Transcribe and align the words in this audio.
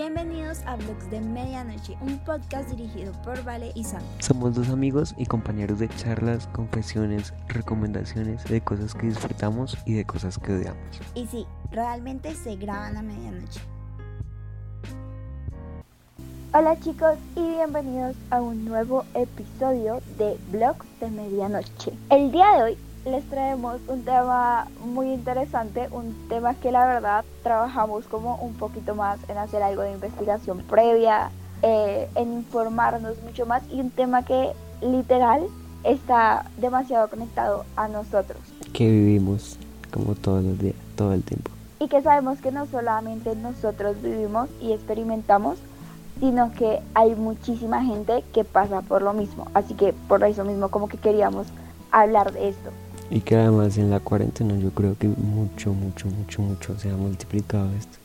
Bienvenidos 0.00 0.60
a 0.64 0.76
Blogs 0.76 1.10
de 1.10 1.20
Medianoche, 1.20 1.98
un 2.00 2.20
podcast 2.20 2.70
dirigido 2.70 3.10
por 3.24 3.42
Vale 3.42 3.72
y 3.74 3.82
Sam. 3.82 4.00
Somos 4.20 4.54
dos 4.54 4.68
amigos 4.68 5.12
y 5.18 5.26
compañeros 5.26 5.80
de 5.80 5.88
charlas, 5.88 6.46
confesiones, 6.52 7.34
recomendaciones 7.48 8.44
de 8.44 8.60
cosas 8.60 8.94
que 8.94 9.08
disfrutamos 9.08 9.76
y 9.86 9.94
de 9.94 10.04
cosas 10.04 10.38
que 10.38 10.52
odiamos. 10.52 11.00
Y 11.16 11.26
sí, 11.26 11.46
realmente 11.72 12.32
se 12.36 12.54
graban 12.54 12.96
a 12.96 13.02
medianoche. 13.02 13.58
Hola 16.54 16.78
chicos 16.78 17.18
y 17.34 17.40
bienvenidos 17.40 18.14
a 18.30 18.40
un 18.40 18.64
nuevo 18.66 19.04
episodio 19.14 20.00
de 20.16 20.38
Blogs 20.52 20.86
de 21.00 21.10
Medianoche. 21.10 21.92
El 22.08 22.30
día 22.30 22.46
de 22.52 22.62
hoy 22.62 22.78
les 23.04 23.24
traemos 23.28 23.80
un 23.88 24.02
tema 24.02 24.68
muy 24.84 25.12
interesante, 25.12 25.88
un 25.90 26.14
tema 26.28 26.54
que 26.54 26.72
la 26.72 26.86
verdad 26.86 27.24
trabajamos 27.42 28.06
como 28.06 28.36
un 28.36 28.54
poquito 28.54 28.94
más 28.94 29.18
en 29.28 29.38
hacer 29.38 29.62
algo 29.62 29.82
de 29.82 29.92
investigación 29.92 30.58
previa, 30.68 31.30
eh, 31.62 32.08
en 32.14 32.32
informarnos 32.34 33.20
mucho 33.22 33.46
más 33.46 33.62
y 33.70 33.80
un 33.80 33.90
tema 33.90 34.24
que 34.24 34.52
literal 34.80 35.46
está 35.84 36.44
demasiado 36.58 37.08
conectado 37.08 37.64
a 37.76 37.88
nosotros. 37.88 38.38
Que 38.72 38.88
vivimos 38.88 39.58
como 39.92 40.14
todos 40.14 40.44
los 40.44 40.58
días, 40.58 40.76
todo 40.96 41.12
el 41.12 41.22
tiempo. 41.22 41.50
Y 41.80 41.88
que 41.88 42.02
sabemos 42.02 42.40
que 42.40 42.50
no 42.50 42.66
solamente 42.66 43.34
nosotros 43.36 44.00
vivimos 44.02 44.48
y 44.60 44.72
experimentamos, 44.72 45.58
sino 46.20 46.52
que 46.52 46.80
hay 46.94 47.14
muchísima 47.14 47.84
gente 47.84 48.24
que 48.32 48.44
pasa 48.44 48.82
por 48.82 49.02
lo 49.02 49.12
mismo. 49.12 49.46
Así 49.54 49.74
que 49.74 49.92
por 49.92 50.22
eso 50.24 50.44
mismo 50.44 50.68
como 50.68 50.88
que 50.88 50.98
queríamos 50.98 51.46
hablar 51.92 52.32
de 52.32 52.48
esto. 52.48 52.70
Y 53.10 53.20
que 53.20 53.36
además 53.36 53.78
en 53.78 53.90
la 53.90 54.00
cuarentena 54.00 54.56
yo 54.56 54.70
creo 54.70 54.96
que 54.98 55.08
mucho, 55.08 55.72
mucho, 55.72 56.08
mucho, 56.08 56.42
mucho 56.42 56.78
se 56.78 56.90
ha 56.90 56.96
multiplicado 56.96 57.68
esto. 57.78 57.98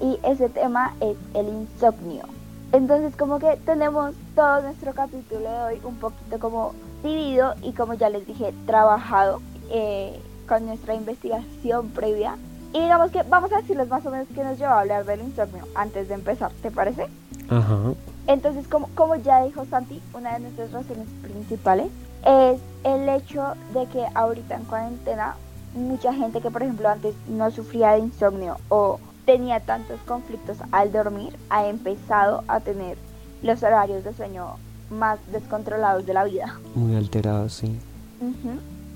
Y 0.00 0.18
ese 0.24 0.48
tema 0.48 0.94
es 1.00 1.16
el 1.34 1.48
insomnio. 1.48 2.24
Entonces 2.72 3.16
como 3.16 3.38
que 3.38 3.58
tenemos 3.64 4.14
todo 4.34 4.62
nuestro 4.62 4.92
capítulo 4.92 5.40
de 5.40 5.58
hoy 5.58 5.80
un 5.84 5.96
poquito 5.96 6.38
como 6.38 6.74
dividido 7.02 7.54
y 7.62 7.72
como 7.72 7.94
ya 7.94 8.08
les 8.08 8.26
dije, 8.26 8.54
trabajado 8.66 9.40
eh, 9.70 10.18
con 10.48 10.66
nuestra 10.66 10.94
investigación 10.94 11.88
previa. 11.88 12.36
Y 12.72 12.80
digamos 12.80 13.10
que 13.10 13.22
vamos 13.24 13.52
a 13.52 13.60
decirles 13.60 13.88
más 13.88 14.06
o 14.06 14.10
menos 14.10 14.28
qué 14.34 14.42
nos 14.42 14.58
lleva 14.58 14.74
a 14.74 14.80
hablar 14.80 15.04
del 15.04 15.20
insomnio 15.20 15.66
antes 15.74 16.08
de 16.08 16.14
empezar, 16.14 16.50
¿te 16.62 16.70
parece? 16.70 17.06
Ajá. 17.50 17.92
Entonces, 18.26 18.66
como, 18.68 18.88
como 18.94 19.16
ya 19.16 19.44
dijo 19.44 19.66
Santi, 19.66 20.00
una 20.14 20.34
de 20.34 20.40
nuestras 20.40 20.72
razones 20.72 21.06
principales 21.22 21.88
es 22.24 22.60
el 22.84 23.08
hecho 23.08 23.54
de 23.74 23.86
que 23.86 24.04
ahorita 24.14 24.56
en 24.56 24.64
cuarentena 24.64 25.36
mucha 25.74 26.12
gente 26.12 26.40
que 26.40 26.50
por 26.50 26.62
ejemplo 26.62 26.88
antes 26.88 27.14
no 27.28 27.50
sufría 27.50 27.92
de 27.92 28.00
insomnio 28.00 28.58
o 28.68 28.98
tenía 29.24 29.60
tantos 29.60 30.00
conflictos 30.06 30.58
al 30.72 30.92
dormir 30.92 31.36
ha 31.48 31.66
empezado 31.66 32.44
a 32.48 32.60
tener 32.60 32.98
los 33.42 33.62
horarios 33.62 34.04
de 34.04 34.12
sueño 34.12 34.56
más 34.90 35.18
descontrolados 35.32 36.04
de 36.06 36.14
la 36.14 36.24
vida. 36.24 36.58
Muy 36.74 36.94
alterados, 36.96 37.54
sí. 37.54 37.78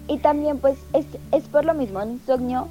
Y 0.09 0.19
también 0.19 0.59
pues 0.59 0.79
es, 0.93 1.07
es 1.33 1.45
por 1.45 1.65
lo 1.65 1.75
mismo, 1.75 2.01
el 2.01 2.11
insomnio 2.11 2.69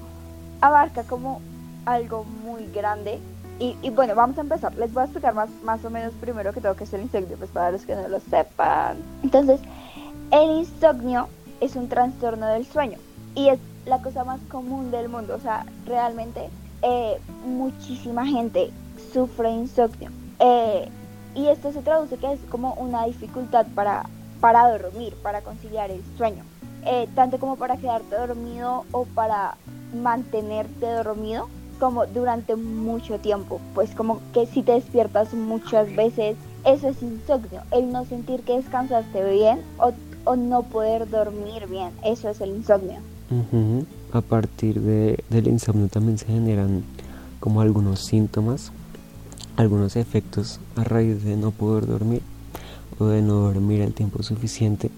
abarca 0.61 1.03
como 1.03 1.41
algo 1.85 2.23
muy 2.23 2.65
grande 2.67 3.19
y, 3.59 3.75
y, 3.81 3.89
bueno, 3.89 4.15
vamos 4.15 4.37
a 4.37 4.41
empezar. 4.41 4.75
Les 4.75 4.93
voy 4.93 5.01
a 5.01 5.05
explicar 5.05 5.33
más, 5.33 5.49
más 5.63 5.83
o 5.85 5.89
menos 5.89 6.13
primero 6.19 6.51
que 6.51 6.59
todo 6.59 6.75
que 6.75 6.83
es 6.83 6.93
el 6.93 7.03
insomnio, 7.03 7.37
pues 7.37 7.49
para 7.51 7.71
los 7.71 7.85
que 7.85 7.95
no 7.95 8.07
lo 8.09 8.19
sepan. 8.19 8.97
Entonces, 9.23 9.61
el 10.31 10.59
insomnio 10.59 11.27
es 11.61 11.75
un 11.75 11.87
trastorno 11.87 12.47
del 12.47 12.65
sueño 12.65 12.97
y 13.35 13.49
es 13.49 13.59
la 13.85 14.01
cosa 14.01 14.23
más 14.23 14.39
común 14.49 14.91
del 14.91 15.09
mundo. 15.09 15.35
O 15.35 15.39
sea, 15.39 15.65
realmente 15.85 16.49
eh, 16.81 17.19
muchísima 17.45 18.25
gente 18.25 18.71
sufre 19.13 19.51
insomnio. 19.51 20.09
Eh, 20.39 20.89
y 21.35 21.47
esto 21.47 21.71
se 21.71 21.81
traduce 21.81 22.17
que 22.17 22.33
es 22.33 22.39
como 22.49 22.73
una 22.75 23.05
dificultad 23.05 23.65
para, 23.75 24.07
para 24.39 24.77
dormir, 24.77 25.13
para 25.21 25.41
conciliar 25.41 25.91
el 25.91 26.01
sueño. 26.17 26.43
Eh, 26.85 27.07
tanto 27.15 27.39
como 27.39 27.55
para 27.55 27.77
quedarte 27.77 28.15
dormido 28.15 28.85
o 28.91 29.05
para 29.05 29.57
mantenerte 29.93 30.85
dormido 30.85 31.49
como 31.79 32.05
durante 32.05 32.55
mucho 32.55 33.19
tiempo. 33.19 33.59
Pues 33.73 33.93
como 33.95 34.21
que 34.33 34.45
si 34.45 34.61
te 34.61 34.73
despiertas 34.73 35.33
muchas 35.33 35.93
veces, 35.95 36.37
eso 36.63 36.89
es 36.89 37.01
insomnio. 37.01 37.61
El 37.71 37.91
no 37.91 38.05
sentir 38.05 38.43
que 38.43 38.57
descansaste 38.57 39.31
bien 39.31 39.61
o 39.77 39.91
o 40.25 40.35
no 40.35 40.63
poder 40.63 41.09
dormir 41.09 41.67
bien. 41.69 41.91
Eso 42.03 42.29
es 42.29 42.41
el 42.41 42.49
insomnio. 42.49 42.99
A 44.11 44.21
partir 44.21 44.81
de, 44.81 45.23
del 45.29 45.47
insomnio 45.47 45.87
también 45.87 46.17
se 46.17 46.25
generan 46.25 46.83
como 47.39 47.61
algunos 47.61 48.05
síntomas, 48.05 48.71
algunos 49.55 49.95
efectos 49.95 50.59
a 50.75 50.83
raíz 50.83 51.23
de 51.23 51.37
no 51.37 51.51
poder 51.51 51.87
dormir 51.87 52.21
o 52.99 53.05
de 53.05 53.21
no 53.21 53.35
dormir 53.35 53.81
el 53.81 53.93
tiempo 53.93 54.21
suficiente. 54.23 54.91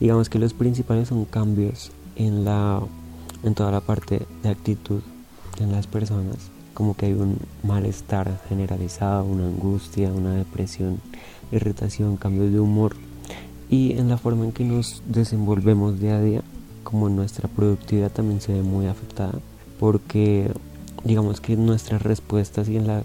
Digamos 0.00 0.28
que 0.28 0.38
los 0.38 0.54
principales 0.54 1.08
son 1.08 1.24
cambios 1.24 1.92
en 2.16 2.44
la 2.44 2.80
en 3.44 3.54
toda 3.54 3.70
la 3.70 3.80
parte 3.80 4.22
de 4.42 4.48
actitud 4.48 5.02
en 5.60 5.70
las 5.70 5.86
personas, 5.86 6.36
como 6.72 6.96
que 6.96 7.06
hay 7.06 7.12
un 7.12 7.38
malestar 7.62 8.40
generalizado, 8.48 9.24
una 9.24 9.46
angustia, 9.46 10.10
una 10.10 10.34
depresión, 10.34 10.98
irritación, 11.52 12.16
cambios 12.16 12.50
de 12.52 12.58
humor 12.58 12.96
y 13.74 13.98
en 13.98 14.08
la 14.08 14.18
forma 14.18 14.44
en 14.44 14.52
que 14.52 14.64
nos 14.64 15.02
desenvolvemos 15.08 15.98
día 15.98 16.18
a 16.18 16.20
día, 16.20 16.42
como 16.84 17.08
nuestra 17.08 17.48
productividad 17.48 18.12
también 18.12 18.40
se 18.40 18.52
ve 18.52 18.62
muy 18.62 18.86
afectada, 18.86 19.32
porque 19.80 20.48
digamos 21.02 21.40
que 21.40 21.56
nuestras 21.56 22.02
respuestas 22.02 22.68
y 22.68 22.76
en 22.76 22.86
la 22.86 23.02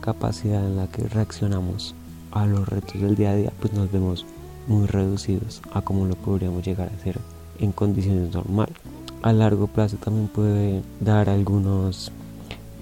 capacidad 0.00 0.64
en 0.64 0.76
la 0.76 0.86
que 0.86 1.02
reaccionamos 1.02 1.96
a 2.30 2.46
los 2.46 2.68
retos 2.68 3.00
del 3.00 3.16
día 3.16 3.32
a 3.32 3.34
día, 3.34 3.52
pues 3.58 3.72
nos 3.72 3.90
vemos 3.90 4.24
muy 4.68 4.86
reducidos 4.86 5.60
a 5.72 5.80
como 5.80 6.06
lo 6.06 6.14
podríamos 6.14 6.64
llegar 6.64 6.90
a 6.90 6.94
hacer 6.94 7.18
en 7.58 7.72
condiciones 7.72 8.32
normales. 8.32 8.76
A 9.22 9.32
largo 9.32 9.66
plazo 9.66 9.96
también 9.96 10.28
puede 10.28 10.82
dar 11.00 11.28
algunos, 11.28 12.12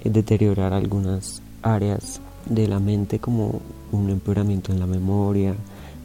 eh, 0.04 0.10
deteriorar 0.10 0.74
algunas 0.74 1.40
áreas 1.62 2.20
de 2.44 2.68
la 2.68 2.78
mente 2.78 3.20
como 3.20 3.62
un 3.90 4.10
empeoramiento 4.10 4.70
en 4.70 4.80
la 4.80 4.86
memoria, 4.86 5.54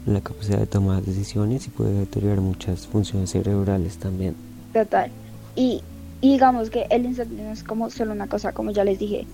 la 0.06 0.20
capacidad 0.20 0.58
de 0.58 0.66
tomar 0.66 1.02
decisiones 1.02 1.66
y 1.66 1.70
puede 1.70 1.92
deteriorar 1.92 2.40
muchas 2.40 2.86
funciones 2.86 3.30
cerebrales 3.30 3.98
también. 3.98 4.34
Total. 4.72 5.10
Y, 5.54 5.82
digamos 6.22 6.70
que 6.70 6.86
el 6.90 7.04
insomnio 7.04 7.44
no 7.44 7.52
es 7.52 7.62
como 7.62 7.90
solo 7.90 8.12
una 8.12 8.26
cosa, 8.26 8.52
como 8.52 8.70
ya 8.70 8.84
les 8.84 8.98
dije, 8.98 9.26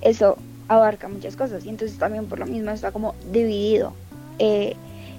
eso 0.00 0.36
abarca 0.68 1.08
muchas 1.08 1.36
cosas 1.36 1.64
y 1.64 1.68
entonces 1.68 1.98
también 1.98 2.26
por 2.26 2.38
lo 2.38 2.46
mismo 2.46 2.70
está 2.70 2.92
como 2.92 3.14
dividido. 3.32 3.92
Eh, 4.38 4.74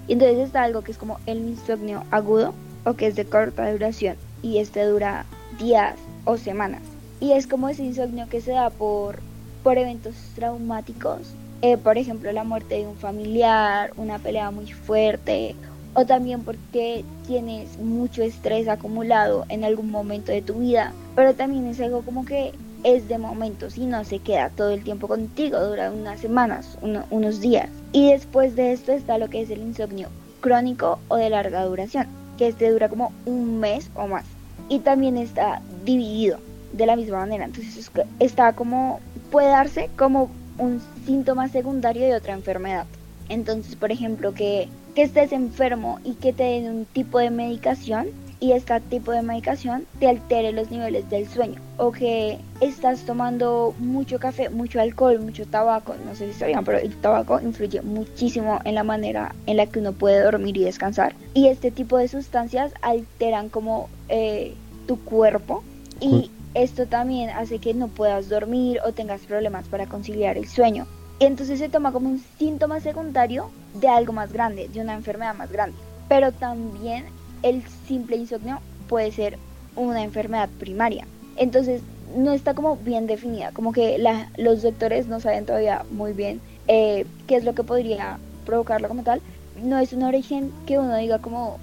y 0.08 0.12
entonces 0.12 0.38
está 0.38 0.62
algo 0.62 0.82
que 0.82 0.92
es 0.92 0.98
como 0.98 1.18
el 1.26 1.38
insomnio 1.38 2.04
agudo 2.10 2.54
o 2.84 2.94
que 2.94 3.06
es 3.06 3.16
de 3.16 3.24
corta 3.24 3.70
duración 3.70 4.16
y 4.42 4.58
este 4.58 4.84
dura 4.84 5.26
días 5.58 5.96
o 6.24 6.36
semanas. 6.36 6.82
Y 7.20 7.32
es 7.32 7.46
como 7.46 7.68
ese 7.68 7.84
insomnio 7.84 8.28
que 8.28 8.40
se 8.40 8.52
da 8.52 8.70
por, 8.70 9.18
por 9.62 9.78
eventos 9.78 10.14
traumáticos 10.34 11.34
eh, 11.62 11.76
por 11.76 11.98
ejemplo, 11.98 12.30
la 12.32 12.44
muerte 12.44 12.76
de 12.76 12.86
un 12.86 12.96
familiar, 12.96 13.92
una 13.96 14.18
pelea 14.18 14.50
muy 14.50 14.72
fuerte, 14.72 15.54
o 15.94 16.04
también 16.04 16.42
porque 16.42 17.04
tienes 17.26 17.78
mucho 17.78 18.22
estrés 18.22 18.68
acumulado 18.68 19.46
en 19.48 19.64
algún 19.64 19.90
momento 19.90 20.30
de 20.30 20.42
tu 20.42 20.54
vida, 20.54 20.92
pero 21.14 21.34
también 21.34 21.66
es 21.66 21.80
algo 21.80 22.02
como 22.02 22.26
que 22.26 22.52
es 22.84 23.08
de 23.08 23.18
momentos 23.18 23.78
y 23.78 23.86
no 23.86 24.04
se 24.04 24.18
queda 24.18 24.50
todo 24.50 24.70
el 24.70 24.84
tiempo 24.84 25.08
contigo, 25.08 25.58
dura 25.58 25.90
unas 25.90 26.20
semanas, 26.20 26.78
unos 27.10 27.40
días. 27.40 27.68
Y 27.92 28.10
después 28.10 28.54
de 28.56 28.72
esto 28.72 28.92
está 28.92 29.16
lo 29.16 29.30
que 29.30 29.40
es 29.40 29.50
el 29.50 29.62
insomnio 29.62 30.08
crónico 30.40 30.98
o 31.08 31.16
de 31.16 31.30
larga 31.30 31.64
duración, 31.64 32.06
que 32.36 32.48
este 32.48 32.70
dura 32.70 32.90
como 32.90 33.12
un 33.24 33.58
mes 33.58 33.90
o 33.94 34.06
más. 34.06 34.24
Y 34.68 34.80
también 34.80 35.16
está 35.16 35.62
dividido 35.84 36.38
de 36.74 36.86
la 36.86 36.96
misma 36.96 37.20
manera, 37.20 37.46
entonces 37.46 37.90
está 38.20 38.52
como, 38.52 39.00
puede 39.30 39.48
darse 39.48 39.88
como 39.96 40.30
un 40.58 40.80
síntoma 41.04 41.48
secundario 41.48 42.06
de 42.06 42.14
otra 42.14 42.34
enfermedad. 42.34 42.86
Entonces, 43.28 43.76
por 43.76 43.90
ejemplo, 43.90 44.34
que, 44.34 44.68
que 44.94 45.02
estés 45.02 45.32
enfermo 45.32 45.98
y 46.04 46.14
que 46.14 46.32
te 46.32 46.44
den 46.44 46.70
un 46.70 46.84
tipo 46.84 47.18
de 47.18 47.30
medicación 47.30 48.08
y 48.38 48.52
este 48.52 48.78
tipo 48.80 49.12
de 49.12 49.22
medicación 49.22 49.86
te 49.98 50.08
altere 50.08 50.52
los 50.52 50.70
niveles 50.70 51.08
del 51.08 51.26
sueño 51.26 51.60
o 51.78 51.90
que 51.90 52.38
estás 52.60 53.00
tomando 53.00 53.74
mucho 53.78 54.18
café, 54.18 54.50
mucho 54.50 54.80
alcohol, 54.80 55.20
mucho 55.20 55.46
tabaco, 55.46 55.94
no 56.04 56.14
sé 56.14 56.32
si 56.32 56.38
sabían, 56.38 56.64
pero 56.64 56.78
el 56.78 56.94
tabaco 56.96 57.40
influye 57.40 57.80
muchísimo 57.82 58.60
en 58.64 58.74
la 58.74 58.84
manera 58.84 59.34
en 59.46 59.56
la 59.56 59.66
que 59.66 59.78
uno 59.78 59.92
puede 59.92 60.22
dormir 60.22 60.56
y 60.56 60.64
descansar 60.64 61.14
y 61.32 61.48
este 61.48 61.70
tipo 61.70 61.96
de 61.96 62.08
sustancias 62.08 62.72
alteran 62.82 63.48
como 63.48 63.88
eh, 64.08 64.54
tu 64.86 65.02
cuerpo 65.02 65.62
y 66.00 66.30
esto 66.56 66.86
también 66.86 67.28
hace 67.30 67.58
que 67.58 67.74
no 67.74 67.88
puedas 67.88 68.30
dormir 68.30 68.80
o 68.84 68.92
tengas 68.92 69.20
problemas 69.22 69.68
para 69.68 69.86
conciliar 69.86 70.38
el 70.38 70.48
sueño. 70.48 70.86
Entonces 71.20 71.58
se 71.58 71.68
toma 71.68 71.92
como 71.92 72.08
un 72.08 72.22
síntoma 72.38 72.80
secundario 72.80 73.50
de 73.74 73.88
algo 73.88 74.14
más 74.14 74.32
grande, 74.32 74.68
de 74.72 74.80
una 74.80 74.94
enfermedad 74.94 75.34
más 75.34 75.52
grande. 75.52 75.76
Pero 76.08 76.32
también 76.32 77.04
el 77.42 77.62
simple 77.86 78.16
insomnio 78.16 78.60
puede 78.88 79.12
ser 79.12 79.38
una 79.76 80.02
enfermedad 80.02 80.48
primaria. 80.58 81.06
Entonces, 81.36 81.82
no 82.16 82.32
está 82.32 82.54
como 82.54 82.76
bien 82.76 83.06
definida, 83.06 83.52
como 83.52 83.72
que 83.72 83.98
la, 83.98 84.30
los 84.38 84.62
doctores 84.62 85.06
no 85.08 85.20
saben 85.20 85.44
todavía 85.44 85.84
muy 85.90 86.14
bien 86.14 86.40
eh, 86.68 87.04
qué 87.26 87.36
es 87.36 87.44
lo 87.44 87.54
que 87.54 87.64
podría 87.64 88.18
provocarlo 88.46 88.88
como 88.88 89.02
tal. 89.02 89.20
No 89.62 89.78
es 89.78 89.92
un 89.92 90.04
origen 90.04 90.50
que 90.66 90.78
uno 90.78 90.96
diga 90.96 91.18
como 91.18 91.58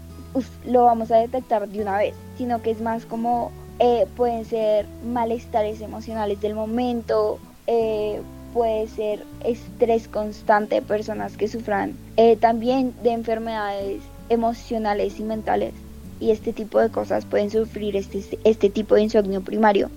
lo 0.66 0.86
vamos 0.86 1.12
a 1.12 1.18
detectar 1.18 1.68
de 1.68 1.82
una 1.82 1.98
vez, 1.98 2.14
sino 2.38 2.62
que 2.62 2.72
es 2.72 2.82
más 2.82 3.06
como 3.06 3.52
eh, 3.80 4.08
pueden 4.16 4.46
ser 4.46 4.86
malestares 5.06 5.82
emocionales 5.82 6.40
del 6.42 6.56
momento, 6.56 7.40
eh, 7.68 8.22
puede 8.54 8.88
ser 8.88 9.24
estrés 9.44 10.08
constante 10.08 10.76
de 10.76 10.82
personas 10.82 11.38
que 11.38 11.48
sufran 11.48 11.96
eh, 12.18 12.36
también 12.36 12.94
de 13.04 13.12
enfermedades 13.12 14.02
emocionales 14.30 15.20
y 15.20 15.24
mentales 15.24 15.74
y 16.20 16.32
este 16.32 16.54
tipo 16.54 16.80
de 16.80 16.90
cosas 16.90 17.26
pueden 17.26 17.50
sufrir 17.50 17.96
este, 17.96 18.24
este 18.44 18.70
tipo 18.70 18.96
de 18.96 19.02
insomnio 19.04 19.42
primario 19.42 19.90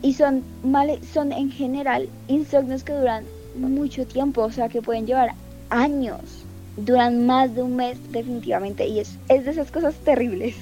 y 0.00 0.12
son 0.14 0.42
mal, 0.64 0.98
son 1.12 1.32
en 1.32 1.50
general 1.50 2.08
insomnios 2.28 2.84
que 2.84 2.94
duran 2.94 3.24
mucho 3.56 4.06
tiempo 4.06 4.42
o 4.42 4.50
sea 4.50 4.68
que 4.68 4.80
pueden 4.80 5.06
llevar 5.06 5.34
años 5.70 6.46
duran 6.84 7.26
más 7.26 7.54
de 7.54 7.62
un 7.62 7.76
mes 7.76 7.98
definitivamente 8.12 8.86
y 8.86 9.00
es, 9.00 9.18
es 9.28 9.44
de 9.44 9.50
esas 9.50 9.70
cosas 9.70 9.94
terribles. 9.96 10.54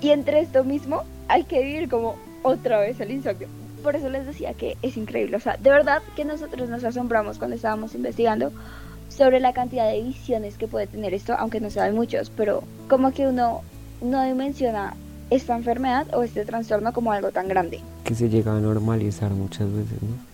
Y 0.00 0.10
entre 0.10 0.40
esto 0.40 0.64
mismo 0.64 1.04
hay 1.30 1.44
que 1.44 1.62
vivir 1.62 1.88
como 1.88 2.16
otra 2.42 2.80
vez 2.80 3.00
el 3.00 3.12
insomnio. 3.12 3.48
Por 3.82 3.96
eso 3.96 4.08
les 4.10 4.26
decía 4.26 4.52
que 4.52 4.76
es 4.82 4.96
increíble. 4.96 5.36
O 5.36 5.40
sea, 5.40 5.56
de 5.56 5.70
verdad 5.70 6.02
que 6.16 6.24
nosotros 6.24 6.68
nos 6.68 6.84
asombramos 6.84 7.38
cuando 7.38 7.56
estábamos 7.56 7.94
investigando 7.94 8.52
sobre 9.08 9.40
la 9.40 9.52
cantidad 9.52 9.90
de 9.90 10.02
visiones 10.02 10.56
que 10.56 10.68
puede 10.68 10.86
tener 10.86 11.14
esto, 11.14 11.34
aunque 11.38 11.60
no 11.60 11.70
sean 11.70 11.94
muchos, 11.94 12.30
pero 12.30 12.62
como 12.88 13.12
que 13.12 13.26
uno 13.26 13.62
no 14.02 14.24
dimensiona 14.24 14.94
esta 15.30 15.56
enfermedad 15.56 16.06
o 16.14 16.22
este 16.22 16.44
trastorno 16.44 16.92
como 16.92 17.12
algo 17.12 17.30
tan 17.30 17.48
grande. 17.48 17.80
Que 18.04 18.14
se 18.14 18.28
llega 18.28 18.56
a 18.56 18.60
normalizar 18.60 19.30
muchas 19.30 19.68
veces, 19.72 19.98
¿no? 20.02 20.30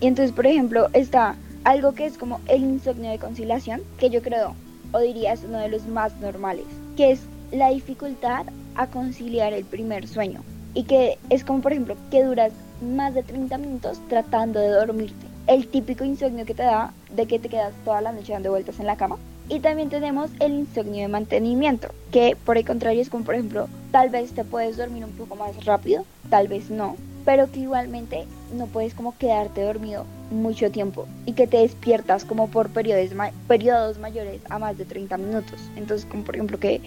Y 0.00 0.06
entonces, 0.06 0.32
por 0.32 0.46
ejemplo, 0.46 0.88
está 0.92 1.34
algo 1.64 1.94
que 1.94 2.06
es 2.06 2.16
como 2.16 2.40
el 2.46 2.62
insomnio 2.62 3.10
de 3.10 3.18
conciliación, 3.18 3.82
que 3.98 4.08
yo 4.08 4.22
creo, 4.22 4.54
o 4.92 5.00
diría 5.00 5.32
es 5.32 5.42
uno 5.42 5.58
de 5.58 5.68
los 5.68 5.86
más 5.88 6.14
normales, 6.20 6.64
que 6.96 7.10
es 7.10 7.20
la 7.50 7.70
dificultad 7.70 8.46
a 8.76 8.86
conciliar 8.88 9.52
el 9.52 9.64
primer 9.64 10.06
sueño. 10.06 10.42
Y 10.74 10.84
que 10.84 11.18
es 11.30 11.44
como, 11.44 11.60
por 11.60 11.72
ejemplo, 11.72 11.96
que 12.10 12.22
duras 12.22 12.52
más 12.80 13.14
de 13.14 13.22
30 13.22 13.58
minutos 13.58 14.00
tratando 14.08 14.60
de 14.60 14.68
dormirte. 14.68 15.26
El 15.46 15.68
típico 15.68 16.04
insomnio 16.04 16.44
que 16.44 16.54
te 16.54 16.64
da 16.64 16.92
de 17.14 17.26
que 17.26 17.38
te 17.38 17.48
quedas 17.48 17.72
toda 17.84 18.00
la 18.00 18.12
noche 18.12 18.32
dando 18.32 18.50
vueltas 18.50 18.78
en 18.80 18.86
la 18.86 18.96
cama. 18.96 19.16
Y 19.48 19.60
también 19.60 19.88
tenemos 19.90 20.30
el 20.40 20.52
insomnio 20.52 21.02
de 21.02 21.08
mantenimiento, 21.08 21.88
que 22.10 22.36
por 22.44 22.58
el 22.58 22.66
contrario 22.66 23.00
es 23.00 23.10
como, 23.10 23.24
por 23.24 23.36
ejemplo, 23.36 23.68
tal 23.92 24.10
vez 24.10 24.32
te 24.32 24.44
puedes 24.44 24.76
dormir 24.76 25.04
un 25.04 25.12
poco 25.12 25.36
más 25.36 25.64
rápido, 25.64 26.04
tal 26.28 26.48
vez 26.48 26.68
no, 26.68 26.96
pero 27.24 27.50
que 27.50 27.60
igualmente 27.60 28.26
no 28.52 28.66
puedes 28.66 28.94
como 28.94 29.16
quedarte 29.16 29.62
dormido 29.62 30.04
mucho 30.30 30.70
tiempo 30.72 31.06
y 31.26 31.32
que 31.32 31.46
te 31.46 31.58
despiertas 31.58 32.24
como 32.24 32.48
por 32.48 32.70
periodos, 32.70 33.10
periodos 33.46 33.98
mayores 33.98 34.40
a 34.50 34.58
más 34.58 34.76
de 34.78 34.84
30 34.84 35.16
minutos. 35.16 35.60
Entonces, 35.76 36.06
como 36.06 36.24
por 36.24 36.34
ejemplo 36.34 36.58
que, 36.58 36.80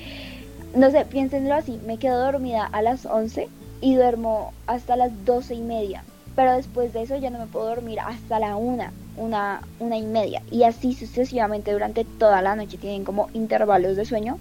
no 0.76 0.92
sé, 0.92 1.06
piénsenlo 1.06 1.56
así, 1.56 1.80
me 1.86 1.98
quedo 1.98 2.20
dormida 2.20 2.66
a 2.66 2.82
las 2.82 3.06
11 3.06 3.50
y 3.82 3.96
duermo 3.96 4.54
hasta 4.68 4.96
las 4.96 5.12
12 5.26 5.56
y 5.56 5.62
media, 5.62 6.04
pero 6.36 6.54
después 6.54 6.94
de 6.94 7.04
eso 7.04 7.18
ya 7.18 7.30
no 7.30 7.40
me 7.40 7.48
puedo 7.48 7.68
dormir 7.68 8.00
hasta 8.00 8.40
la 8.40 8.56
1, 8.56 8.84
una, 9.18 9.62
una 9.80 9.98
y 9.98 10.04
media. 10.04 10.42
Y 10.52 10.64
así 10.64 10.94
sucesivamente 10.94 11.72
durante 11.72 12.06
toda 12.06 12.42
la 12.42 12.56
noche 12.56 12.78
tienen 12.78 13.04
como 13.04 13.30
intervalos 13.34 13.96
de 13.96 14.06
sueño 14.06 14.38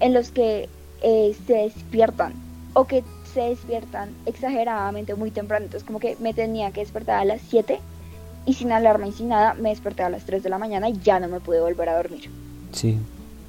en 0.00 0.12
los 0.12 0.30
que 0.30 0.68
eh, 1.02 1.36
se 1.46 1.54
despiertan 1.54 2.34
o 2.74 2.84
que 2.84 3.04
se 3.32 3.42
despiertan 3.42 4.10
exageradamente 4.26 5.14
muy 5.14 5.30
temprano. 5.30 5.66
Entonces 5.66 5.86
como 5.86 6.00
que 6.00 6.16
me 6.20 6.34
tenía 6.34 6.72
que 6.72 6.80
despertar 6.80 7.20
a 7.20 7.24
las 7.24 7.40
7 7.48 7.78
y 8.46 8.54
sin 8.54 8.72
alarma 8.72 9.06
y 9.06 9.12
sin 9.12 9.28
nada 9.28 9.54
me 9.54 9.68
desperté 9.68 10.02
a 10.02 10.10
las 10.10 10.24
3 10.24 10.42
de 10.42 10.50
la 10.50 10.58
mañana 10.58 10.88
y 10.88 10.98
ya 10.98 11.20
no 11.20 11.28
me 11.28 11.40
pude 11.40 11.60
volver 11.60 11.88
a 11.88 11.96
dormir. 11.96 12.30
Sí. 12.72 12.98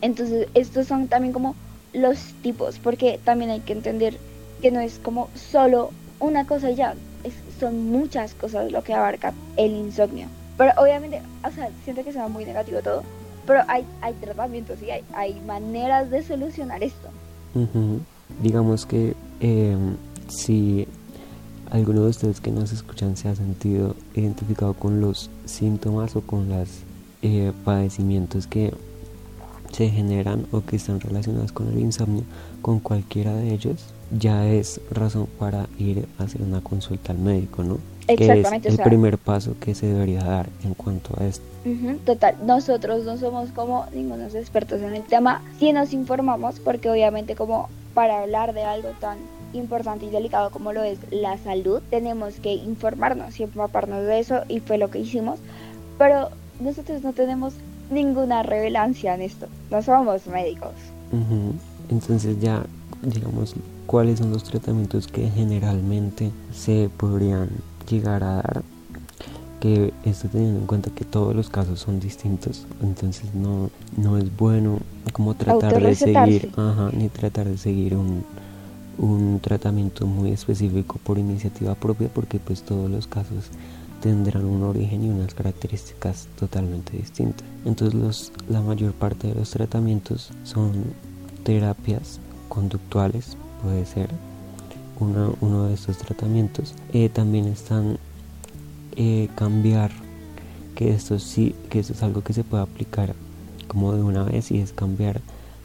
Entonces 0.02 0.48
estos 0.54 0.88
son 0.88 1.08
también 1.08 1.34
como 1.34 1.56
los 1.94 2.18
tipos, 2.42 2.80
porque 2.80 3.20
también 3.24 3.52
hay 3.52 3.60
que 3.62 3.74
entender 3.74 4.18
que 4.62 4.72
no 4.72 4.80
es 4.80 5.00
como 5.00 5.30
solo 5.36 5.92
una 6.20 6.46
cosa 6.46 6.72
ya, 6.72 6.96
son 7.60 7.92
muchas 7.92 8.34
cosas 8.34 8.72
lo 8.72 8.84
que 8.84 8.94
abarca 8.94 9.34
el 9.58 9.72
insomnio. 9.72 10.28
Pero 10.58 10.72
obviamente, 10.78 11.22
o 11.44 11.52
sea, 11.52 11.70
siento 11.84 12.04
que 12.04 12.14
se 12.14 12.20
va 12.20 12.28
muy 12.28 12.46
negativo 12.46 12.82
todo, 12.82 13.04
pero 13.46 13.62
hay, 13.68 13.86
hay 14.02 14.14
tratamientos 14.14 14.82
y 14.82 14.92
hay, 14.92 15.04
hay 15.14 15.40
maneras 15.46 16.10
de 16.10 16.24
solucionar 16.24 16.84
esto. 16.84 17.10
Digamos 18.42 18.86
que 18.86 19.16
eh, 19.40 19.76
si 20.30 20.88
alguno 21.70 22.04
de 22.04 22.10
ustedes 22.10 22.42
que 22.42 22.52
nos 22.52 22.72
escuchan 22.72 23.16
se 23.18 23.30
ha 23.30 23.36
sentido 23.36 23.96
identificado 24.14 24.74
con 24.74 25.02
los 25.02 25.30
síntomas 25.46 26.16
o 26.16 26.22
con 26.22 26.50
los 26.50 26.70
eh, 27.22 27.52
padecimientos 27.64 28.48
que 28.48 28.74
se 29.72 29.90
generan 29.90 30.46
o 30.52 30.62
que 30.62 30.76
están 30.76 31.00
relacionados 31.00 31.52
con 31.52 31.68
el 31.70 31.80
insomnio, 31.80 32.24
con 32.62 32.80
cualquiera 32.80 33.34
de 33.36 33.54
ellos, 33.54 33.86
ya 34.18 34.48
es 34.48 34.82
razón 34.92 35.28
para 35.40 35.68
ir 35.80 36.08
a 36.20 36.24
hacer 36.24 36.42
una 36.42 36.62
consulta 36.62 37.12
al 37.12 37.20
médico, 37.20 37.64
¿no? 37.64 37.78
Exactamente. 38.08 38.68
Que 38.68 38.74
es 38.74 38.80
el 38.80 38.84
primer 38.84 39.18
paso 39.18 39.56
que 39.60 39.76
se 39.76 39.88
debería 39.88 40.24
dar 40.24 40.50
en 40.64 40.74
cuanto 40.74 41.14
a 41.20 41.26
esto. 41.26 41.46
total, 42.06 42.36
nosotros 42.46 43.06
no 43.06 43.18
somos 43.18 43.52
como 43.52 43.86
ningunos 43.94 44.36
expertos 44.36 44.82
en 44.82 44.96
el 44.96 45.04
tema, 45.04 45.42
si 45.60 45.72
nos 45.72 45.94
informamos 45.94 46.60
porque 46.60 46.90
obviamente 46.90 47.36
como 47.36 47.70
para 47.94 48.22
hablar 48.22 48.54
de 48.54 48.64
algo 48.64 48.90
tan 49.00 49.18
importante 49.54 50.06
y 50.06 50.10
delicado 50.10 50.50
como 50.50 50.74
lo 50.74 50.84
es 50.84 50.98
la 51.12 51.38
salud, 51.38 51.82
tenemos 51.90 52.36
que 52.36 52.54
informarnos 52.54 53.40
y 53.40 53.44
empaparnos 53.44 54.06
de 54.06 54.20
eso 54.20 54.42
y 54.48 54.60
fue 54.60 54.78
lo 54.78 54.90
que 54.90 55.00
hicimos. 55.00 55.40
Pero 55.98 56.30
nosotros 56.60 57.04
no 57.04 57.14
tenemos 57.14 57.54
ninguna 57.92 58.44
revelancia 58.44 59.14
en 59.16 59.22
esto, 59.22 59.48
no 59.70 59.82
somos 59.82 60.26
médicos. 60.28 60.72
Entonces 61.90 62.40
ya, 62.40 62.64
digamos, 63.02 63.56
¿cuáles 63.86 64.20
son 64.20 64.32
los 64.32 64.44
tratamientos 64.44 65.08
que 65.08 65.30
generalmente 65.30 66.32
se 66.54 66.90
podrían 66.98 67.50
llegar 67.90 68.24
a 68.24 68.36
dar? 68.36 68.64
Que 69.60 69.94
esto 70.06 70.28
teniendo 70.28 70.62
en 70.62 70.66
cuenta 70.66 70.90
que 70.90 71.06
todos 71.06 71.36
los 71.36 71.50
casos 71.50 71.80
son 71.80 72.00
distintos, 72.00 72.66
entonces 72.82 73.36
no, 73.36 73.70
no 73.96 74.18
es 74.18 74.36
bueno 74.36 74.80
como 75.14 75.36
tratar 75.36 75.80
de 75.80 75.94
seguir, 75.94 76.52
ajá, 76.56 76.90
ni 76.94 77.10
tratar 77.10 77.48
de 77.48 77.58
seguir 77.60 77.96
un, 77.96 78.24
un 78.98 79.40
tratamiento 79.40 80.08
muy 80.08 80.32
específico 80.32 81.00
por 81.04 81.20
iniciativa 81.20 81.76
propia 81.76 82.08
porque 82.08 82.40
pues 82.40 82.64
todos 82.64 82.90
los 82.90 83.08
casos 83.08 83.52
tendrán 84.02 84.46
un 84.46 84.64
origen 84.64 85.04
y 85.04 85.10
unas 85.10 85.34
características 85.34 86.28
totalmente 86.40 86.98
distintas. 86.98 87.48
Entonces 87.66 88.00
los, 88.00 88.32
la 88.50 88.62
mayor 88.62 88.94
parte 88.94 89.28
de 89.28 89.36
los 89.36 89.52
tratamientos 89.52 90.32
son 90.44 90.72
terapias 91.44 92.20
conductuales, 92.50 93.38
puede 93.64 93.86
ser 93.86 94.10
uno, 95.00 95.68
de 95.68 95.74
estos 95.74 95.98
tratamientos. 95.98 96.74
Eh, 96.94 97.10
también 97.10 97.46
están 97.46 97.98
eh, 98.96 99.30
cambiar, 99.36 99.92
que 100.76 100.92
esto 100.94 101.18
sí, 101.20 101.56
que 101.70 101.80
esto 101.80 101.94
es 101.94 102.04
algo 102.04 102.22
que 102.24 102.34
se 102.34 102.44
puede 102.44 102.64
aplicar 102.64 103.16
como 103.68 103.94
de 103.94 104.04
una 104.04 104.24
vez 104.24 104.52
y 104.52 104.60
es 104.60 104.74
cambiar 104.74 105.22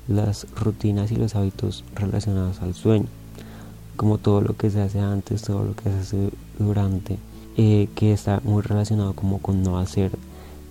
las 0.08 0.46
rutinas 0.54 1.10
y 1.10 1.16
los 1.16 1.34
hábitos 1.34 1.84
relacionados 1.94 2.62
al 2.62 2.74
sueño, 2.74 3.06
como 3.96 4.18
todo 4.18 4.40
lo 4.40 4.56
que 4.56 4.70
se 4.70 4.80
hace 4.80 5.00
antes, 5.00 5.42
todo 5.42 5.64
lo 5.64 5.74
que 5.74 5.84
se 5.84 5.98
hace 5.98 6.30
durante, 6.58 7.18
eh, 7.56 7.88
que 7.94 8.12
está 8.12 8.40
muy 8.44 8.62
relacionado 8.62 9.14
como 9.14 9.38
con 9.38 9.62
no 9.62 9.78
hacer 9.78 10.12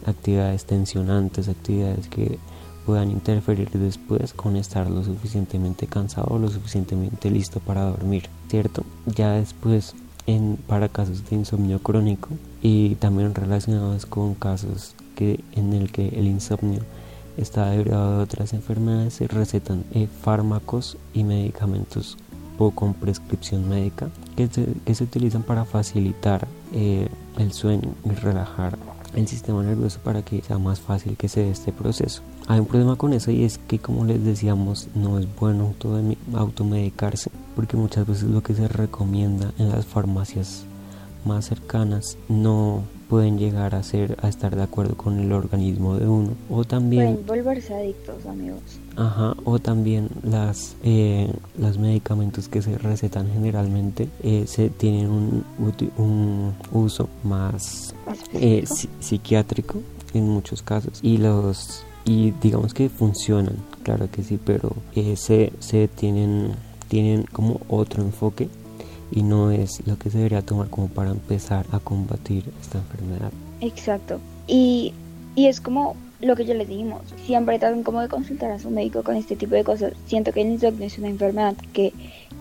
actividades 0.06 0.66
tensionantes, 0.66 1.48
actividades 1.48 2.08
que 2.08 2.38
puedan 2.86 3.10
interferir 3.10 3.70
después 3.72 4.34
con 4.34 4.56
estar 4.56 4.90
lo 4.90 5.04
suficientemente 5.04 5.88
cansado 5.88 6.28
o 6.30 6.40
lo 6.40 6.50
suficientemente 6.50 7.32
listo 7.32 7.60
para 7.60 7.86
dormir, 7.86 8.30
¿cierto? 8.50 8.84
Ya 9.08 9.32
después 9.32 9.96
en, 10.28 10.58
para 10.68 10.90
casos 10.90 11.28
de 11.30 11.36
insomnio 11.36 11.80
crónico 11.80 12.30
y 12.62 12.96
también 12.96 13.34
relacionados 13.34 14.06
con 14.06 14.36
casos 14.36 14.96
que 15.16 15.44
en 15.54 15.74
el 15.74 15.92
que 15.92 16.10
el 16.10 16.28
insomnio 16.28 16.82
está 17.38 17.70
derivado 17.70 18.18
de 18.18 18.24
otras 18.24 18.54
enfermedades, 18.54 19.16
se 19.16 19.28
recetan 19.28 19.84
eh, 19.94 20.08
fármacos 20.22 20.98
y 21.14 21.24
medicamentos 21.24 22.18
o 22.58 22.72
con 22.72 22.94
prescripción 22.94 23.68
médica 23.68 24.10
que 24.38 24.48
se, 24.48 24.68
que 24.86 24.96
se 24.96 25.04
utilizan 25.04 25.44
para 25.44 25.66
facilitar 25.66 26.48
eh, 26.76 27.08
el 27.38 27.54
sueño 27.54 27.96
y 28.04 28.10
relajar 28.10 28.78
el 29.16 29.28
sistema 29.28 29.64
nervioso 29.64 30.00
para 30.04 30.22
que 30.24 30.42
sea 30.42 30.58
más 30.58 30.82
fácil 30.82 31.16
que 31.16 31.30
se 31.30 31.42
dé 31.42 31.52
este 31.52 31.72
proceso. 31.72 32.22
Hay 32.48 32.60
un 32.60 32.66
problema 32.66 32.98
con 32.98 33.14
eso 33.14 33.32
y 33.32 33.46
es 33.46 33.58
que 33.58 33.80
como 33.80 34.04
les 34.04 34.24
decíamos 34.24 34.90
no 34.94 35.18
es 35.18 35.28
bueno 35.40 35.74
automedicarse 36.34 37.32
porque 37.56 37.78
muchas 37.78 38.06
veces 38.06 38.24
lo 38.24 38.44
que 38.44 38.54
se 38.54 38.68
recomienda 38.68 39.54
en 39.58 39.70
las 39.70 39.86
farmacias 39.86 40.66
más 41.24 41.46
cercanas 41.46 42.18
no 42.28 42.84
pueden 43.10 43.38
llegar 43.38 43.76
a 43.76 43.84
ser 43.84 44.18
a 44.22 44.30
estar 44.30 44.56
de 44.56 44.64
acuerdo 44.64 44.96
con 44.96 45.20
el 45.20 45.32
organismo 45.32 45.98
de 45.98 46.08
uno. 46.08 46.32
O 46.50 46.64
también 46.64 47.18
pueden 47.18 47.46
volverse 47.46 47.74
adictos 47.74 48.26
amigos. 48.26 48.62
Ajá, 48.96 49.36
o 49.44 49.60
también 49.60 50.10
las 50.24 50.76
eh, 50.84 51.32
los 51.58 51.78
medicamentos 51.78 52.48
que 52.48 52.62
se 52.62 52.78
recetan 52.78 53.30
generalmente 53.32 54.10
eh, 54.24 54.46
se 54.48 54.70
tienen 54.70 55.10
un, 55.10 55.46
un 55.98 56.54
uso 56.72 57.10
más 57.24 57.94
eh, 58.34 58.64
psiquiátrico 59.00 59.82
en 60.14 60.30
muchos 60.30 60.62
casos. 60.62 61.00
Y 61.02 61.18
los 61.18 61.84
y 62.06 62.32
digamos 62.42 62.74
que 62.74 62.88
funcionan, 62.90 63.56
claro 63.84 64.10
que 64.12 64.24
sí, 64.24 64.40
pero 64.44 64.74
eh, 64.96 65.16
se, 65.16 65.52
se 65.60 65.88
tienen 65.88 66.52
tienen 66.88 67.24
como 67.24 67.62
otro 67.68 68.04
enfoque 68.04 68.48
y 69.16 69.24
no 69.24 69.50
es 69.50 69.82
lo 69.88 69.98
que 69.98 70.12
se 70.12 70.18
debería 70.18 70.42
tomar 70.42 70.70
como 70.70 70.90
para 70.90 71.10
empezar 71.10 71.66
a 71.72 71.80
combatir 71.80 72.44
esta 72.62 72.80
enfermedad. 72.80 73.32
Exacto. 73.62 74.20
Y, 74.46 74.94
y 75.36 75.48
es 75.48 75.62
como 75.62 75.96
lo 76.22 76.36
que 76.36 76.46
ya 76.46 76.54
les 76.54 76.68
dijimos, 76.68 77.02
siempre 77.26 77.58
tratan 77.58 77.84
como 77.84 78.02
de 78.02 78.10
consultar 78.10 78.52
a 78.52 78.60
su 78.60 78.70
médico 78.70 79.04
con 79.04 79.16
este 79.16 79.36
tipo 79.36 79.56
de 79.56 79.64
cosas. 79.64 79.94
Siento 80.06 80.34
que 80.34 80.42
el 80.42 80.50
insomnio 80.50 80.86
es 80.86 80.98
una 80.98 81.08
enfermedad 81.08 81.56
que, 81.74 81.94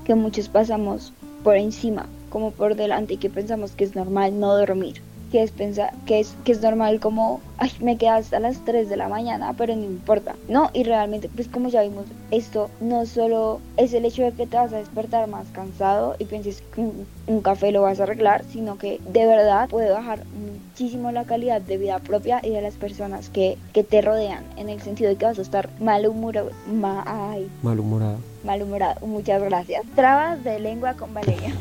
que 0.05 0.15
muchos 0.15 0.49
pasamos 0.49 1.13
por 1.45 1.57
encima, 1.57 2.07
como 2.29 2.51
por 2.51 2.75
delante 2.75 3.15
y 3.15 3.19
que 3.19 3.31
pensamos 3.31 3.73
que 3.73 3.85
es 3.85 3.95
normal 3.95 4.39
no 4.39 4.57
dormir 4.57 5.01
que 5.35 5.43
es 5.43 5.51
pensar 5.51 5.93
que 6.07 6.21
es 6.21 6.33
que 6.45 6.53
es 6.53 6.63
normal 6.63 7.01
como 7.01 7.41
ay 7.59 7.73
me 7.81 7.99
quedas 7.99 8.27
hasta 8.27 8.39
las 8.39 8.65
3 8.65 8.89
de 8.89 8.97
la 8.97 9.09
mañana 9.09 9.53
pero 9.59 9.75
no 9.75 9.83
importa 9.83 10.37
no 10.49 10.71
y 10.73 10.85
realmente 10.85 11.29
pues 11.29 11.49
como 11.49 11.71
ya 11.71 11.83
vimos 11.83 12.05
esto 12.31 12.71
no 12.81 13.05
solo 13.05 13.59
es 13.77 13.93
el 13.95 14.05
hecho 14.05 14.23
de 14.23 14.31
que 14.31 14.47
te 14.47 14.57
vas 14.57 14.73
a 14.73 14.77
despertar 14.77 15.27
más 15.27 15.49
cansado 15.49 16.15
y 16.21 16.27
pienses 16.27 16.63
que 16.73 16.83
un, 17.27 17.41
café 17.43 17.73
lo 17.73 17.83
vas 17.83 17.99
a 17.99 18.05
arreglar 18.05 18.45
sino 18.45 18.79
que 18.79 19.01
de 19.09 19.27
verdad 19.27 19.69
puede 19.69 19.91
bajar 19.91 20.23
muchísimo 20.27 21.11
la 21.11 21.25
calidad 21.25 21.61
de 21.61 21.79
vida 21.79 21.99
propia 21.99 22.39
y 22.41 22.51
de 22.51 22.63
las 22.63 22.75
personas 22.75 23.29
que, 23.29 23.59
que 23.73 23.83
te 23.83 24.03
rodean 24.03 24.45
en 24.57 24.69
el 24.69 24.81
sentido 24.83 25.11
de 25.11 25.17
que 25.17 25.27
vas 25.27 25.41
a 25.41 25.43
estar 25.43 25.69
malhumorado 25.81 26.53
ma, 26.73 27.03
ay, 27.05 27.51
malhumorado. 27.61 28.19
malhumorado. 28.45 29.05
Muchas 29.05 29.43
gracias. 29.43 29.83
Trabas 29.97 30.45
de 30.45 30.61
lengua 30.61 30.95
con 30.95 31.13
Valeria. 31.13 31.53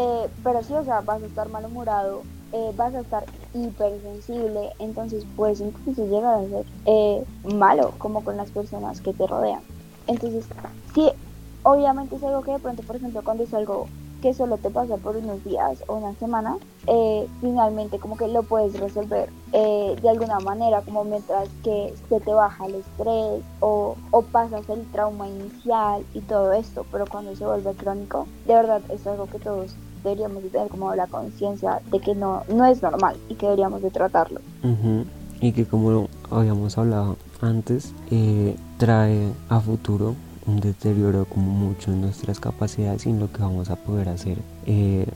Eh, 0.00 0.28
pero 0.44 0.62
sí 0.62 0.72
o 0.74 0.84
sea 0.84 1.00
vas 1.00 1.20
a 1.20 1.26
estar 1.26 1.48
malhumorado 1.48 2.22
eh, 2.52 2.72
vas 2.76 2.94
a 2.94 3.00
estar 3.00 3.24
hipersensible, 3.54 4.72
entonces 4.78 5.26
puedes 5.36 5.60
incluso 5.60 6.06
llegar 6.06 6.34
a 6.34 6.48
ser 6.48 6.66
eh, 6.86 7.24
malo 7.44 7.92
como 7.98 8.22
con 8.24 8.36
las 8.36 8.50
personas 8.50 9.00
que 9.00 9.12
te 9.12 9.26
rodean. 9.26 9.62
Entonces, 10.06 10.46
sí, 10.94 11.10
obviamente 11.62 12.16
es 12.16 12.22
algo 12.22 12.42
que 12.42 12.52
de 12.52 12.58
pronto, 12.58 12.82
por 12.82 12.96
ejemplo, 12.96 13.22
cuando 13.22 13.44
es 13.44 13.54
algo 13.54 13.86
que 14.22 14.34
solo 14.34 14.56
te 14.56 14.70
pasa 14.70 14.96
por 14.96 15.16
unos 15.16 15.44
días 15.44 15.84
o 15.86 15.96
una 15.96 16.12
semana, 16.14 16.56
eh, 16.86 17.28
finalmente 17.40 17.98
como 17.98 18.16
que 18.16 18.26
lo 18.28 18.42
puedes 18.42 18.78
resolver 18.80 19.30
de 19.52 20.08
alguna 20.08 20.40
manera, 20.40 20.82
como 20.82 21.04
mientras 21.04 21.48
que 21.62 21.94
se 22.08 22.20
te 22.20 22.32
baja 22.32 22.66
el 22.66 22.76
estrés 22.76 23.42
o, 23.60 23.96
o 24.10 24.22
pasas 24.22 24.68
el 24.68 24.90
trauma 24.92 25.28
inicial 25.28 26.04
y 26.14 26.20
todo 26.22 26.52
esto, 26.52 26.84
pero 26.90 27.06
cuando 27.06 27.34
se 27.34 27.46
vuelve 27.46 27.72
crónico, 27.74 28.26
de 28.46 28.54
verdad 28.54 28.82
es 28.90 29.06
algo 29.06 29.26
que 29.26 29.38
todos 29.38 29.74
deberíamos 30.02 30.42
de 30.42 30.50
tener 30.50 30.68
como 30.68 30.94
la 30.94 31.06
conciencia 31.06 31.80
de 31.90 32.00
que 32.00 32.14
no, 32.14 32.42
no 32.48 32.66
es 32.66 32.82
normal 32.82 33.16
y 33.28 33.34
que 33.34 33.46
deberíamos 33.46 33.82
de 33.82 33.90
tratarlo. 33.90 34.40
Y 35.40 35.52
que 35.52 35.64
como 35.66 36.08
habíamos 36.30 36.78
hablado 36.78 37.16
antes, 37.40 37.94
eh, 38.10 38.56
trae 38.78 39.32
a 39.48 39.60
futuro 39.60 40.14
un 40.46 40.60
deterioro 40.60 41.26
como 41.26 41.52
mucho 41.52 41.92
en 41.92 42.00
nuestras 42.00 42.40
capacidades 42.40 43.06
y 43.06 43.10
en 43.10 43.20
lo 43.20 43.30
que 43.30 43.42
vamos 43.42 43.70
a 43.70 43.76
poder 43.76 44.08
hacer. 44.08 44.38
Eh, 44.66 45.06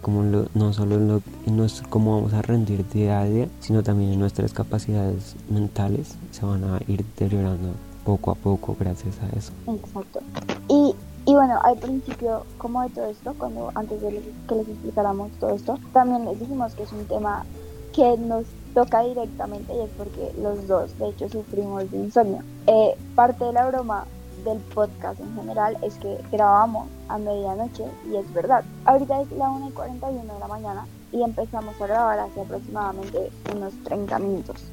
como 0.00 0.22
no 0.22 0.72
solo 0.72 0.94
en, 0.94 1.08
lo, 1.08 1.22
nuestro, 1.46 1.88
cómo 1.90 2.16
vamos 2.16 2.32
a 2.32 2.42
rendir 2.42 2.88
día 2.88 3.20
a 3.20 3.24
día, 3.24 3.48
sino 3.60 3.82
también 3.82 4.12
en 4.12 4.20
nuestras 4.20 4.52
capacidades 4.52 5.36
mentales 5.50 6.16
se 6.30 6.46
van 6.46 6.64
a 6.64 6.80
ir 6.86 7.04
deteriorando 7.04 7.72
poco 8.04 8.30
a 8.30 8.34
poco 8.34 8.76
gracias 8.78 9.16
a 9.20 9.36
eso. 9.36 9.52
Exacto. 9.66 10.20
Y 10.68 10.94
y 11.28 11.34
bueno, 11.34 11.60
al 11.62 11.76
principio, 11.76 12.46
como 12.56 12.82
de 12.84 12.88
todo 12.88 13.04
esto, 13.04 13.34
cuando 13.36 13.70
antes 13.74 14.00
de 14.00 14.08
que 14.48 14.54
les 14.54 14.66
explicáramos 14.66 15.30
todo 15.32 15.50
esto, 15.50 15.78
también 15.92 16.24
les 16.24 16.40
dijimos 16.40 16.72
que 16.72 16.84
es 16.84 16.92
un 16.92 17.04
tema 17.04 17.44
que 17.92 18.16
nos 18.16 18.46
toca 18.72 19.02
directamente 19.02 19.74
y 19.74 19.80
es 19.80 19.90
porque 19.98 20.32
los 20.40 20.66
dos, 20.66 20.98
de 20.98 21.10
hecho, 21.10 21.28
sufrimos 21.28 21.90
de 21.90 21.98
insomnio. 21.98 22.42
Eh, 22.66 22.96
parte 23.14 23.44
de 23.44 23.52
la 23.52 23.66
broma 23.66 24.06
del 24.42 24.56
podcast 24.74 25.20
en 25.20 25.34
general 25.34 25.76
es 25.82 25.96
que 25.96 26.18
grabamos 26.32 26.88
a 27.10 27.18
medianoche 27.18 27.84
y 28.10 28.16
es 28.16 28.32
verdad. 28.32 28.64
Ahorita 28.86 29.20
es 29.20 29.30
la 29.32 29.50
1 29.50 29.68
y 29.68 29.72
41 29.72 30.32
de 30.32 30.40
la 30.40 30.48
mañana 30.48 30.86
y 31.12 31.22
empezamos 31.22 31.78
a 31.78 31.86
grabar 31.86 32.20
hace 32.20 32.40
aproximadamente 32.40 33.30
unos 33.54 33.74
30 33.84 34.18
minutos. 34.18 34.64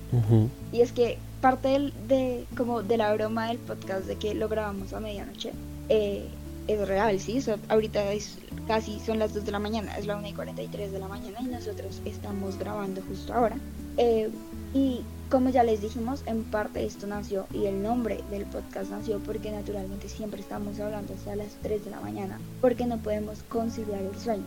Y 0.72 0.80
es 0.80 0.94
que 0.94 1.20
parte 1.42 1.92
de, 2.08 2.46
como 2.56 2.82
de 2.82 2.96
la 2.96 3.14
broma 3.14 3.48
del 3.48 3.58
podcast 3.58 4.06
de 4.06 4.16
que 4.16 4.34
lo 4.34 4.48
grabamos 4.48 4.94
a 4.94 5.02
medianoche 5.02 5.52
eh, 5.90 6.28
es 6.68 6.88
real, 6.88 7.20
sí, 7.20 7.44
ahorita 7.70 8.12
es 8.12 8.38
casi 8.68 9.00
son 9.00 9.20
las 9.20 9.34
2 9.34 9.46
de 9.46 9.52
la 9.52 9.60
mañana, 9.60 9.98
es 9.98 10.06
la 10.06 10.18
1 10.18 10.28
y 10.28 10.34
43 10.34 10.92
de 10.92 11.00
la 11.00 11.08
mañana 11.08 11.38
y 11.42 11.46
nosotros 11.46 12.02
estamos 12.06 12.58
grabando 12.58 13.02
justo 13.08 13.34
ahora. 13.34 13.58
Eh, 13.98 14.30
y 14.74 15.02
como 15.30 15.50
ya 15.50 15.64
les 15.64 15.82
dijimos, 15.82 16.24
en 16.26 16.44
parte 16.44 16.86
esto 16.86 17.08
nació 17.08 17.46
y 17.54 17.66
el 17.66 17.82
nombre 17.82 18.20
del 18.30 18.46
podcast 18.46 18.92
nació 18.92 19.20
porque 19.20 19.52
naturalmente 19.52 20.10
siempre 20.10 20.42
estamos 20.42 20.80
hablando 20.80 21.14
hasta 21.14 21.36
las 21.36 21.54
3 21.62 21.86
de 21.86 21.92
la 21.92 22.00
mañana, 22.02 22.40
porque 22.62 22.86
no 22.86 22.98
podemos 22.98 23.44
conciliar 23.50 24.02
el 24.02 24.18
sueño. 24.20 24.44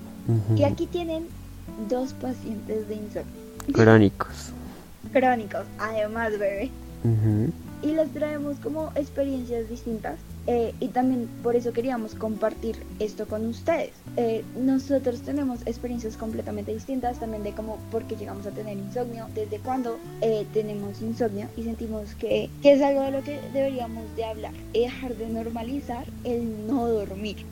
Y 0.57 0.65
aquí 0.65 0.87
tienen 0.87 1.27
dos 1.89 2.13
pacientes 2.15 2.89
de 2.89 2.95
insomnio. 2.95 3.33
Crónicos. 3.73 4.53
Crónicos, 5.13 5.67
además, 5.79 6.33
bebé. 6.33 6.71
Y 7.83 7.93
les 7.93 8.11
traemos 8.13 8.59
como 8.59 8.91
experiencias 8.97 9.69
distintas 9.69 10.19
eh, 10.51 10.73
y 10.81 10.89
también 10.89 11.29
por 11.43 11.57
eso 11.57 11.75
queríamos 11.75 12.15
compartir 12.15 12.83
esto 13.01 13.27
con 13.27 13.45
ustedes. 13.45 13.91
Eh, 14.17 14.43
nosotros 14.59 15.21
tenemos 15.21 15.61
experiencias 15.67 16.17
completamente 16.17 16.73
distintas 16.73 17.21
también 17.21 17.43
de 17.43 17.53
cómo, 17.53 17.77
por 17.91 18.05
qué 18.05 18.17
llegamos 18.17 18.47
a 18.47 18.51
tener 18.51 18.79
insomnio, 18.79 19.27
desde 19.35 19.59
cuándo 19.59 19.99
eh, 20.23 20.47
tenemos 20.55 21.03
insomnio 21.03 21.49
y 21.55 21.65
sentimos 21.65 22.15
que, 22.15 22.49
que, 22.63 22.73
es 22.73 22.81
algo 22.81 23.03
de 23.03 23.11
lo 23.11 23.23
que 23.23 23.39
deberíamos 23.53 24.05
de 24.17 24.25
hablar 24.25 24.55
y 24.73 24.81
dejar 24.81 25.17
de 25.17 25.29
normalizar 25.29 26.07
el 26.25 26.67
no 26.67 26.89
dormir. 26.89 27.45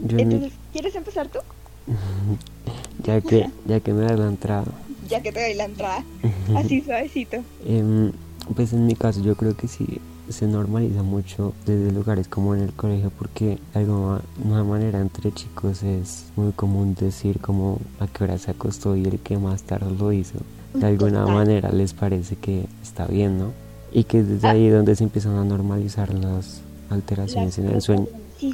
Entonces, 0.00 0.52
¿quieres 0.72 0.94
empezar 0.94 1.26
tú? 1.26 1.40
ya, 3.02 3.20
que, 3.20 3.50
ya 3.66 3.80
que 3.80 3.92
me 3.92 4.04
das 4.04 4.16
la 4.20 4.28
entrada. 4.28 4.70
Ya 5.08 5.20
que 5.20 5.32
te 5.32 5.42
doy 5.42 5.54
la 5.54 5.64
entrada, 5.64 6.04
así 6.54 6.80
suavecito. 6.80 7.38
Em, 7.66 8.12
pues 8.54 8.72
en 8.72 8.86
mi 8.86 8.94
caso 8.94 9.20
yo 9.20 9.34
creo 9.34 9.56
que 9.56 9.66
sí 9.66 10.00
se 10.30 10.46
normaliza 10.46 11.02
mucho 11.02 11.54
desde 11.66 11.92
lugares 11.92 12.28
como 12.28 12.54
en 12.54 12.62
el 12.62 12.72
colegio 12.72 13.10
porque 13.18 13.58
de 13.74 13.80
alguna 13.80 14.64
manera 14.64 15.00
entre 15.00 15.32
chicos 15.32 15.82
es 15.82 16.26
muy 16.36 16.52
común 16.52 16.94
decir 16.98 17.40
como 17.40 17.78
a 18.00 18.06
qué 18.06 18.24
hora 18.24 18.38
se 18.38 18.50
acostó 18.50 18.96
y 18.96 19.04
el 19.04 19.18
que 19.18 19.38
más 19.38 19.62
tarde 19.62 19.90
lo 19.90 20.12
hizo. 20.12 20.38
De 20.74 20.86
alguna 20.86 21.26
manera 21.26 21.70
les 21.70 21.94
parece 21.94 22.36
que 22.36 22.66
está 22.82 23.06
bien, 23.06 23.38
¿no? 23.38 23.52
Y 23.92 24.04
que 24.04 24.22
desde 24.22 24.48
ahí 24.48 24.68
donde 24.68 24.94
se 24.96 25.04
empiezan 25.04 25.36
a 25.36 25.44
normalizar 25.44 26.12
las 26.12 26.60
alteraciones 26.90 27.58
en 27.58 27.68
el 27.68 27.80
sueño 27.80 28.06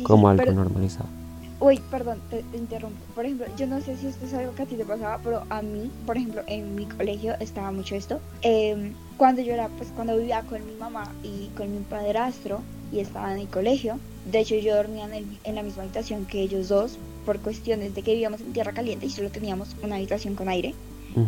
como 0.04 0.28
algo 0.28 0.50
normalizado. 0.52 1.23
Uy, 1.64 1.80
perdón, 1.90 2.20
te, 2.28 2.44
interrumpo. 2.54 2.98
Por 3.14 3.24
ejemplo, 3.24 3.46
yo 3.56 3.66
no 3.66 3.80
sé 3.80 3.96
si 3.96 4.08
esto 4.08 4.26
es 4.26 4.34
algo 4.34 4.54
que 4.54 4.64
a 4.64 4.66
ti 4.66 4.76
te 4.76 4.84
pasaba, 4.84 5.18
pero 5.24 5.44
a 5.48 5.62
mí, 5.62 5.90
por 6.04 6.18
ejemplo, 6.18 6.42
en 6.46 6.74
mi 6.74 6.84
colegio 6.84 7.36
estaba 7.40 7.70
mucho 7.70 7.94
esto. 7.94 8.20
Eh, 8.42 8.92
cuando 9.16 9.40
yo 9.40 9.54
era, 9.54 9.68
pues 9.68 9.88
cuando 9.96 10.18
vivía 10.18 10.42
con 10.42 10.66
mi 10.66 10.74
mamá 10.74 11.10
y 11.22 11.46
con 11.56 11.72
mi 11.72 11.78
padrastro 11.78 12.60
y 12.92 13.00
estaba 13.00 13.32
en 13.32 13.38
el 13.38 13.48
colegio, 13.48 13.98
de 14.30 14.40
hecho 14.40 14.56
yo 14.56 14.76
dormía 14.76 15.06
en, 15.06 15.38
en 15.42 15.54
la 15.54 15.62
misma 15.62 15.84
habitación 15.84 16.26
que 16.26 16.42
ellos 16.42 16.68
dos 16.68 16.98
por 17.24 17.40
cuestiones 17.40 17.94
de 17.94 18.02
que 18.02 18.12
vivíamos 18.12 18.42
en 18.42 18.52
tierra 18.52 18.72
caliente 18.72 19.06
y 19.06 19.10
solo 19.10 19.30
teníamos 19.30 19.74
una 19.82 19.96
habitación 19.96 20.34
con 20.34 20.50
aire. 20.50 20.74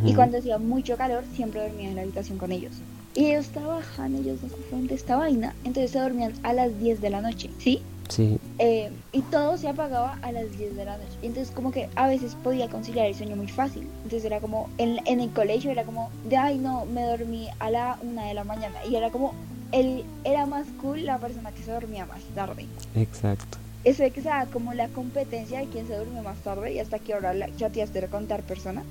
Y 0.04 0.14
cuando 0.14 0.38
hacía 0.38 0.58
mucho 0.58 0.98
calor, 0.98 1.24
siempre 1.34 1.62
dormía 1.62 1.88
en 1.88 1.96
la 1.96 2.02
habitación 2.02 2.36
con 2.36 2.52
ellos. 2.52 2.72
Y 3.14 3.26
ellos 3.26 3.46
trabajan, 3.46 4.16
ellos 4.16 4.42
no 4.42 4.48
sufren 4.48 4.88
de 4.88 4.96
esta 4.96 5.16
vaina. 5.16 5.54
Entonces 5.64 5.92
se 5.92 6.00
dormían 6.00 6.32
a 6.42 6.52
las 6.52 6.78
10 6.80 7.00
de 7.00 7.08
la 7.08 7.22
noche, 7.22 7.50
¿sí? 7.58 7.80
Sí. 8.08 8.38
Eh, 8.58 8.90
y 9.12 9.22
todo 9.22 9.56
se 9.56 9.68
apagaba 9.68 10.18
a 10.22 10.32
las 10.32 10.50
10 10.56 10.76
de 10.76 10.84
la 10.84 10.96
noche. 10.96 11.18
Entonces 11.22 11.52
como 11.54 11.72
que 11.72 11.88
a 11.96 12.06
veces 12.06 12.36
podía 12.42 12.68
conciliar 12.68 13.06
el 13.06 13.14
sueño 13.14 13.36
muy 13.36 13.48
fácil. 13.48 13.86
Entonces 14.04 14.24
era 14.24 14.40
como, 14.40 14.68
en, 14.78 15.00
en 15.06 15.20
el 15.20 15.30
colegio 15.30 15.70
era 15.70 15.84
como, 15.84 16.10
de 16.28 16.36
ay 16.36 16.58
no, 16.58 16.84
me 16.86 17.02
dormí 17.02 17.48
a 17.58 17.70
la 17.70 17.98
1 18.02 18.22
de 18.22 18.34
la 18.34 18.44
mañana. 18.44 18.76
Y 18.88 18.96
era 18.96 19.10
como, 19.10 19.34
él 19.72 20.04
era 20.24 20.46
más 20.46 20.66
cool 20.80 21.04
la 21.04 21.18
persona 21.18 21.50
que 21.52 21.62
se 21.62 21.72
dormía 21.72 22.06
más 22.06 22.22
tarde. 22.34 22.66
Exacto. 22.94 23.58
Eso 23.84 24.02
de 24.02 24.10
que 24.10 24.22
como 24.52 24.74
la 24.74 24.88
competencia 24.88 25.60
de 25.60 25.66
quién 25.66 25.86
se 25.86 25.94
duerme 25.94 26.20
más 26.20 26.38
tarde 26.38 26.72
y 26.72 26.80
hasta 26.80 26.98
que 26.98 27.14
ahora 27.14 27.34
la 27.34 27.54
chateaste 27.54 28.00
de 28.00 28.08
contar 28.08 28.42
persona. 28.42 28.82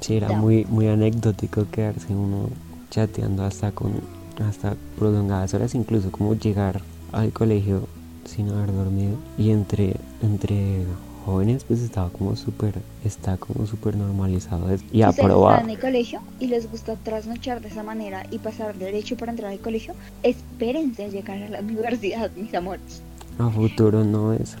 Sí, 0.00 0.16
era 0.16 0.28
muy, 0.38 0.64
muy 0.66 0.86
anecdótico 0.86 1.66
quedarse 1.70 2.14
uno 2.14 2.50
chateando 2.90 3.44
hasta 3.44 3.72
con 3.72 4.00
hasta 4.48 4.76
prolongadas 4.96 5.54
horas, 5.54 5.74
incluso 5.74 6.10
como 6.12 6.34
llegar 6.34 6.82
al 7.14 7.32
colegio 7.32 7.86
sin 8.24 8.48
haber 8.50 8.72
dormido 8.72 9.16
y 9.38 9.50
entre, 9.50 9.94
entre 10.22 10.84
jóvenes 11.24 11.64
pues 11.64 11.80
estaba 11.80 12.10
como 12.10 12.36
súper, 12.36 12.74
está 13.04 13.36
como 13.36 13.66
súper 13.66 13.96
normalizado 13.96 14.66
y 14.92 15.02
aprobado. 15.02 15.60
en 15.62 15.70
el 15.70 15.78
colegio 15.78 16.20
y 16.40 16.48
les 16.48 16.70
gusta 16.70 16.96
trasnochar 16.96 17.60
de 17.60 17.68
esa 17.68 17.82
manera 17.82 18.26
y 18.30 18.38
pasar 18.38 18.74
derecho 18.76 19.16
para 19.16 19.32
entrar 19.32 19.52
al 19.52 19.58
colegio, 19.60 19.94
espérense 20.22 21.04
a 21.04 21.08
llegar 21.08 21.42
a 21.42 21.48
la 21.48 21.60
universidad, 21.60 22.30
mis 22.32 22.52
amores. 22.54 23.02
A 23.38 23.48
futuro 23.50 24.04
no 24.04 24.32
es, 24.32 24.56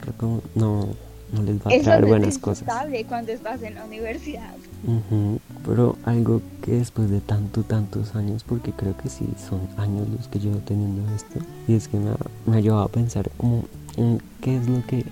no, 0.54 0.88
no 1.32 1.42
les 1.42 1.56
va 1.58 1.70
a 1.70 1.74
Eso 1.74 1.84
traer 1.84 2.06
buenas 2.06 2.38
cosas. 2.38 2.68
cuando 3.08 3.32
estás 3.32 3.62
en 3.62 3.74
la 3.74 3.84
universidad. 3.84 4.54
Ujú, 4.84 5.38
Pero 5.66 5.96
algo 6.04 6.42
que 6.62 6.72
después 6.72 7.10
de 7.10 7.20
tanto, 7.20 7.62
tantos 7.62 8.14
años, 8.14 8.44
porque 8.44 8.72
creo 8.72 8.96
que 8.96 9.08
sí 9.08 9.26
son 9.48 9.60
años 9.76 10.08
los 10.08 10.28
que 10.28 10.38
llevo 10.38 10.58
teniendo 10.58 11.02
esto, 11.14 11.40
y 11.66 11.74
es 11.74 11.88
que 11.88 11.98
me 11.98 12.10
ha, 12.10 12.16
me 12.46 12.58
ha 12.58 12.60
llevado 12.60 12.82
a 12.82 12.88
pensar 12.88 13.30
como 13.36 13.64
en 13.96 14.20
qué 14.40 14.56
es 14.56 14.68
lo 14.68 14.84
que 14.86 15.04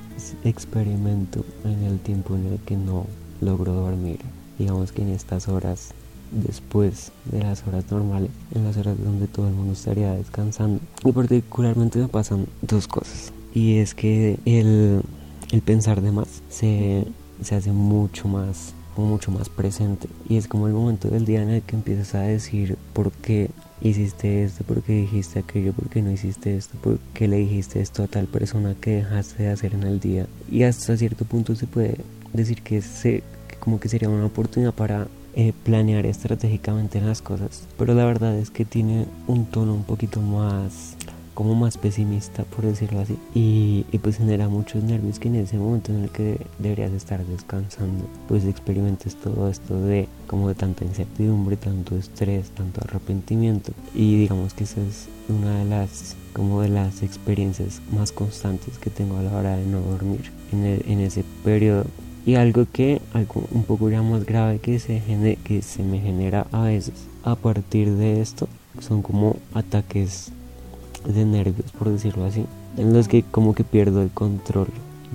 experimento 0.45 1.45
en 1.65 1.83
el 1.85 1.99
tiempo 2.01 2.37
en 2.37 2.47
el 2.47 2.59
que 2.61 2.77
no 2.77 3.07
logro 3.41 3.73
dormir. 3.73 4.19
Digamos 4.59 4.93
que 4.93 5.03
en 5.03 5.09
estas 5.09 5.49
horas 5.49 5.93
después 6.33 7.13
de 7.27 7.43
las 7.43 7.67
horas 7.67 7.85
normales, 7.91 8.31
en 8.55 8.65
las 8.65 8.77
horas 8.77 8.97
donde 9.03 9.27
todo 9.27 9.49
el 9.49 9.55
mundo 9.55 9.73
estaría 9.75 10.13
descansando. 10.13 10.81
Y 11.05 11.13
particularmente 11.13 11.99
me 11.99 12.09
pasan 12.09 12.47
dos 12.63 12.89
cosas. 12.89 13.33
Y 13.55 13.79
es 13.79 13.95
que 13.95 14.39
el, 14.45 15.03
el 15.51 15.61
pensar 15.61 16.01
de 16.01 16.11
más 16.11 16.43
se, 16.49 17.07
se 17.43 17.55
hace 17.55 17.73
mucho 17.73 18.29
más 18.29 18.75
como 18.95 19.09
mucho 19.09 19.31
más 19.31 19.49
presente. 19.49 20.09
Y 20.29 20.37
es 20.37 20.49
como 20.49 20.67
el 20.67 20.73
momento 20.73 21.09
del 21.09 21.25
día 21.25 21.43
en 21.43 21.51
el 21.51 21.63
que 21.63 21.77
empiezas 21.77 22.15
a 22.15 22.21
decir 22.21 22.77
por 22.93 23.13
qué 23.13 23.51
hiciste 23.81 24.45
esto, 24.45 24.65
por 24.65 24.83
qué 24.83 24.93
dijiste 24.93 25.41
aquello, 25.41 25.73
por 25.73 25.89
qué 25.89 26.03
no 26.03 26.11
hiciste 26.11 26.57
esto, 26.57 26.77
por 26.81 26.99
qué 27.15 27.29
le 27.29 27.39
dijiste 27.39 27.81
esto 27.81 28.03
a 28.03 28.07
tal 28.07 28.27
persona 28.27 28.75
que 28.81 28.97
dejaste 28.97 29.43
de 29.43 29.51
hacer 29.51 29.75
en 29.75 29.83
el 29.83 29.99
día 30.01 30.27
y 30.51 30.63
hasta 30.63 30.97
cierto 30.97 31.25
punto 31.25 31.55
se 31.57 31.67
puede 31.67 31.97
decir 32.33 32.63
que, 32.63 32.81
se, 32.81 33.23
como 33.61 33.81
que 33.81 33.89
sería 33.89 34.09
una 34.09 34.27
oportunidad 34.27 34.73
para 34.73 35.09
eh, 35.35 35.53
planear 35.65 36.07
estratégicamente 36.07 37.01
las 37.01 37.23
cosas. 37.23 37.67
Pero 37.79 37.95
la 37.95 38.05
verdad 38.05 38.37
es 38.37 38.51
que 38.51 38.65
tiene 38.65 39.07
un 39.27 39.47
tono 39.47 39.75
un 39.75 39.85
poquito 39.85 40.21
más 40.21 40.97
como 41.35 41.55
más 41.55 41.79
pesimista 41.79 42.45
por 42.45 42.65
decirlo 42.65 43.01
así. 43.01 43.17
Y, 43.35 43.85
y 43.93 43.99
pues 43.99 44.17
genera 44.19 44.49
muchos 44.49 44.83
nervios 44.85 45.19
que 45.19 45.29
en 45.29 45.37
ese 45.37 45.57
momento 45.59 45.93
en 45.93 46.05
el 46.05 46.11
que 46.11 46.39
deberías 46.59 46.93
estar 46.93 47.25
descansando 47.25 48.05
pues 48.29 48.45
experimentes 48.45 49.15
todo 49.17 49.49
esto 49.49 49.81
de 49.81 50.09
como 50.27 50.49
de 50.49 50.55
tanta 50.55 50.85
incertidumbre 50.85 51.57
tanto 51.57 51.97
estrés 51.97 52.51
tanto 52.51 52.81
arrepentimiento. 52.83 53.73
Y 53.95 54.17
digamos 54.19 54.55
que 54.55 54.65
esa 54.65 54.81
es 54.81 55.09
una 55.29 55.59
de 55.61 55.65
las 55.65 56.17
como 56.33 56.63
de 56.63 56.69
las 56.69 57.03
experiencias 57.03 57.81
más 57.95 58.11
constantes 58.13 58.79
que 58.79 58.91
tengo 58.91 59.19
a 59.19 59.23
la 59.23 59.37
hora 59.37 59.57
de 59.57 59.67
no 59.67 59.81
dormir 59.81 60.31
en, 60.53 60.65
el- 60.65 60.85
en 60.89 61.01
ese 61.01 61.25
periodo. 61.45 61.85
Y 62.25 62.37
algo 62.37 62.67
que 62.73 63.01
algo 63.15 63.43
un 63.51 63.65
poco 63.65 63.91
ya 63.91 64.01
más 64.01 64.25
grave 64.25 64.61
que 64.61 64.79
se 64.79 65.01
gene- 65.01 65.37
que 65.43 65.61
se 65.61 65.83
me 65.83 65.99
genera 66.01 66.47
a 66.53 66.63
veces 66.63 66.95
a 67.25 67.35
partir 67.37 67.91
de 67.97 68.21
esto 68.21 68.49
son 68.81 69.03
como 69.03 69.37
ataques 69.55 70.31
de 71.07 71.25
nervios 71.25 71.71
por 71.73 71.91
decirlo 71.91 72.25
así 72.25 72.45
en 72.77 72.93
los 72.93 73.09
que 73.09 73.23
como 73.23 73.55
que 73.55 73.65
pierdo 73.65 74.03
el 74.03 74.11
control 74.11 74.69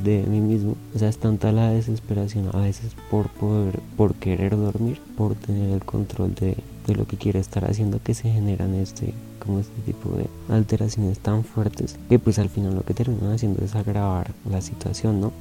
de 0.03 0.23
mí 0.27 0.41
mismo. 0.41 0.75
O 0.95 0.99
sea 0.99 1.09
es 1.09 1.17
tanta 1.17 1.51
la 1.51 1.69
desesperación 1.69 2.49
a 2.53 2.59
veces 2.59 2.95
por 3.09 3.29
poder 3.29 3.79
por 3.95 4.15
querer 4.15 4.55
dormir 4.55 4.99
por 5.17 5.35
tener 5.35 5.71
el 5.71 5.83
control 5.83 6.35
de, 6.35 6.57
de 6.85 6.95
lo 6.95 7.07
que 7.07 7.17
quiero 7.17 7.39
estar 7.39 7.65
haciendo 7.65 7.99
que 8.03 8.13
se 8.13 8.31
generan 8.31 8.73
este 8.75 9.13
como 9.43 9.59
este 9.59 9.79
tipo 9.85 10.15
de 10.15 10.27
alteraciones 10.53 11.19
tan 11.19 11.43
fuertes 11.43 11.97
que 12.09 12.19
pues 12.19 12.37
al 12.39 12.49
final 12.49 12.75
lo 12.75 12.83
que 12.83 12.93
terminan 12.93 13.31
haciendo 13.31 13.63
es 13.63 13.75
agravar 13.75 14.31
la 14.49 14.61
situación 14.61 15.21
no 15.21 15.31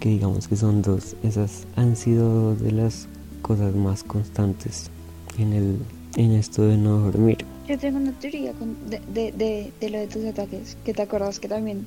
que 0.00 0.08
digamos 0.08 0.48
que 0.48 0.56
son 0.56 0.82
dos 0.82 1.16
esas 1.22 1.66
han 1.76 1.96
sido 1.96 2.28
dos 2.28 2.60
de 2.60 2.72
las 2.72 3.06
cosas 3.42 3.74
más 3.74 4.02
constantes 4.02 4.90
en 5.38 5.52
el 5.52 5.78
en 6.16 6.32
esto 6.32 6.62
de 6.62 6.76
no 6.76 6.98
dormir 6.98 7.38
Yo 7.70 7.78
tengo 7.78 7.98
una 7.98 8.12
teoría 8.12 8.52
con- 8.52 8.76
de, 8.90 9.00
de, 9.14 9.30
de, 9.32 9.72
de 9.80 9.90
lo 9.90 9.98
de 9.98 10.06
tus 10.08 10.24
ataques, 10.24 10.76
que 10.84 10.92
te 10.92 11.02
acuerdas 11.02 11.38
que 11.38 11.46
también 11.48 11.86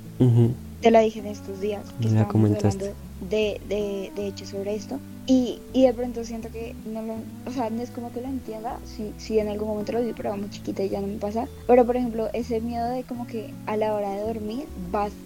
te 0.82 0.92
la 0.92 1.02
dije 1.02 1.20
en 1.20 1.28
estos 1.28 1.60
días, 1.60 1.84
que 2.00 2.08
la 2.16 2.22
comentaste. 2.32 2.94
de, 3.30 3.62
de, 3.70 4.12
de 4.16 4.28
hecho 4.28 4.46
sobre 4.46 4.76
esto. 4.76 4.98
Y, 5.28 5.60
y 5.74 5.84
de 5.86 5.94
pronto 5.94 6.24
siento 6.26 6.50
que 6.52 6.76
no 6.86 7.02
lo, 7.02 7.14
o 7.46 7.52
sea, 7.54 7.70
no 7.70 7.82
es 7.82 7.90
como 7.90 8.12
que 8.12 8.20
lo 8.22 8.28
entienda, 8.28 8.78
si, 8.86 9.12
si 9.18 9.40
en 9.40 9.48
algún 9.48 9.70
momento 9.70 9.92
lo 9.94 10.02
vi, 10.02 10.12
pero 10.14 10.36
muy 10.38 10.50
chiquita 10.50 10.84
y 10.84 10.90
ya 10.90 11.00
no 11.02 11.08
me 11.08 11.16
pasa. 11.18 11.48
Pero 11.68 11.86
por 11.86 11.96
ejemplo, 11.98 12.30
ese 12.34 12.60
miedo 12.62 12.90
de 12.90 13.04
como 13.04 13.28
que 13.28 13.54
a 13.66 13.76
la 13.78 13.94
hora 13.94 14.12
de 14.12 14.22
dormir, 14.24 14.66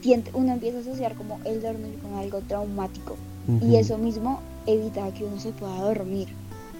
siente, 0.01 0.29
uno 0.35 0.53
empieza 0.53 0.77
a 0.77 0.81
asociar 0.81 1.15
como 1.15 1.39
el 1.45 1.61
dormir 1.61 1.95
con 2.01 2.13
algo 2.15 2.41
traumático. 2.41 3.15
Y 3.61 3.75
eso 3.77 3.97
mismo 3.97 4.39
evita 4.65 5.11
que 5.13 5.23
uno 5.23 5.39
se 5.39 5.51
pueda 5.51 5.79
dormir. 5.81 6.27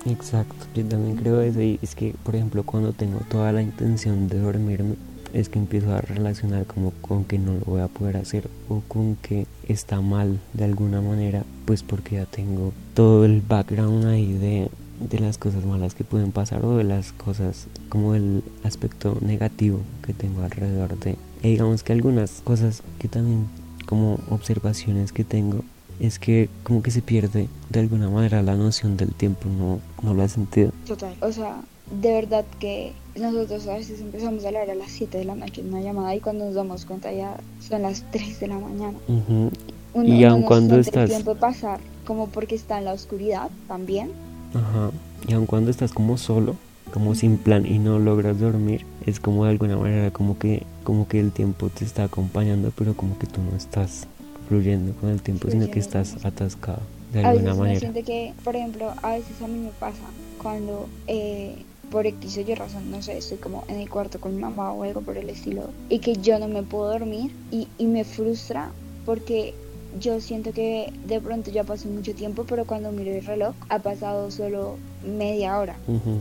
Exacto, 0.06 0.66
yo 0.76 0.86
también 0.86 1.18
creo 1.18 1.42
eso 1.42 1.62
y 1.62 1.80
es 1.82 1.96
que, 1.96 2.16
por 2.24 2.36
ejemplo, 2.36 2.64
cuando 2.64 2.94
tengo 2.94 3.20
toda 3.30 3.52
la 3.52 3.62
intención 3.62 4.28
de 4.30 4.40
dormirme, 4.40 4.96
es 5.34 5.50
que 5.50 5.60
empiezo 5.60 5.94
a 5.94 6.02
relacionar 6.02 6.66
como 6.66 6.92
con 7.02 7.26
que 7.26 7.38
no 7.38 7.54
lo 7.54 7.66
voy 7.66 7.82
a 7.82 7.88
poder 7.88 8.18
hacer 8.18 8.50
o 8.70 8.82
con 8.88 9.16
que 9.16 9.46
está 9.68 10.02
mal 10.02 10.40
de 10.54 10.64
alguna 10.64 11.02
manera, 11.02 11.44
pues 11.66 11.84
porque 11.84 12.16
ya 12.16 12.26
tengo 12.26 12.74
todo 12.94 13.26
el 13.26 13.42
background 13.42 14.06
ahí 14.06 14.34
de, 14.34 14.70
de 15.00 15.20
las 15.20 15.38
cosas 15.38 15.66
malas 15.66 15.96
que 15.96 16.04
pueden 16.04 16.32
pasar 16.32 16.64
o 16.66 16.78
de 16.78 16.84
las 16.84 17.12
cosas 17.12 17.68
como 17.90 18.16
el 18.16 18.44
aspecto 18.64 19.18
negativo 19.22 19.82
que 20.06 20.14
tengo 20.14 20.44
alrededor 20.44 20.98
de. 21.00 21.18
Y 21.44 21.52
digamos 21.52 21.84
que 21.84 21.94
algunas 21.94 22.42
cosas 22.44 22.82
que 23.00 23.08
también 23.08 23.48
como 23.86 24.20
observaciones 24.30 25.12
que 25.12 25.24
tengo 25.24 25.64
es 26.00 26.20
que 26.20 26.50
como 26.64 26.82
que 26.82 26.92
se 26.92 27.02
pierde 27.02 27.48
de 27.70 27.80
alguna 27.80 28.10
manera 28.10 28.42
la 28.44 28.56
noción 28.56 28.98
del 28.98 29.14
tiempo, 29.14 29.48
no, 29.50 29.80
no 30.04 30.14
lo 30.14 30.24
has 30.24 30.32
sentido. 30.34 30.72
Total. 30.86 31.14
O 31.22 31.32
sea, 31.32 31.62
de 32.02 32.12
verdad 32.14 32.46
que 32.60 32.92
nosotros 33.16 33.68
a 33.68 33.74
veces 33.76 34.00
empezamos 34.02 34.44
a 34.44 34.48
hablar 34.48 34.70
a 34.70 34.76
las 34.76 34.92
7 34.92 35.18
de 35.18 35.26
la 35.26 35.36
noche 35.36 35.62
en 35.62 35.70
una 35.70 35.82
llamada 35.82 36.14
y 36.16 36.20
cuando 36.20 36.46
nos 36.46 36.54
damos 36.56 36.86
cuenta 36.86 37.12
ya 37.12 37.38
son 37.68 37.82
las 37.84 38.04
3 38.12 38.40
de 38.40 38.48
la 38.48 38.60
mañana. 38.60 38.98
Ujú, 39.08 39.52
Uno, 39.94 40.08
Y 40.08 40.24
aun 40.26 40.44
cuando 40.44 40.78
estás- 40.80 41.04
el 41.10 41.16
tiempo 41.16 41.36
pasar 41.36 41.80
como 42.06 42.28
porque 42.28 42.56
está 42.56 42.78
en 42.78 42.86
la 42.86 42.94
oscuridad 42.94 43.50
también. 43.68 44.12
Ajá. 44.54 44.92
Y 45.28 45.34
aun 45.34 45.46
cuando 45.46 45.72
estás 45.72 45.92
como 45.94 46.18
solo, 46.18 46.56
como 46.94 47.16
sin 47.16 47.38
plan 47.38 47.66
y 47.66 47.80
no 47.80 47.98
logras 48.00 48.40
dormir, 48.40 48.86
es 49.06 49.20
como 49.20 49.46
de 49.46 49.52
alguna 49.52 49.76
manera 49.78 50.12
como 50.12 50.38
que, 50.38 50.64
como 50.84 51.08
que 51.08 51.20
el 51.20 51.32
tiempo 51.32 51.70
te 51.70 51.84
está 51.84 52.04
acompañando, 52.04 52.72
pero 52.78 52.96
como 52.96 53.18
que 53.18 53.28
tú 53.28 53.42
no 53.50 53.58
estás 53.58 54.08
fluyendo 54.48 54.94
con 55.00 55.10
el 55.10 55.22
tiempo, 55.22 55.50
sino 55.50 55.66
que 55.66 55.82
Fluyendo 55.82 56.00
estás 56.00 56.26
atascado 56.26 56.82
de 57.14 57.20
A 57.24 57.30
alguna 57.30 57.44
veces 57.46 57.60
manera. 57.60 57.80
siente 57.80 58.04
que, 58.04 58.34
por 58.44 58.56
ejemplo, 58.56 58.94
a 59.02 59.12
veces 59.12 59.42
a 59.42 59.48
mí 59.48 59.60
me 59.60 59.72
pasa 59.80 60.04
cuando 60.42 60.88
eh, 61.08 61.56
por 61.92 62.06
X 62.06 62.38
o 62.38 62.42
Y 62.42 62.56
razón, 62.56 62.92
no 62.92 63.02
sé, 63.02 63.18
estoy 63.18 63.38
como 63.38 63.64
en 63.68 63.78
el 63.80 63.90
cuarto 63.90 64.20
con 64.20 64.36
mi 64.36 64.42
mamá 64.42 64.72
o 64.74 64.84
algo 64.84 65.02
por 65.02 65.18
el 65.18 65.30
estilo 65.30 65.70
y 65.90 66.00
que 66.00 66.16
yo 66.16 66.38
no 66.40 66.48
me 66.48 66.64
puedo 66.64 66.92
dormir 66.92 67.32
y, 67.52 67.68
y 67.78 67.86
me 67.88 68.04
frustra 68.04 68.72
porque 69.06 69.54
yo 70.00 70.20
siento 70.20 70.52
que 70.52 70.92
de 71.08 71.20
pronto 71.22 71.50
ya 71.50 71.64
pasó 71.64 71.88
mucho 71.88 72.14
tiempo, 72.14 72.44
pero 72.48 72.66
cuando 72.66 72.92
miro 72.92 73.12
el 73.12 73.26
reloj 73.26 73.56
ha 73.70 73.80
pasado 73.80 74.30
solo 74.32 74.76
media 75.06 75.58
hora. 75.60 75.76
Ujú. 75.88 76.18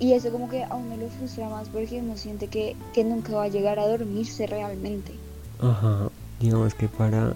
Y 0.00 0.12
eso 0.12 0.30
como 0.30 0.48
que 0.48 0.62
a 0.62 0.72
uno 0.76 0.96
lo 0.96 1.08
frustra 1.08 1.48
más 1.48 1.68
porque 1.68 1.98
uno 2.00 2.16
siente 2.16 2.46
que, 2.46 2.76
que 2.94 3.02
nunca 3.02 3.32
va 3.34 3.44
a 3.44 3.48
llegar 3.48 3.80
a 3.80 3.88
dormirse 3.88 4.46
realmente. 4.46 5.12
Ajá, 5.58 6.08
digamos 6.40 6.72
que 6.74 6.86
para 6.86 7.34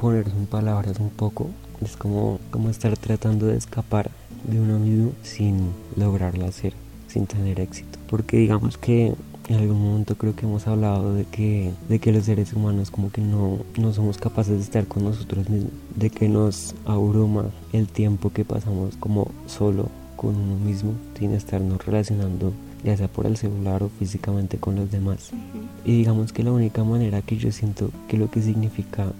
ponerse 0.00 0.34
en 0.34 0.46
palabras 0.46 0.98
un 0.98 1.10
poco, 1.10 1.50
es 1.82 1.96
como, 1.96 2.40
como 2.50 2.70
estar 2.70 2.96
tratando 2.96 3.46
de 3.46 3.58
escapar 3.58 4.10
de 4.44 4.58
uno 4.58 4.78
mismo 4.78 5.12
sin 5.22 5.72
lograrlo 5.94 6.46
hacer, 6.46 6.72
sin 7.06 7.26
tener 7.26 7.60
éxito. 7.60 7.98
Porque 8.08 8.38
digamos 8.38 8.78
que 8.78 9.12
en 9.48 9.56
algún 9.56 9.82
momento 9.82 10.16
creo 10.16 10.34
que 10.34 10.46
hemos 10.46 10.66
hablado 10.66 11.14
de 11.14 11.24
que, 11.24 11.72
de 11.88 11.98
que 11.98 12.12
los 12.12 12.24
seres 12.24 12.54
humanos 12.54 12.90
como 12.90 13.12
que 13.12 13.20
no, 13.20 13.58
no 13.78 13.92
somos 13.92 14.16
capaces 14.16 14.56
de 14.56 14.62
estar 14.62 14.86
con 14.86 15.04
nosotros 15.04 15.50
mismos, 15.50 15.72
de 15.94 16.08
que 16.08 16.28
nos 16.28 16.74
abruma 16.86 17.50
el 17.74 17.86
tiempo 17.86 18.30
que 18.30 18.44
pasamos 18.44 18.96
como 18.96 19.30
solo 19.46 19.90
con 20.16 20.34
uno 20.34 20.56
mismo, 20.56 20.94
sin 21.18 21.32
estarnos 21.32 21.84
relacionando 21.84 22.52
ya 22.84 22.96
sea 22.96 23.08
por 23.08 23.26
el 23.26 23.36
celular 23.36 23.82
o 23.82 23.88
físicamente 23.88 24.58
con 24.58 24.76
los 24.76 24.90
demás. 24.90 25.30
Y 25.84 25.96
digamos 25.98 26.32
que 26.32 26.42
la 26.42 26.52
única 26.52 26.84
manera 26.84 27.22
que 27.22 27.36
yo 27.36 27.52
siento 27.52 27.90
que 28.08 28.16
lo 28.16 28.30
que 28.30 28.42
significa 28.42 29.12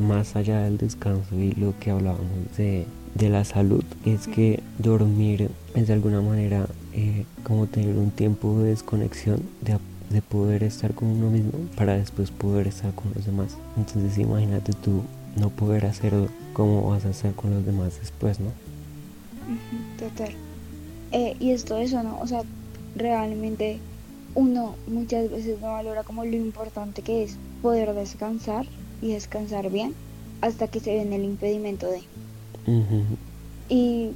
más 0.00 0.36
allá 0.36 0.62
del 0.62 0.78
descanso 0.78 1.34
y 1.34 1.52
lo 1.52 1.74
que 1.78 1.90
hablábamos 1.90 2.56
de, 2.56 2.86
de 3.14 3.28
la 3.28 3.44
salud 3.44 3.84
es 4.04 4.26
que 4.26 4.62
dormir 4.78 5.50
es 5.74 5.88
de 5.88 5.92
alguna 5.92 6.20
manera 6.20 6.66
eh, 6.92 7.24
como 7.44 7.66
tener 7.66 7.96
un 7.96 8.10
tiempo 8.10 8.58
de 8.58 8.70
desconexión 8.70 9.42
de, 9.60 9.78
de 10.10 10.22
poder 10.22 10.62
estar 10.62 10.94
con 10.94 11.08
uno 11.08 11.30
mismo 11.30 11.52
para 11.76 11.96
después 11.96 12.30
poder 12.30 12.66
estar 12.66 12.94
con 12.94 13.12
los 13.14 13.26
demás. 13.26 13.56
Entonces 13.76 14.18
imagínate 14.18 14.72
tú 14.72 15.02
no 15.36 15.50
poder 15.50 15.86
hacerlo 15.86 16.28
como 16.52 16.90
vas 16.90 17.04
a 17.04 17.10
hacer 17.10 17.32
con 17.34 17.50
los 17.54 17.64
demás 17.64 17.98
después, 18.00 18.40
¿no? 18.40 18.50
Total. 19.98 20.32
Eh, 21.12 21.36
y 21.40 21.50
es 21.50 21.64
todo 21.64 21.78
eso, 21.78 22.02
¿no? 22.02 22.18
O 22.20 22.26
sea, 22.26 22.42
realmente 22.94 23.78
uno 24.34 24.76
muchas 24.86 25.30
veces 25.30 25.60
no 25.60 25.72
valora 25.72 26.02
como 26.04 26.24
lo 26.24 26.36
importante 26.36 27.02
que 27.02 27.24
es 27.24 27.36
poder 27.62 27.94
descansar 27.94 28.66
y 29.02 29.12
descansar 29.12 29.70
bien 29.70 29.94
hasta 30.40 30.68
que 30.68 30.80
se 30.80 30.94
ven 30.94 31.12
el 31.12 31.24
impedimento 31.24 31.86
de. 31.90 32.02
Y, 33.68 34.10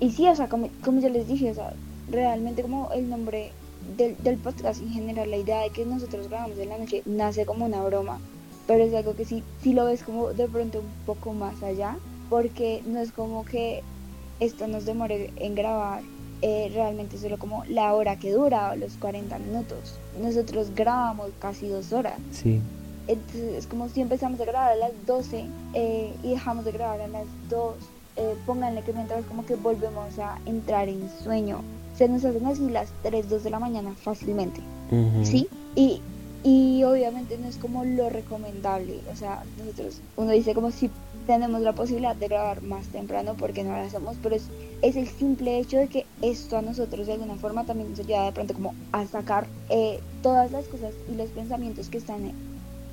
y 0.00 0.10
sí, 0.10 0.26
o 0.26 0.34
sea, 0.34 0.48
como, 0.48 0.68
como 0.84 1.00
yo 1.00 1.08
les 1.08 1.28
dije, 1.28 1.50
o 1.50 1.54
sea, 1.54 1.74
realmente 2.10 2.62
como 2.62 2.90
el 2.92 3.08
nombre 3.08 3.52
del, 3.96 4.16
del 4.22 4.36
podcast 4.36 4.80
en 4.82 4.90
general, 4.90 5.30
la 5.30 5.36
idea 5.36 5.60
de 5.60 5.70
que 5.70 5.84
nosotros 5.84 6.28
grabamos 6.28 6.58
en 6.58 6.68
la 6.68 6.78
noche 6.78 7.02
nace 7.06 7.46
como 7.46 7.66
una 7.66 7.82
broma, 7.82 8.20
pero 8.66 8.84
es 8.84 8.94
algo 8.94 9.14
que 9.14 9.24
sí, 9.24 9.42
sí 9.62 9.72
lo 9.72 9.84
ves 9.84 10.02
como 10.02 10.32
de 10.32 10.48
pronto 10.48 10.80
un 10.80 11.06
poco 11.06 11.32
más 11.32 11.62
allá, 11.62 11.96
porque 12.28 12.82
no 12.86 13.00
es 13.00 13.12
como 13.12 13.44
que 13.44 13.82
esto 14.38 14.66
nos 14.66 14.86
demore 14.86 15.32
en 15.36 15.54
grabar 15.54 16.02
eh, 16.42 16.70
realmente 16.72 17.18
solo 17.18 17.38
como 17.38 17.64
la 17.66 17.94
hora 17.94 18.18
que 18.18 18.32
dura, 18.32 18.74
los 18.76 18.94
40 18.94 19.38
minutos. 19.38 19.98
Nosotros 20.20 20.70
grabamos 20.74 21.30
casi 21.38 21.68
dos 21.68 21.92
horas. 21.92 22.18
Sí. 22.30 22.60
Entonces 23.06 23.54
es 23.58 23.66
como 23.66 23.88
si 23.88 24.00
empezamos 24.00 24.40
a 24.40 24.44
grabar 24.44 24.72
a 24.72 24.76
las 24.76 24.92
12 25.06 25.44
eh, 25.74 26.14
y 26.22 26.30
dejamos 26.30 26.64
de 26.64 26.72
grabar 26.72 27.00
a 27.00 27.08
las 27.08 27.26
2. 27.48 27.74
Eh, 28.16 28.34
pónganle 28.46 28.82
que 28.82 28.92
mientras 28.92 29.24
como 29.26 29.44
que 29.44 29.54
volvemos 29.54 30.18
a 30.18 30.38
entrar 30.46 30.88
en 30.88 31.08
sueño. 31.22 31.60
Se 31.96 32.08
nos 32.08 32.24
hacen 32.24 32.46
así 32.46 32.70
las 32.70 32.88
3, 33.02 33.28
2 33.28 33.44
de 33.44 33.50
la 33.50 33.58
mañana 33.58 33.94
fácilmente. 33.94 34.60
¿Sí? 35.22 35.46
Y, 35.74 36.00
y 36.42 36.82
obviamente 36.84 37.36
no 37.38 37.48
es 37.48 37.56
como 37.56 37.84
lo 37.84 38.08
recomendable. 38.08 39.00
O 39.12 39.16
sea, 39.16 39.44
nosotros, 39.58 40.00
uno 40.16 40.30
dice 40.32 40.54
como 40.54 40.70
si 40.70 40.90
tenemos 41.26 41.60
la 41.60 41.72
posibilidad 41.72 42.16
de 42.16 42.28
grabar 42.28 42.62
más 42.62 42.86
temprano 42.88 43.34
porque 43.38 43.64
no 43.64 43.70
lo 43.70 43.82
hacemos, 43.82 44.16
pero 44.22 44.36
es, 44.36 44.44
es 44.82 44.96
el 44.96 45.08
simple 45.08 45.58
hecho 45.58 45.78
de 45.78 45.88
que 45.88 46.06
esto 46.22 46.56
a 46.56 46.62
nosotros 46.62 47.06
de 47.06 47.14
alguna 47.14 47.36
forma 47.36 47.64
también 47.64 47.90
nos 47.90 48.00
ayuda 48.00 48.24
de 48.24 48.32
pronto 48.32 48.54
como 48.54 48.74
a 48.92 49.06
sacar 49.06 49.46
eh, 49.68 50.00
todas 50.22 50.50
las 50.52 50.66
cosas 50.66 50.92
y 51.10 51.16
los 51.16 51.30
pensamientos 51.30 51.88
que 51.88 51.98
están 51.98 52.32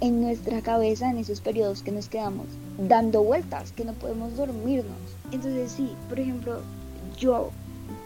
en, 0.01 0.21
nuestra 0.21 0.61
cabeza 0.61 1.09
en 1.09 1.17
esos 1.17 1.41
periodos 1.41 1.81
que 1.81 1.91
nos 1.91 2.09
quedamos 2.09 2.45
dando 2.77 3.23
vueltas, 3.23 3.71
que 3.71 3.85
no 3.85 3.93
podemos 3.93 4.35
dormirnos. 4.35 4.97
Entonces 5.31 5.71
sí, 5.71 5.89
por 6.07 6.19
ejemplo, 6.19 6.61
yo, 7.17 7.49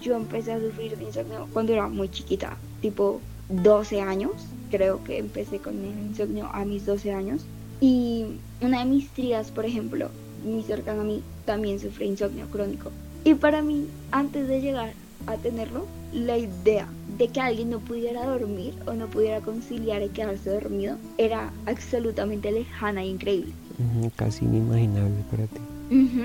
yo 0.02 0.16
empecé 0.16 0.54
a 0.54 0.60
sufrir 0.60 0.98
de 0.98 1.04
insomnio 1.04 1.48
cuando 1.52 1.74
era 1.74 1.88
muy 1.88 2.10
chiquita, 2.10 2.58
tipo 2.82 3.20
12 3.50 4.02
años, 4.02 4.32
creo 4.70 5.04
que 5.04 5.18
empecé 5.18 5.60
con 5.60 5.74
el 5.84 6.00
insomnio 6.08 6.50
a 6.54 6.64
mis 6.64 6.86
12 6.86 7.12
años. 7.12 7.44
Y 7.82 8.38
una 8.62 8.80
de 8.80 8.86
mis 8.86 9.10
tías, 9.10 9.52
por 9.52 9.66
ejemplo, 9.66 10.10
muy 10.44 10.64
cercana 10.64 11.02
a 11.02 11.06
mí, 11.06 11.22
también 11.46 11.80
sufre 11.80 12.06
insomnio 12.06 12.46
crónico. 12.48 12.92
Y 13.24 13.36
para 13.36 13.62
mí, 13.62 13.88
antes 14.12 14.48
de 14.48 14.62
llegar 14.62 14.94
a 15.28 15.36
tenerlo, 15.38 15.86
la 16.14 16.38
idea 16.38 16.88
de 17.18 17.28
que 17.28 17.40
alguien 17.40 17.70
no 17.70 17.80
pudiera 17.80 18.26
dormir 18.26 18.74
o 18.86 18.94
no 18.94 19.08
pudiera 19.08 19.42
conciliar 19.42 20.02
y 20.02 20.10
quedarse 20.10 20.50
dormido 20.50 20.98
era 21.18 21.52
absolutamente 21.66 22.52
lejana 22.52 23.04
e 23.04 23.08
increíble. 23.08 23.54
Casi 24.16 24.46
inimaginable 24.46 25.24
para 25.30 25.46
ti. 25.46 25.60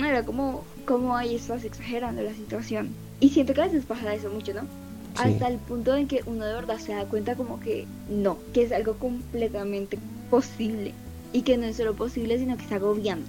Era 0.04 0.24
como, 0.24 0.64
como 0.84 1.16
ahí 1.16 1.34
estás 1.34 1.64
exagerando 1.64 2.22
la 2.22 2.34
situación. 2.34 2.90
Y 3.20 3.30
siento 3.30 3.54
que 3.54 3.62
a 3.62 3.66
veces 3.66 3.84
pasa 3.84 4.14
eso 4.14 4.30
mucho, 4.30 4.54
¿no? 4.54 4.62
Sí. 4.62 5.32
Hasta 5.32 5.48
el 5.48 5.58
punto 5.58 5.96
en 5.96 6.08
que 6.08 6.22
uno 6.26 6.44
de 6.44 6.52
verdad 6.52 6.78
se 6.78 6.92
da 6.92 7.06
cuenta 7.06 7.34
como 7.34 7.58
que 7.60 7.86
no, 8.10 8.38
que 8.52 8.62
es 8.62 8.72
algo 8.72 8.94
completamente 8.94 9.98
posible. 10.30 10.92
Y 11.32 11.42
que 11.42 11.56
no 11.56 11.66
es 11.66 11.76
solo 11.76 11.94
posible, 11.94 12.38
sino 12.38 12.56
que 12.56 12.62
está 12.62 12.76
agobiando. 12.76 13.26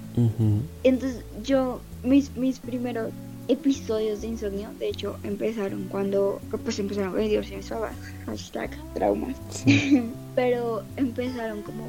Entonces 0.84 1.24
yo, 1.44 1.82
mis, 2.04 2.36
mis 2.38 2.60
primeros 2.60 3.12
episodios 3.48 4.22
de 4.22 4.28
insomnio, 4.28 4.70
de 4.80 4.90
hecho, 4.90 5.18
empezaron 5.24 5.86
cuando, 5.90 6.40
pues 6.64 6.80
empezaron 6.80 7.14
con 7.14 7.22
papás, 7.22 7.92
hashtag 8.26 8.72
traumas. 8.94 9.36
Sí. 9.50 10.04
pero 10.38 10.84
empezaron 10.98 11.64
como 11.64 11.86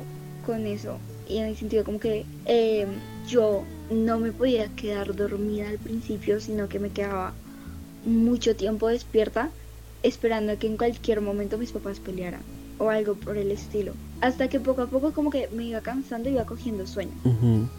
con 0.46 0.66
eso 0.66 0.96
y 1.28 1.36
en 1.36 1.44
el 1.44 1.56
sentido 1.56 1.84
como 1.84 2.00
que 2.00 2.24
eh, 2.46 2.86
yo 3.28 3.62
no 3.90 4.18
me 4.18 4.32
podía 4.32 4.68
quedar 4.68 5.14
dormida 5.14 5.68
al 5.68 5.76
principio 5.76 6.40
sino 6.40 6.66
que 6.66 6.78
me 6.78 6.88
quedaba 6.88 7.34
mucho 8.06 8.56
tiempo 8.56 8.88
despierta 8.88 9.50
esperando 10.02 10.52
a 10.52 10.56
que 10.56 10.66
en 10.66 10.78
cualquier 10.78 11.20
momento 11.20 11.58
mis 11.58 11.72
papás 11.72 12.00
pelearan 12.00 12.40
o 12.78 12.88
algo 12.88 13.16
por 13.16 13.36
el 13.36 13.50
estilo 13.50 13.92
hasta 14.20 14.48
que 14.48 14.60
poco 14.60 14.82
a 14.82 14.86
poco 14.86 15.12
como 15.12 15.30
que 15.30 15.48
me 15.52 15.64
iba 15.64 15.80
cansando 15.80 16.28
y 16.28 16.32
iba 16.32 16.44
cogiendo 16.44 16.86
sueño 16.86 17.12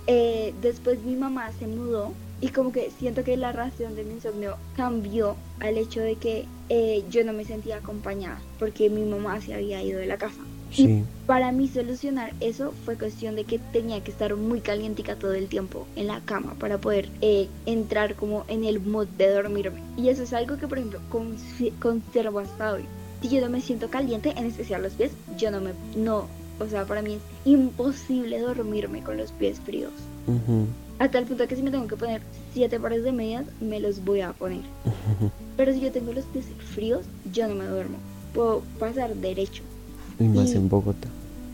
eh, 0.08 0.54
después 0.62 1.02
mi 1.04 1.16
mamá 1.16 1.52
se 1.60 1.68
mudó 1.68 2.14
y 2.42 2.50
como 2.50 2.72
que 2.72 2.92
siento 2.92 3.24
que 3.24 3.36
la 3.36 3.52
razón 3.52 3.96
de 3.96 4.04
mi 4.04 4.14
insomnio 4.14 4.56
cambió 4.76 5.36
al 5.60 5.78
hecho 5.78 6.02
de 6.02 6.16
que 6.16 6.46
eh, 6.70 7.04
yo 7.10 7.24
no 7.24 7.34
me 7.34 7.44
sentía 7.46 7.78
acompañada 7.78 8.40
porque 8.60 8.90
mi 8.90 9.04
mamá 9.04 9.42
se 9.42 9.54
había 9.54 9.84
ido 9.84 10.00
de 10.00 10.06
la 10.06 10.18
casa. 10.18 10.40
Sí. 10.72 10.84
Y 10.84 11.04
para 11.26 11.52
mí 11.52 11.68
solucionar 11.68 12.34
eso 12.40 12.74
fue 12.86 12.96
cuestión 12.96 13.36
de 13.36 13.44
que 13.44 13.60
tenía 13.60 14.02
que 14.04 14.12
estar 14.12 14.36
muy 14.36 14.62
calientica 14.62 15.16
todo 15.16 15.34
el 15.34 15.48
tiempo 15.48 15.88
en 15.96 16.08
la 16.08 16.22
cama 16.22 16.54
para 16.60 16.78
poder 16.78 17.10
eh, 17.22 17.50
entrar 17.66 18.16
como 18.16 18.46
en 18.48 18.64
el 18.64 18.80
mood 18.80 19.08
de 19.18 19.30
dormirme. 19.30 19.82
Y 19.98 20.10
eso 20.10 20.24
es 20.24 20.32
algo 20.32 20.58
que 20.58 20.68
por 20.68 20.78
ejemplo 20.78 21.02
conservo 21.80 22.40
hasta 22.40 22.74
hoy. 22.74 22.86
Si 23.22 23.30
yo 23.30 23.42
no 23.42 23.50
me 23.50 23.62
siento 23.62 23.90
caliente, 23.90 24.34
en 24.38 24.46
especial 24.46 24.84
los 24.84 24.94
pies, 24.94 25.12
yo 25.38 25.52
no 25.52 25.60
me... 25.62 25.72
no, 25.96 26.28
o 26.60 26.68
sea, 26.68 26.86
para 26.86 27.02
mí 27.02 27.14
es 27.16 27.22
imposible 27.46 28.40
dormirme 28.40 29.02
con 29.04 29.18
los 29.18 29.32
pies 29.32 29.60
fríos. 29.60 29.92
Ujú. 30.28 30.68
A 31.00 31.10
tal 31.10 31.26
punto 31.26 31.48
que 31.48 31.56
si 31.56 31.64
me 31.64 31.72
tengo 31.72 31.88
que 31.88 31.96
poner 31.96 32.22
siete 32.54 32.80
pares 32.80 33.04
de 33.04 33.12
medias, 33.14 33.46
me 33.62 33.80
los 33.80 34.04
voy 34.04 34.22
a 34.22 34.34
poner. 34.34 34.62
Pero 35.58 35.74
si 35.74 35.80
yo 35.82 35.92
tengo 35.92 36.12
los 36.14 36.26
pies 36.26 36.46
fríos, 36.74 37.06
yo 37.34 37.48
no 37.48 37.56
me 37.56 37.66
duermo. 37.66 37.98
Puedo 38.34 38.62
pasar 38.80 39.16
derecho. 39.16 39.64
Y 40.20 40.24
más 40.26 40.50
Y- 40.52 40.58
en 40.58 40.70
Bogotá. 40.70 41.08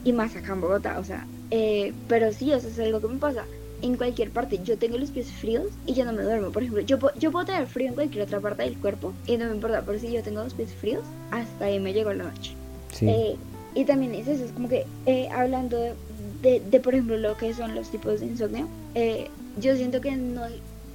Y 0.04 0.14
más 0.14 0.36
acá 0.36 0.54
en 0.54 0.62
Bogotá, 0.62 1.00
o 1.00 1.04
sea. 1.04 1.26
eh, 1.52 1.94
pero 2.08 2.32
sí, 2.34 2.52
eso 2.52 2.68
es 2.68 2.78
algo 2.80 3.00
que 3.02 3.08
me 3.08 3.18
pasa. 3.18 3.46
En 3.82 3.98
cualquier 3.98 4.32
parte, 4.32 4.60
yo 4.64 4.78
tengo 4.78 4.98
los 4.98 5.12
pies 5.12 5.28
fríos 5.32 5.68
y 5.86 5.94
yo 5.94 6.06
no 6.06 6.14
me 6.14 6.24
duermo. 6.24 6.52
Por 6.52 6.64
ejemplo, 6.64 6.82
yo, 6.84 6.98
yo 7.20 7.32
puedo 7.32 7.46
tener 7.46 7.68
frío 7.68 7.90
en 7.90 7.94
cualquier 7.96 8.24
otra 8.24 8.40
parte 8.40 8.64
del 8.64 8.78
cuerpo 8.78 9.14
y 9.28 9.38
no 9.38 9.46
me 9.46 9.56
importa. 9.56 9.84
Pero 9.86 10.00
si 10.00 10.12
yo 10.12 10.24
tengo 10.24 10.44
los 10.44 10.54
pies 10.54 10.74
fríos, 10.74 11.04
hasta 11.32 11.66
ahí 11.66 11.80
me 11.80 11.94
llegó 11.94 12.14
la 12.14 12.24
noche. 12.26 12.54
Sí. 12.92 13.08
Eh, 13.10 13.36
y 13.76 13.84
también 13.86 14.16
es 14.16 14.28
eso, 14.28 14.46
es 14.46 14.52
como 14.54 14.70
que 14.70 14.86
eh, 15.06 15.28
hablando 15.30 15.78
de, 15.78 15.94
de, 16.42 16.62
de, 16.62 16.80
por 16.80 16.94
ejemplo, 16.94 17.18
lo 17.18 17.36
que 17.36 17.54
son 17.54 17.76
los 17.76 17.90
tipos 17.90 18.22
de 18.22 18.28
insomnio, 18.28 18.68
eh, 18.96 19.28
yo 19.60 19.76
siento 19.76 20.00
que 20.00 20.16
no, 20.16 20.44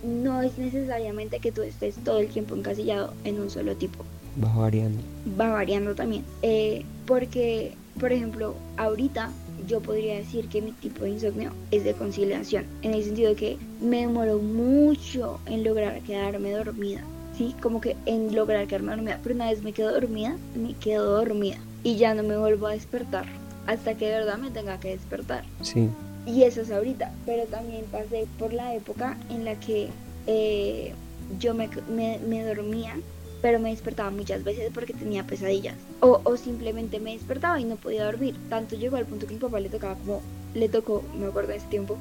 no 0.03 0.41
es 0.41 0.57
necesariamente 0.57 1.41
que 1.41 1.53
tú 1.53 1.61
estés 1.63 1.97
todo 1.97 2.19
el 2.21 2.29
tiempo 2.29 2.55
encasillado 2.55 3.13
en 3.25 3.39
un 3.39 3.51
solo 3.51 3.77
tipo, 3.77 4.03
Va 4.43 4.51
variando. 4.57 4.99
va 5.39 5.51
variando 5.51 5.95
también. 5.95 6.25
Eh, 6.41 6.85
porque, 7.07 7.75
por 7.99 8.13
ejemplo, 8.13 8.55
ahorita 8.79 9.31
yo 9.67 9.81
podría 9.81 10.17
decir 10.17 10.49
que 10.49 10.63
mi 10.63 10.73
tipo 10.73 11.05
de 11.05 11.11
insomnio 11.11 11.53
es 11.71 11.85
de 11.85 11.95
conciliación, 11.95 12.65
en 12.83 12.95
el 12.95 13.05
sentido 13.05 13.31
de 13.31 13.37
que 13.37 13.59
me 13.81 14.01
demoro 14.01 14.39
mucho 14.39 15.41
en 15.47 15.65
lograr 15.65 16.01
quedarme 16.03 16.53
dormida. 16.53 17.03
Sí, 17.37 17.55
como 17.63 17.81
que 17.81 17.97
en 18.07 18.35
lograr 18.35 18.67
quedarme 18.67 18.93
dormida, 18.93 19.21
pero 19.23 19.35
una 19.35 19.51
vez 19.51 19.63
me 19.63 19.73
quedo 19.73 19.93
dormida, 19.93 20.37
me 20.55 20.75
quedo 20.75 21.15
dormida 21.15 21.59
y 21.83 21.97
ya 21.97 22.15
no 22.15 22.23
me 22.23 22.37
vuelvo 22.37 22.67
a 22.67 22.73
despertar 22.73 23.25
hasta 23.67 23.97
que 23.97 24.07
de 24.07 24.13
verdad 24.13 24.39
me 24.39 24.51
tenga 24.51 24.79
que 24.81 24.91
despertar. 24.91 25.45
Sí. 25.63 25.89
Y 26.27 26.43
eso 26.43 26.61
es 26.61 26.71
ahorita, 26.71 27.13
pero 27.25 27.45
también 27.47 27.85
pasé 27.87 28.27
por 28.39 28.53
la 28.53 28.75
época 28.75 29.17
en 29.31 29.45
la 29.45 29.55
que 29.59 29.89
eh, 30.27 30.93
yo 31.39 31.55
me, 31.55 31.71
me, 31.89 32.19
me 32.19 32.43
dormía, 32.43 32.99
pero 33.43 33.59
me 33.59 33.71
despertaba 33.71 34.11
muchas 34.11 34.45
veces 34.45 34.71
porque 34.73 34.93
tenía 34.93 35.27
pesadillas. 35.27 35.77
O, 36.01 36.21
o 36.25 36.37
simplemente 36.37 37.01
me 37.01 37.13
despertaba 37.13 37.61
y 37.61 37.65
no 37.65 37.77
podía 37.77 38.05
dormir. 38.05 38.35
Tanto 38.49 38.77
llegó 38.77 38.97
al 38.97 39.07
punto 39.07 39.27
que 39.27 39.35
mi 39.35 39.41
papá 39.41 39.61
le 39.61 39.69
tocaba 39.69 39.95
como, 39.97 40.23
le 40.55 40.69
tocó, 40.69 41.03
me 41.19 41.27
acuerdo 41.27 41.51
de 41.51 41.57
ese 41.57 41.67
tiempo, 41.69 41.97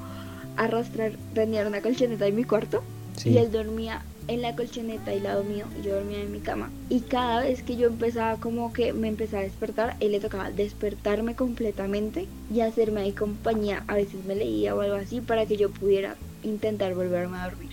arrastrar, 0.58 1.13
tenía 1.34 1.65
una 1.67 1.82
colchoneta 1.82 2.28
en 2.28 2.36
mi 2.36 2.43
cuarto 2.43 2.84
Sí. 3.15 3.32
y 3.32 3.38
él 3.38 3.52
dormía 3.52 4.04
en 4.28 4.41
la 4.41 4.56
colchoneta 4.56 5.13
y 5.13 5.19
lado 5.19 5.43
mío 5.43 5.65
y 5.78 5.86
yo 5.86 5.95
dormía 5.95 6.21
en 6.21 6.32
mi 6.32 6.39
cama 6.39 6.69
y 6.89 7.02
cada 7.02 7.41
vez 7.41 7.63
que 7.63 7.75
yo 7.75 7.88
empezaba 7.88 8.38
como 8.39 8.71
que 8.71 8.93
me 8.93 9.08
empezaba 9.10 9.41
a 9.41 9.45
despertar 9.45 9.97
él 9.99 10.12
le 10.13 10.19
tocaba 10.21 10.52
despertarme 10.52 11.36
completamente 11.36 12.28
y 12.54 12.62
hacerme 12.62 13.02
ahí 13.02 13.12
compañía 13.12 13.84
a 13.88 13.95
veces 13.95 14.23
me 14.25 14.36
leía 14.36 14.73
o 14.75 14.82
algo 14.82 14.95
así 14.95 15.19
para 15.19 15.45
que 15.47 15.58
yo 15.58 15.71
pudiera 15.71 16.15
intentar 16.43 16.93
volverme 16.93 17.38
a 17.39 17.49
dormir 17.49 17.71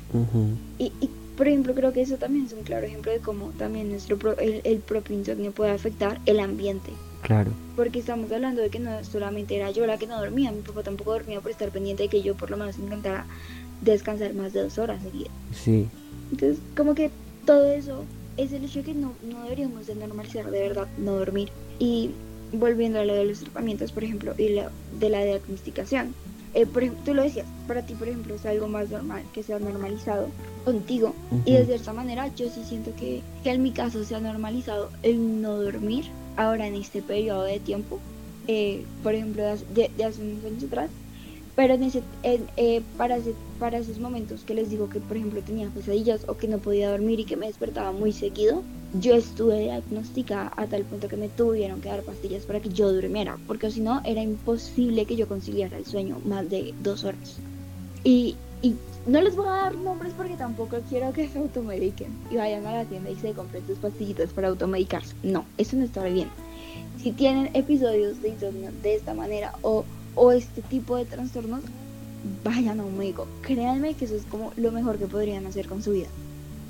y, 0.79 0.91
por 1.37 1.49
ejemplo 1.49 1.75
creo 1.75 1.93
que 1.93 2.03
eso 2.03 2.17
también 2.17 2.47
es 2.47 2.53
un 2.53 2.63
claro 2.63 2.87
ejemplo 2.87 3.13
de 3.13 3.21
cómo 3.21 3.51
también 3.59 3.91
nuestro 3.91 4.17
pro- 4.19 4.39
el, 4.39 4.61
el 4.65 4.79
propio 4.81 5.17
insomnio 5.17 5.53
puede 5.53 5.71
afectar 5.71 6.21
el 6.27 6.41
ambiente 6.41 6.93
Claro. 7.23 7.51
porque 7.75 7.99
estamos 7.99 8.31
hablando 8.33 8.63
de 8.63 8.71
que 8.71 8.79
no 8.79 9.03
solamente 9.05 9.57
era 9.57 9.71
yo 9.71 9.85
la 9.87 9.99
que 9.99 10.07
no 10.07 10.19
dormía, 10.19 10.53
mi 10.53 10.63
papá 10.63 10.83
tampoco 10.83 11.13
dormía 11.13 11.41
por 11.41 11.51
estar 11.51 11.71
pendiente 11.71 12.05
de 12.05 12.09
que 12.09 12.23
yo 12.23 12.35
por 12.37 12.51
lo 12.51 12.57
menos 12.57 12.79
intentara 12.79 13.27
descansar 13.83 14.33
más 14.35 14.53
de 14.53 14.63
dos 14.63 14.79
horas 14.79 15.03
seguidas. 15.03 15.33
Sí. 15.53 15.89
Entonces, 16.31 16.59
como 16.77 16.95
que 16.95 17.11
todo 17.45 17.71
eso 17.73 18.05
es 18.37 18.53
el 18.53 18.65
hecho 18.65 18.79
de 18.81 18.85
que 18.87 18.95
no, 18.95 19.15
no 19.23 19.43
deberíamos 19.45 19.87
de 19.87 19.95
normalizar 19.97 20.51
de 20.51 20.61
verdad 20.61 20.89
no 20.99 21.17
dormir. 21.17 21.51
Y 21.79 22.11
volviendo 22.53 22.99
a 23.01 23.05
lo 23.05 23.15
de 23.15 23.25
los 23.25 23.41
tratamientos, 23.41 23.93
por 23.93 24.05
ejemplo, 24.05 24.35
y 24.39 24.51
lo 24.51 24.71
de 24.99 25.11
la 25.11 25.25
diagnosticación. 25.25 26.15
Eh, 26.57 26.65
por 26.65 26.83
ejemplo, 26.83 27.05
tú 27.05 27.13
lo 27.13 27.23
decías, 27.23 27.47
para 27.69 27.83
ti, 27.83 27.93
por 27.93 28.09
ejemplo, 28.09 28.35
es 28.35 28.47
algo 28.47 28.67
más 28.67 28.89
normal 28.89 29.23
que 29.35 29.43
sea 29.43 29.59
normalizado 29.59 30.29
contigo. 30.65 31.15
Y 31.45 31.53
de 31.53 31.67
cierta 31.67 31.93
manera, 31.93 32.35
yo 32.35 32.49
sí 32.49 32.63
siento 32.65 32.95
que, 32.97 33.21
que 33.45 33.51
en 33.51 33.63
mi 33.63 33.73
caso 33.73 34.03
se 34.05 34.15
ha 34.15 34.21
normalizado 34.21 34.91
el 35.03 35.43
no 35.43 35.61
dormir 35.61 36.07
ahora 36.39 36.67
en 36.67 36.75
este 36.75 37.03
periodo 37.03 37.43
de 37.43 37.61
tiempo. 37.61 38.01
Eh, 38.49 38.87
por 39.03 39.15
ejemplo, 39.15 39.43
de 39.43 39.91
hace 40.03 40.23
unos 40.23 40.45
años 40.47 40.65
atrás, 40.65 40.89
Pero 41.57 41.75
en 41.75 41.85
ese, 41.85 42.03
eh, 42.23 42.83
para, 42.99 43.19
para 43.59 43.79
esos 43.79 43.99
momentos 43.99 44.43
que 44.45 44.55
les 44.55 44.69
digo 44.69 44.91
que, 44.91 45.01
por 45.01 45.17
ejemplo, 45.17 45.41
tenía 45.41 45.71
pesadillas 45.71 46.29
o 46.29 46.37
que 46.37 46.49
no 46.49 46.59
podía 46.59 46.91
dormir 46.91 47.19
y 47.19 47.25
que 47.25 47.37
me 47.37 47.47
despertaba 47.47 47.93
muy 47.93 48.13
seguido, 48.13 48.63
yo 49.01 49.15
estuve 49.15 49.61
diagnosticada 49.61 50.53
a 50.55 50.67
tal 50.67 50.83
punto 50.83 51.09
que 51.09 51.17
me 51.17 51.29
tuvieron 51.29 51.81
que 51.81 51.89
dar 51.89 52.03
pastillas 52.03 52.45
para 52.45 52.61
que 52.61 52.69
yo 52.69 52.93
durmiera, 52.93 53.39
porque 53.47 53.71
si 53.71 53.81
no 53.81 54.03
era 54.05 54.23
imposible 54.23 55.07
que 55.07 55.17
yo 55.17 55.27
conciliara 55.27 55.79
el 55.79 55.87
sueño 55.87 56.21
más 56.27 56.49
de 56.51 56.75
dos 56.83 57.05
horas. 57.05 57.39
Y, 58.05 58.37
y 58.61 58.75
no 59.07 59.23
les 59.23 59.35
voy 59.35 59.47
a 59.47 59.53
dar 59.53 59.75
nombres 59.77 60.13
porque 60.15 60.37
tampoco 60.37 60.79
quiero 60.89 61.13
que 61.13 61.29
se 61.29 61.39
automediquen 61.39 62.13
y 62.31 62.37
vayan 62.37 62.67
a 62.67 62.73
la 62.73 62.85
tienda 62.85 63.11
y 63.11 63.17
se 63.17 63.33
compren 63.33 63.67
sus 63.67 63.79
pastillitas 63.79 64.31
para 64.33 64.49
automedicarse. 64.49 65.15
No, 65.23 65.47
eso 65.57 65.77
no 65.77 65.85
está 65.85 66.05
bien. 66.05 66.29
Si 67.03 67.13
tienen 67.13 67.51
episodios 67.55 68.21
de 68.21 68.31
insomnio 68.31 68.71
de 68.83 68.97
esta 68.97 69.15
manera 69.15 69.53
o 69.63 69.85
o 70.17 70.33
este 70.33 70.63
tipo 70.63 70.97
de 70.97 71.05
trastornos, 71.05 71.61
vayan 72.43 72.81
a 72.81 72.85
un 72.85 72.99
médico. 72.99 73.29
Créanme 73.43 73.95
que 73.95 74.07
eso 74.07 74.17
es 74.17 74.25
como 74.25 74.53
lo 74.57 74.73
mejor 74.73 74.99
que 74.99 75.07
podrían 75.07 75.47
hacer 75.47 75.69
con 75.69 75.83
su 75.83 75.93
vida. 75.93 76.09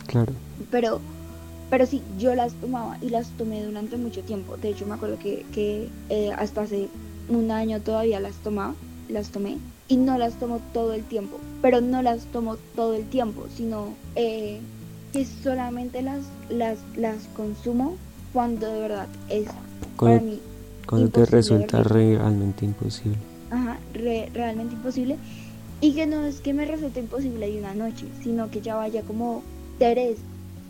Claro. 0.07 0.33
Pero, 0.71 1.01
pero 1.71 1.87
sí, 1.87 2.03
yo 2.19 2.35
las 2.35 2.53
tomaba 2.55 2.99
y 3.01 3.09
las 3.09 3.29
tomé 3.31 3.65
durante 3.65 3.97
mucho 3.97 4.21
tiempo. 4.23 4.57
De 4.57 4.71
hecho, 4.71 4.85
me 4.87 4.95
acuerdo 4.95 5.19
que, 5.19 5.47
que 5.53 5.89
eh, 6.11 6.33
hasta 6.33 6.63
hace 6.63 6.89
un 7.29 7.51
año 7.51 7.81
todavía 7.81 8.21
las 8.21 8.35
tomaba, 8.37 8.75
las 9.09 9.31
tomé 9.31 9.59
y 9.89 9.97
no 9.97 10.19
las 10.19 10.35
tomo 10.35 10.61
todo 10.75 10.93
el 10.93 11.05
tiempo. 11.05 11.39
Pero 11.63 11.81
no 11.81 12.03
las 12.03 12.25
tomo 12.27 12.57
todo 12.75 12.95
el 12.95 13.09
tiempo, 13.09 13.47
sino 13.57 13.95
eh, 14.17 14.61
que 15.13 15.25
solamente 15.25 16.03
las, 16.03 16.23
las, 16.51 16.79
las 16.97 17.29
consumo 17.37 17.97
cuando 18.33 18.67
de 18.67 18.81
verdad 18.81 19.07
es 19.31 19.49
para 19.97 20.21
mí. 20.21 20.41
Cuando 20.87 21.09
te 21.09 21.25
resulta 21.25 21.83
realmente 21.83 22.65
imposible 22.65 23.36
ajá, 23.51 23.79
realmente 23.93 24.75
imposible. 24.75 25.17
Y 25.81 25.93
que 25.93 26.07
no 26.07 26.25
es 26.25 26.41
que 26.41 26.55
me 26.55 26.65
resulte 26.65 27.01
imposible 27.01 27.51
de 27.51 27.59
una 27.59 27.75
noche, 27.75 28.07
sino 28.23 28.51
que 28.51 28.61
ya 28.61 28.77
vaya 28.77 29.03
como 29.03 29.43
tres, 29.79 30.19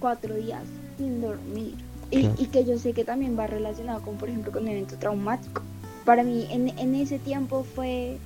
cuatro 0.00 0.34
días 0.34 0.64
sin 0.98 1.20
dormir. 1.20 1.74
Y, 2.10 2.30
y, 2.38 2.46
que 2.46 2.64
yo 2.64 2.78
sé 2.78 2.92
que 2.92 3.04
también 3.04 3.36
va 3.36 3.48
relacionado 3.48 4.00
con, 4.02 4.16
por 4.16 4.28
ejemplo, 4.28 4.52
con 4.52 4.62
un 4.62 4.68
evento 4.68 4.96
traumático. 4.96 5.62
Para 6.04 6.22
mí, 6.22 6.46
en, 6.50 6.68
en 6.78 6.94
ese 6.94 7.18
tiempo 7.18 7.64
fue 7.74 8.18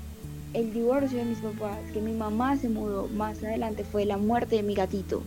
el 0.52 0.72
divorcio 0.72 1.18
de 1.18 1.24
mis 1.24 1.38
papás, 1.38 1.78
que 1.92 2.00
mi 2.00 2.12
mamá 2.12 2.56
se 2.56 2.68
mudó, 2.68 3.08
más 3.08 3.42
adelante 3.42 3.84
fue 3.84 4.04
la 4.04 4.16
muerte 4.16 4.56
de 4.56 4.62
mi 4.62 4.74
gatito, 4.74 5.22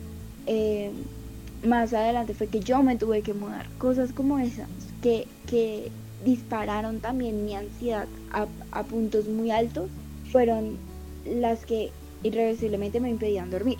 eh, 0.45 0.91
más 1.65 1.93
adelante 1.93 2.33
fue 2.33 2.47
que 2.47 2.59
yo 2.59 2.83
me 2.83 2.97
tuve 2.97 3.21
que 3.21 3.33
mudar, 3.33 3.67
cosas 3.77 4.11
como 4.11 4.39
esas, 4.39 4.67
que, 5.01 5.27
que 5.47 5.91
dispararon 6.25 6.99
también 6.99 7.45
mi 7.45 7.55
ansiedad 7.55 8.07
a, 8.33 8.83
puntos 8.83 9.27
muy 9.27 9.51
altos 9.51 9.89
fueron 10.31 10.77
las 11.25 11.65
que 11.65 11.91
irreversiblemente 12.23 12.99
me 12.99 13.09
impedían 13.09 13.49
dormir. 13.49 13.77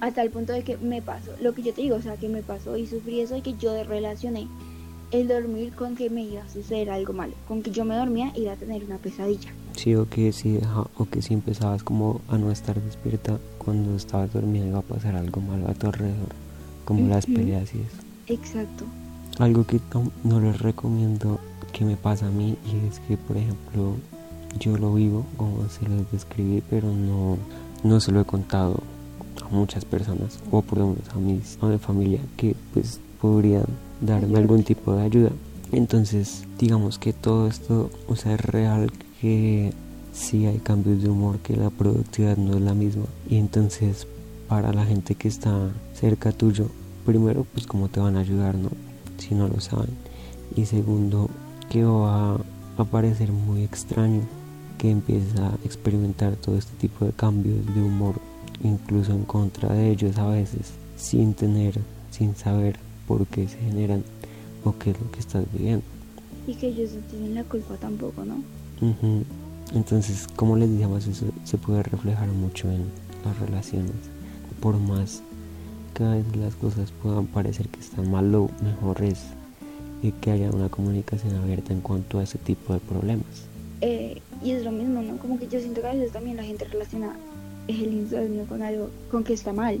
Hasta 0.00 0.22
el 0.22 0.30
punto 0.30 0.52
de 0.52 0.62
que 0.62 0.76
me 0.78 1.02
pasó, 1.02 1.30
lo 1.40 1.54
que 1.54 1.62
yo 1.62 1.72
te 1.72 1.82
digo, 1.82 1.96
o 1.96 2.02
sea, 2.02 2.16
que 2.16 2.28
me 2.28 2.42
pasó 2.42 2.76
y 2.76 2.86
sufrí 2.86 3.20
eso 3.20 3.36
y 3.36 3.42
que 3.42 3.54
yo 3.54 3.84
relacioné 3.84 4.48
el 5.10 5.28
dormir 5.28 5.72
con 5.74 5.94
que 5.94 6.10
me 6.10 6.24
iba 6.24 6.42
a 6.42 6.48
suceder 6.48 6.90
algo 6.90 7.12
malo, 7.12 7.34
con 7.46 7.62
que 7.62 7.70
yo 7.70 7.84
me 7.84 7.94
dormía 7.94 8.32
y 8.34 8.42
iba 8.42 8.52
a 8.52 8.56
tener 8.56 8.84
una 8.84 8.98
pesadilla. 8.98 9.52
Sí, 9.76 9.94
o 9.94 10.08
que 10.08 10.32
si, 10.32 10.58
o 10.96 11.04
que 11.06 11.22
si 11.22 11.34
empezabas 11.34 11.82
como 11.82 12.20
a 12.28 12.36
no 12.38 12.50
estar 12.50 12.80
despierta 12.80 13.38
cuando 13.58 13.96
estabas 13.96 14.32
dormida 14.32 14.66
iba 14.66 14.80
a 14.80 14.82
pasar 14.82 15.14
algo 15.14 15.40
malo 15.40 15.68
a 15.68 15.74
tu 15.74 15.86
alrededor, 15.86 16.30
como 16.84 17.08
las 17.08 17.26
peleas 17.26 17.72
y 17.74 17.78
eso. 17.78 18.02
Exacto. 18.26 18.84
Algo 19.38 19.64
que 19.64 19.80
no, 20.24 20.40
les 20.40 20.60
recomiendo 20.60 21.40
que 21.74 21.84
me 21.84 21.96
pasa 21.96 22.28
a 22.28 22.30
mí 22.30 22.56
y 22.64 22.86
es 22.88 23.00
que, 23.00 23.16
por 23.16 23.36
ejemplo, 23.36 23.96
yo 24.58 24.78
lo 24.78 24.94
vivo 24.94 25.26
como 25.36 25.68
se 25.68 25.86
lo 25.88 26.04
describí, 26.12 26.62
pero 26.70 26.92
no, 26.92 27.36
no 27.82 28.00
se 28.00 28.12
lo 28.12 28.20
he 28.20 28.24
contado 28.24 28.80
a 29.44 29.48
muchas 29.48 29.84
personas 29.84 30.38
o 30.50 30.62
por 30.62 30.78
lo 30.78 30.86
menos 30.88 31.08
a, 31.12 31.18
mis, 31.18 31.58
a 31.60 31.66
mi 31.66 31.78
familia 31.78 32.20
que 32.36 32.54
pues 32.72 33.00
podrían 33.20 33.66
darme 34.00 34.38
algún 34.38 34.62
tipo 34.62 34.94
de 34.94 35.02
ayuda. 35.02 35.30
Entonces, 35.72 36.44
digamos 36.58 36.98
que 36.98 37.12
todo 37.12 37.48
esto, 37.48 37.90
o 38.06 38.14
sea, 38.14 38.34
es 38.34 38.40
real 38.40 38.92
que 39.20 39.72
sí 40.12 40.46
hay 40.46 40.58
cambios 40.58 41.02
de 41.02 41.10
humor, 41.10 41.38
que 41.40 41.56
la 41.56 41.70
productividad 41.70 42.36
no 42.36 42.54
es 42.54 42.60
la 42.60 42.74
misma. 42.74 43.06
Y 43.28 43.38
entonces, 43.38 44.06
para 44.48 44.72
la 44.72 44.84
gente 44.84 45.16
que 45.16 45.26
está 45.26 45.70
cerca 45.94 46.30
tuyo, 46.30 46.68
primero, 47.04 47.44
pues 47.52 47.66
cómo 47.66 47.88
te 47.88 47.98
van 47.98 48.16
a 48.16 48.20
ayudar, 48.20 48.54
¿no? 48.54 48.70
si 49.18 49.34
no 49.34 49.48
lo 49.48 49.60
saben. 49.60 49.90
Y 50.56 50.66
segundo, 50.66 51.30
que 51.70 51.84
va 51.84 52.36
a 52.76 52.84
parecer 52.84 53.32
muy 53.32 53.62
extraño 53.62 54.22
que 54.78 54.90
empiece 54.90 55.40
a 55.40 55.54
experimentar 55.64 56.36
todo 56.36 56.56
este 56.56 56.74
tipo 56.76 57.04
de 57.04 57.12
cambios 57.12 57.64
de 57.74 57.80
humor, 57.80 58.16
incluso 58.62 59.12
en 59.12 59.24
contra 59.24 59.72
de 59.72 59.90
ellos 59.90 60.18
a 60.18 60.26
veces, 60.26 60.72
sin 60.96 61.34
tener, 61.34 61.78
sin 62.10 62.34
saber 62.34 62.78
por 63.06 63.26
qué 63.26 63.48
se 63.48 63.58
generan 63.58 64.02
o 64.64 64.76
qué 64.78 64.90
es 64.90 65.00
lo 65.00 65.10
que 65.10 65.20
estás 65.20 65.44
viviendo. 65.52 65.84
Y 66.46 66.54
que 66.54 66.68
ellos 66.68 66.92
no 66.92 67.00
tienen 67.10 67.34
la 67.34 67.44
culpa 67.44 67.76
tampoco, 67.76 68.24
¿no? 68.24 68.42
Entonces, 69.72 70.26
como 70.36 70.56
les 70.56 70.70
decíamos, 70.70 71.06
eso 71.06 71.26
se 71.44 71.56
puede 71.56 71.82
reflejar 71.82 72.28
mucho 72.28 72.70
en 72.70 72.84
las 73.24 73.38
relaciones. 73.38 73.94
Por 74.60 74.78
más 74.78 75.22
vez 76.02 76.36
las 76.36 76.54
cosas 76.56 76.90
puedan 77.02 77.26
parecer 77.26 77.68
que 77.68 77.80
están 77.80 78.10
mal, 78.10 78.32
lo 78.32 78.50
mejor 78.62 79.02
es 79.02 79.20
que 80.12 80.30
haya 80.30 80.50
una 80.50 80.68
comunicación 80.68 81.34
abierta 81.36 81.72
en 81.72 81.80
cuanto 81.80 82.18
a 82.18 82.22
ese 82.22 82.38
tipo 82.38 82.72
de 82.72 82.80
problemas. 82.80 83.46
Eh, 83.80 84.20
y 84.42 84.52
es 84.52 84.64
lo 84.64 84.72
mismo, 84.72 85.02
¿no? 85.02 85.16
Como 85.18 85.38
que 85.38 85.48
yo 85.48 85.60
siento 85.60 85.80
que 85.80 85.86
a 85.88 85.92
veces 85.92 86.12
también 86.12 86.36
la 86.36 86.44
gente 86.44 86.64
relaciona 86.64 87.16
el 87.68 87.92
insomnio 87.92 88.44
con 88.46 88.62
algo, 88.62 88.90
con 89.10 89.24
que 89.24 89.32
está 89.32 89.52
mal. 89.52 89.78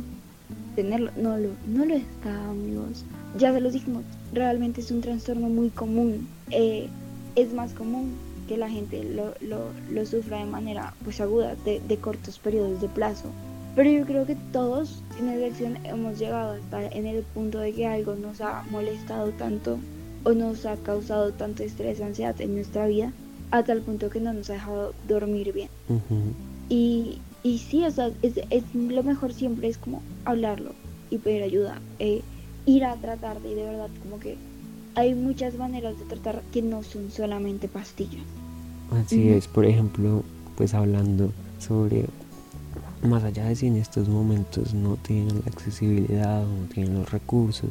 Tenerlo, 0.74 1.10
no 1.16 1.36
lo, 1.36 1.50
no 1.68 1.84
lo 1.84 1.94
está, 1.94 2.50
amigos. 2.50 3.04
Ya 3.38 3.52
se 3.52 3.60
los 3.60 3.72
dijimos, 3.72 4.02
realmente 4.32 4.80
es 4.80 4.90
un 4.90 5.00
trastorno 5.00 5.48
muy 5.48 5.70
común. 5.70 6.28
Eh, 6.50 6.88
es 7.36 7.52
más 7.52 7.72
común 7.72 8.12
que 8.48 8.56
la 8.56 8.68
gente 8.68 9.02
lo, 9.04 9.34
lo, 9.40 9.70
lo 9.90 10.06
sufra 10.06 10.38
de 10.38 10.44
manera 10.44 10.94
pues 11.02 11.20
aguda, 11.20 11.54
de, 11.64 11.80
de 11.80 11.96
cortos 11.96 12.38
periodos 12.38 12.80
de 12.80 12.88
plazo. 12.88 13.26
Pero 13.74 13.90
yo 13.90 14.04
creo 14.04 14.26
que 14.26 14.36
todos 14.52 15.02
en 15.18 15.28
elección 15.28 15.78
hemos 15.84 16.18
llegado 16.18 16.52
hasta 16.52 16.86
en 16.86 17.06
el 17.06 17.22
punto 17.22 17.58
de 17.58 17.72
que 17.72 17.86
algo 17.86 18.14
nos 18.14 18.40
ha 18.40 18.62
molestado 18.70 19.30
tanto 19.30 19.78
o 20.24 20.32
nos 20.32 20.66
ha 20.66 20.76
causado 20.76 21.32
tanto 21.32 21.62
estrés, 21.62 22.00
ansiedad 22.00 22.38
en 22.40 22.54
nuestra 22.54 22.86
vida, 22.86 23.12
a 23.50 23.62
tal 23.62 23.80
punto 23.80 24.10
que 24.10 24.20
no 24.20 24.32
nos 24.32 24.50
ha 24.50 24.54
dejado 24.54 24.94
dormir 25.06 25.52
bien. 25.52 25.68
y, 26.68 27.18
y 27.42 27.58
sí, 27.58 27.84
o 27.84 27.90
sea, 27.90 28.10
es, 28.22 28.40
es, 28.50 28.64
lo 28.74 29.02
mejor 29.02 29.32
siempre 29.32 29.68
es 29.68 29.78
como 29.78 30.02
hablarlo 30.24 30.72
y 31.10 31.18
pedir 31.18 31.42
ayuda, 31.42 31.80
eh, 31.98 32.22
ir 32.66 32.84
a 32.84 32.96
tratar 32.96 33.40
de, 33.42 33.54
de 33.54 33.64
verdad, 33.64 33.88
como 34.02 34.18
que 34.18 34.36
hay 34.94 35.14
muchas 35.14 35.54
maneras 35.56 35.98
de 35.98 36.04
tratar 36.06 36.42
que 36.52 36.62
no 36.62 36.82
son 36.82 37.10
solamente 37.10 37.68
pastillas. 37.68 38.24
Así 38.90 39.28
es, 39.28 39.48
por 39.48 39.66
ejemplo, 39.66 40.22
pues 40.56 40.74
hablando 40.74 41.32
sobre 41.58 42.06
más 43.02 43.24
allá 43.24 43.44
de 43.46 43.56
si 43.56 43.66
en 43.66 43.76
estos 43.76 44.08
momentos 44.08 44.72
no 44.72 44.96
tienen 44.96 45.40
la 45.40 45.50
accesibilidad 45.50 46.42
o 46.42 46.48
no 46.48 46.66
tienen 46.72 46.94
los 46.94 47.10
recursos 47.10 47.70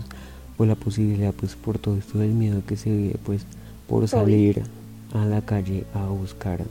o 0.57 0.65
la 0.65 0.75
posibilidad 0.75 1.33
pues 1.33 1.55
por 1.55 1.79
todo 1.79 1.97
esto 1.97 2.19
del 2.19 2.31
miedo 2.31 2.61
que 2.65 2.77
se 2.77 2.89
vive 2.89 3.15
pues 3.25 3.45
por 3.87 4.07
salir 4.07 4.63
a 5.13 5.25
la 5.25 5.41
calle 5.41 5.85
a 5.93 6.05
buscar 6.07 6.63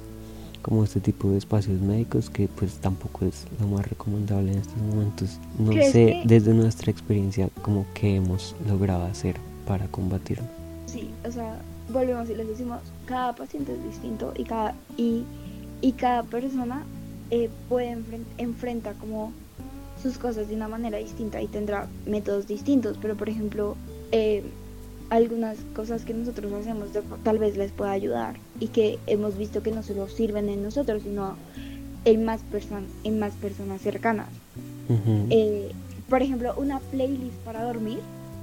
como 0.63 0.85
este 0.85 1.01
tipo 1.01 1.31
de 1.31 1.39
espacios 1.39 1.81
médicos 1.81 2.31
que 2.31 2.49
pues 2.49 2.75
tampoco 2.75 3.27
es 3.27 3.47
lo 3.61 3.67
más 3.67 3.89
recomendable 3.89 4.53
en 4.53 4.59
estos 4.59 4.77
momentos. 4.77 5.39
No 5.59 5.73
sé 5.73 6.23
desde 6.25 6.55
nuestra 6.55 6.91
experiencia 6.91 7.49
como 7.63 7.85
que 7.95 8.17
hemos 8.17 8.55
logrado 8.69 9.05
hacer 9.05 9.37
para 9.67 9.87
combatirlo 9.89 10.63
sí 10.93 11.11
o 11.27 11.33
sea 11.33 11.61
volvemos 11.93 12.29
y 12.31 12.35
les 12.35 12.49
decimos 12.49 12.81
cada 13.07 13.35
paciente 13.35 13.73
es 13.73 13.85
distinto 13.85 14.33
y 14.37 14.45
cada 14.45 14.75
y, 14.97 15.25
y 15.81 15.93
cada 15.93 16.23
persona 16.23 16.83
eh, 17.31 17.49
puede 17.69 17.97
enfrentar 18.39 18.95
como 18.97 19.33
sus 20.03 20.19
cosas 20.19 20.49
de 20.49 20.57
una 20.57 20.69
manera 20.69 20.99
distinta 20.99 21.41
y 21.41 21.47
tendrá 21.47 21.87
métodos 22.07 22.47
distintos, 22.47 22.99
pero 23.01 23.17
por 23.17 23.29
ejemplo, 23.29 23.77
eh, 24.11 24.43
algunas 25.11 25.59
cosas 25.77 26.05
que 26.05 26.15
nosotros 26.15 26.53
hacemos 26.53 26.89
tal 27.23 27.39
vez 27.39 27.57
les 27.57 27.71
pueda 27.71 27.93
ayudar 27.93 28.37
y 28.59 28.69
que 28.69 28.99
hemos 29.07 29.37
visto 29.37 29.63
que 29.63 29.71
no 29.71 29.83
solo 29.83 30.09
sirven 30.09 30.49
en 30.49 30.63
nosotros, 30.63 31.03
sino 31.03 31.37
en 32.05 32.25
más, 32.25 32.41
en 33.05 33.19
más 33.19 33.33
personas 33.35 33.81
cercanas. 33.81 34.29
Eh, 35.31 35.71
por 36.09 36.23
ejemplo, 36.23 36.55
una 36.57 36.81
playlist 36.81 37.37
para 37.45 37.63
dormir, 37.63 37.99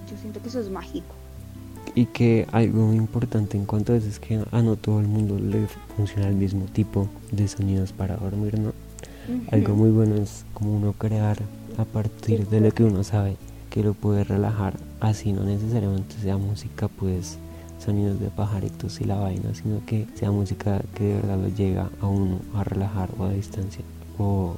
yo 0.10 0.18
siento 0.22 0.42
que 0.42 0.50
eso 0.50 0.60
es 0.60 0.70
mágico. 0.70 1.14
Y 1.96 2.06
que 2.06 2.48
algo 2.52 2.94
importante 2.94 3.58
en 3.58 3.66
cuanto 3.66 3.94
a 3.94 3.98
eso 3.98 4.08
es 4.08 4.20
que 4.20 4.40
a 4.52 4.62
no 4.62 4.76
todo 4.76 5.00
el 5.00 5.08
mundo 5.08 5.40
le 5.40 5.68
funciona 5.96 6.28
el 6.28 6.36
mismo 6.36 6.66
tipo 6.66 7.08
de 7.32 7.48
sonidos 7.48 7.94
para 7.94 8.16
dormir, 8.16 8.60
¿no? 8.60 8.74
Algo 9.52 9.76
muy 9.76 9.90
bueno 9.90 10.16
es 10.16 10.46
como 10.54 10.76
uno 10.76 10.94
crear 10.94 11.38
a 11.78 11.86
partir 11.86 12.48
de 12.48 12.62
lo 12.62 12.72
que 12.72 12.84
uno 12.84 13.04
sabe 13.04 13.38
que 13.70 13.84
lo 13.84 13.94
puede 13.94 14.24
relajar, 14.24 14.74
así 15.00 15.32
no 15.32 15.44
necesariamente 15.44 16.16
sea 16.22 16.38
música 16.38 16.88
pues 16.88 17.38
sonidos 17.84 18.20
de 18.20 18.30
pajaritos 18.30 19.00
y 19.00 19.06
la 19.06 19.16
vaina, 19.16 19.54
sino 19.54 19.86
que 19.86 20.06
sea 20.16 20.32
música 20.32 20.82
que 20.96 21.06
de 21.06 21.14
verdad 21.16 21.38
lo 21.38 21.48
llega 21.50 21.90
a 22.02 22.08
uno 22.08 22.40
a 22.54 22.64
relajar 22.64 23.10
o 23.18 23.26
a 23.26 23.32
distancia 23.32 23.84
o 24.18 24.56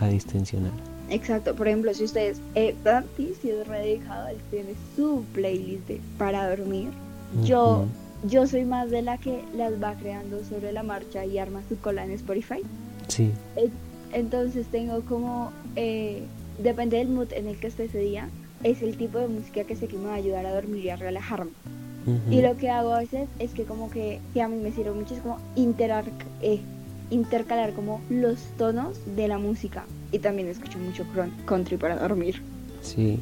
a 0.00 0.08
distensionar. 0.08 0.72
Exacto, 1.10 1.54
por 1.54 1.68
ejemplo, 1.68 1.94
si 1.94 2.04
ustedes, 2.04 2.40
eh, 2.54 2.74
Dante, 2.84 3.32
si 3.40 3.50
es 3.50 3.66
rededicado, 3.66 4.28
él 4.28 4.36
tiene 4.50 4.74
su 4.94 5.24
playlist 5.32 5.90
para 6.18 6.54
dormir. 6.54 6.90
Yo, 7.44 7.86
yo 8.24 8.46
soy 8.46 8.64
más 8.64 8.90
de 8.90 9.02
la 9.02 9.16
que 9.18 9.42
las 9.56 9.72
va 9.82 9.94
creando 9.94 10.44
sobre 10.44 10.72
la 10.72 10.82
marcha 10.82 11.24
y 11.24 11.38
arma 11.38 11.62
su 11.68 11.78
cola 11.78 12.04
en 12.04 12.10
Spotify. 12.10 12.62
Sí. 13.18 13.32
Entonces 14.12 14.68
tengo 14.68 15.00
como, 15.02 15.50
eh, 15.74 16.22
depende 16.62 16.98
del 16.98 17.08
mood 17.08 17.32
en 17.32 17.48
el 17.48 17.58
que 17.58 17.66
esté 17.66 17.86
ese 17.86 17.98
día, 17.98 18.28
es 18.62 18.80
el 18.80 18.96
tipo 18.96 19.18
de 19.18 19.26
música 19.26 19.64
que 19.64 19.74
sé 19.74 19.88
que 19.88 19.98
me 19.98 20.06
va 20.06 20.12
a 20.12 20.16
ayudar 20.16 20.46
a 20.46 20.54
dormir 20.54 20.84
y 20.84 20.90
a 20.90 20.96
relajarme. 20.96 21.50
Y 22.30 22.40
lo 22.40 22.56
que 22.56 22.70
hago 22.70 22.94
a 22.94 23.00
veces 23.00 23.28
es 23.38 23.50
que 23.50 23.64
como 23.64 23.90
que, 23.90 24.18
que 24.32 24.40
a 24.40 24.48
mí 24.48 24.56
me 24.56 24.72
sirve 24.72 24.92
mucho 24.92 25.14
es 25.14 25.20
como 25.20 25.36
interar, 25.56 26.06
eh, 26.40 26.60
intercalar 27.10 27.74
como 27.74 28.00
los 28.08 28.38
tonos 28.56 28.98
de 29.14 29.28
la 29.28 29.36
música. 29.36 29.84
Y 30.10 30.20
también 30.20 30.48
escucho 30.48 30.78
mucho 30.78 31.04
country 31.44 31.76
para 31.76 31.96
dormir. 31.96 32.40
Sí, 32.80 33.20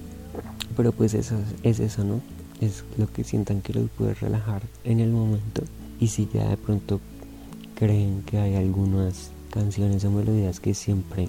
pero 0.77 0.93
pues 0.93 1.15
eso 1.15 1.35
es 1.65 1.81
eso, 1.81 2.05
¿no? 2.05 2.21
Es 2.61 2.85
lo 2.97 3.13
que 3.13 3.25
sientan 3.25 3.61
que 3.61 3.73
los 3.73 3.91
puede 3.91 4.15
relajar 4.15 4.63
en 4.85 5.01
el 5.01 5.11
momento. 5.11 5.65
Y 5.99 6.07
si 6.07 6.29
ya 6.33 6.49
de 6.49 6.57
pronto 6.57 7.01
creen 7.75 8.23
que 8.23 8.39
hay 8.39 8.55
algunas 8.55 9.33
canciones 9.57 10.05
o 10.05 10.11
melodías 10.11 10.61
que 10.61 10.75
siempre 10.75 11.29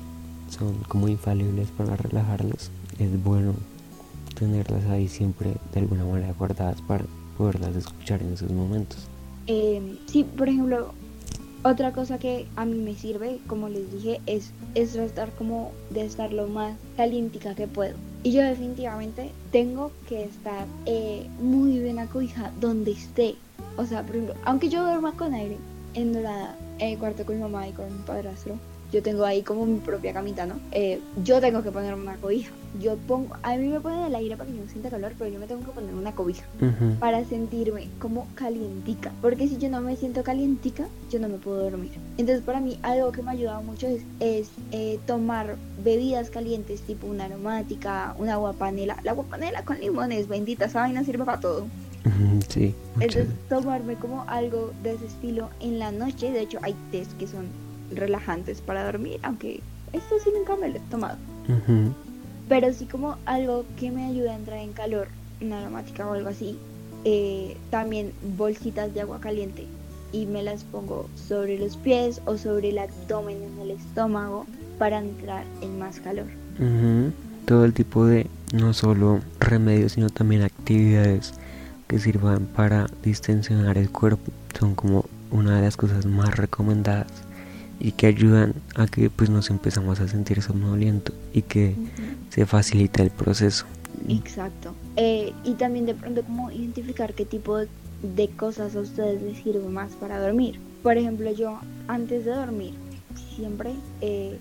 son 0.49 0.75
como 0.89 1.07
infalibles 1.07 1.69
para 1.69 1.95
relajarlos, 1.95 2.71
es 2.99 3.23
bueno 3.23 3.53
tenerlas 4.37 4.85
ahí 4.85 5.07
siempre 5.07 5.53
de 5.73 5.79
alguna 5.79 6.03
manera 6.03 6.33
guardadas 6.37 6.81
para 6.81 7.05
poderlas 7.37 7.75
escuchar 7.75 8.21
en 8.21 8.33
esos 8.33 8.51
momentos. 8.51 9.07
Eh, 9.47 9.97
sí, 10.07 10.25
por 10.25 10.49
ejemplo, 10.49 10.93
otra 11.63 11.93
cosa 11.93 12.19
que 12.19 12.47
a 12.57 12.65
mí 12.65 12.77
me 12.77 12.95
sirve, 12.95 13.39
como 13.47 13.69
les 13.69 13.91
dije, 13.91 14.19
es, 14.25 14.51
es 14.75 14.91
tratar 14.91 15.31
como 15.31 15.71
de 15.89 16.05
estar 16.05 16.33
lo 16.33 16.47
más 16.47 16.75
calientica 16.97 17.55
que 17.55 17.67
puedo. 17.67 17.95
Y 18.23 18.33
yo 18.33 18.41
definitivamente 18.41 19.31
tengo 19.51 19.91
que 20.09 20.25
estar 20.25 20.65
eh, 20.85 21.27
muy 21.41 21.79
bien 21.79 21.99
acogida 21.99 22.51
donde 22.59 22.91
esté. 22.91 23.35
O 23.77 23.85
sea, 23.85 24.03
por 24.03 24.17
ejemplo, 24.17 24.35
aunque 24.43 24.69
yo 24.69 24.83
duerma 24.83 25.13
con 25.13 25.33
aire 25.33 25.57
en 25.93 26.13
dorada, 26.13 26.55
en 26.79 26.89
el 26.93 26.97
cuarto 26.97 27.25
con 27.25 27.35
mi 27.35 27.41
mamá 27.41 27.67
y 27.67 27.71
con 27.71 27.85
mi 27.85 28.03
padrastro, 28.03 28.57
yo 28.91 29.03
tengo 29.03 29.25
ahí 29.25 29.41
como 29.43 29.65
mi 29.65 29.79
propia 29.79 30.13
camita, 30.13 30.45
¿no? 30.45 30.55
Eh, 30.71 31.01
yo 31.23 31.41
tengo 31.41 31.61
que 31.61 31.71
ponerme 31.71 32.01
una 32.03 32.15
cobija. 32.15 32.51
Yo 32.79 32.95
pongo, 32.95 33.35
a 33.43 33.55
mí 33.57 33.67
me 33.67 33.79
ponen 33.79 34.05
el 34.05 34.15
aire 34.15 34.37
para 34.37 34.49
que 34.49 34.55
yo 34.55 34.63
no 34.63 34.69
sienta 34.69 34.89
calor, 34.89 35.13
pero 35.17 35.29
yo 35.29 35.39
me 35.39 35.47
tengo 35.47 35.65
que 35.65 35.71
poner 35.71 35.93
una 35.93 36.13
cobija 36.13 36.45
para 36.99 37.23
sentirme 37.25 37.89
como 37.99 38.27
calientica. 38.35 39.11
Porque 39.21 39.47
si 39.47 39.57
yo 39.57 39.69
no 39.69 39.81
me 39.81 39.95
siento 39.95 40.23
calientica, 40.23 40.87
yo 41.09 41.19
no 41.19 41.27
me 41.27 41.37
puedo 41.37 41.69
dormir. 41.69 41.91
Entonces 42.17 42.43
para 42.43 42.59
mí 42.59 42.79
algo 42.81 43.11
que 43.11 43.21
me 43.21 43.29
ha 43.29 43.33
ayudado 43.33 43.61
mucho 43.63 43.87
es, 43.87 44.51
eh, 44.71 44.99
tomar 45.05 45.55
bebidas 45.83 46.29
calientes 46.29 46.81
tipo 46.81 47.07
una 47.07 47.25
aromática, 47.25 48.15
una 48.19 48.33
agua 48.33 48.53
panela. 48.53 48.97
La 49.03 49.11
agua 49.11 49.25
panela 49.25 49.63
con 49.63 49.79
limones, 49.79 50.27
bendita, 50.27 50.65
esa 50.65 50.81
vaina 50.81 51.03
sirve 51.03 51.25
para 51.25 51.39
todo. 51.39 51.67
Sí. 52.49 52.73
Entonces 52.99 53.27
tomarme 53.49 53.95
como 53.95 54.23
algo 54.27 54.71
de 54.83 54.93
ese 54.93 55.05
estilo 55.05 55.49
en 55.59 55.79
la 55.79 55.91
noche. 55.91 56.31
De 56.31 56.41
hecho 56.41 56.59
hay 56.61 56.75
test 56.91 57.11
que 57.17 57.27
son 57.27 57.45
relajantes 57.91 58.61
para 58.61 58.85
dormir, 58.85 59.19
aunque 59.23 59.61
esto 59.93 60.15
sí 60.23 60.29
nunca 60.37 60.55
me 60.55 60.69
lo 60.69 60.77
he 60.77 60.81
tomado. 60.91 61.17
Pero 62.49 62.73
sí 62.73 62.85
como 62.85 63.17
algo 63.25 63.65
que 63.77 63.91
me 63.91 64.05
ayuda 64.05 64.31
a 64.31 64.35
entrar 64.35 64.59
en 64.59 64.73
calor, 64.73 65.07
una 65.41 65.61
aromática 65.61 66.07
o 66.07 66.13
algo 66.13 66.29
así. 66.29 66.57
Eh, 67.05 67.55
también 67.69 68.11
bolsitas 68.37 68.93
de 68.93 69.01
agua 69.01 69.21
caliente 69.21 69.65
y 70.11 70.25
me 70.25 70.43
las 70.43 70.63
pongo 70.63 71.07
sobre 71.15 71.57
los 71.59 71.77
pies 71.77 72.21
o 72.25 72.37
sobre 72.37 72.69
el 72.69 72.79
abdomen 72.79 73.37
en 73.43 73.59
el 73.61 73.71
estómago 73.71 74.45
para 74.77 74.99
entrar 74.99 75.45
en 75.61 75.79
más 75.79 75.99
calor. 75.99 76.27
Todo 77.45 77.65
el 77.65 77.73
tipo 77.73 78.05
de 78.05 78.27
no 78.53 78.73
solo 78.73 79.21
remedios 79.39 79.93
sino 79.93 80.09
también 80.09 80.41
actividades 80.41 81.33
que 81.87 81.99
sirvan 81.99 82.45
para 82.45 82.87
distensionar 83.03 83.77
el 83.77 83.89
cuerpo 83.89 84.31
son 84.57 84.75
como 84.75 85.05
una 85.31 85.57
de 85.57 85.61
las 85.61 85.77
cosas 85.77 86.05
más 86.05 86.35
recomendadas 86.35 87.07
y 87.79 87.91
que 87.91 88.07
ayudan 88.07 88.53
a 88.75 88.87
que 88.87 89.09
pues 89.09 89.29
nos 89.29 89.49
empezamos 89.49 89.99
a 89.99 90.07
sentir 90.07 90.41
somnoliento 90.41 91.13
y 91.33 91.43
que 91.43 91.75
se 92.29 92.45
facilita 92.45 93.03
el 93.03 93.11
proceso. 93.11 93.65
Exacto. 94.07 94.73
Eh, 94.95 95.33
y 95.43 95.53
también 95.53 95.85
de 95.85 95.93
pronto 95.93 96.23
como 96.23 96.51
identificar 96.51 97.13
qué 97.13 97.25
tipo 97.25 97.57
de, 97.57 98.29
cosas 98.35 98.75
a 98.75 98.79
ustedes 98.79 99.21
les 99.21 99.37
sirve 99.43 99.67
más 99.67 99.91
para 99.93 100.19
dormir. 100.19 100.59
Por 100.83 100.97
ejemplo, 100.97 101.31
yo 101.31 101.59
antes 101.87 102.25
de 102.25 102.31
dormir, 102.31 102.73
siempre, 103.35 103.73
eh, 104.01 104.37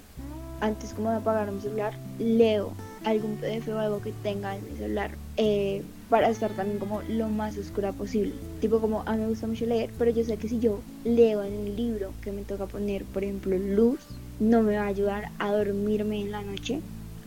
antes 0.60 0.92
como 0.94 1.10
de 1.10 1.16
apagar 1.16 1.50
mi 1.50 1.60
celular, 1.60 1.94
leo 2.18 2.72
algún 3.04 3.36
PDF 3.36 3.68
o 3.68 3.78
algo 3.78 4.00
que 4.00 4.12
tenga 4.22 4.56
en 4.56 4.64
mi 4.64 4.76
celular. 4.76 5.10
Eh, 5.36 5.82
para 6.08 6.28
estar 6.28 6.52
también 6.52 6.78
como 6.78 7.02
lo 7.02 7.28
más 7.28 7.58
oscura 7.58 7.92
posible. 7.92 8.34
Tipo 8.60 8.80
como 8.80 9.02
a 9.06 9.12
mí 9.12 9.18
me 9.18 9.28
gusta 9.28 9.46
mucho 9.46 9.66
leer, 9.66 9.90
pero 9.98 10.10
yo 10.10 10.24
sé 10.24 10.36
que 10.36 10.48
si 10.48 10.58
yo 10.58 10.82
leo 11.04 11.42
en 11.42 11.58
un 11.58 11.76
libro 11.76 12.14
que 12.20 12.32
me 12.32 12.42
toca 12.42 12.66
poner, 12.66 13.04
por 13.04 13.24
ejemplo, 13.24 13.56
luz, 13.58 14.00
no 14.38 14.62
me 14.62 14.76
va 14.76 14.84
a 14.84 14.88
ayudar 14.88 15.32
a 15.38 15.52
dormirme 15.52 16.20
en 16.20 16.30
la 16.30 16.42
noche 16.42 16.80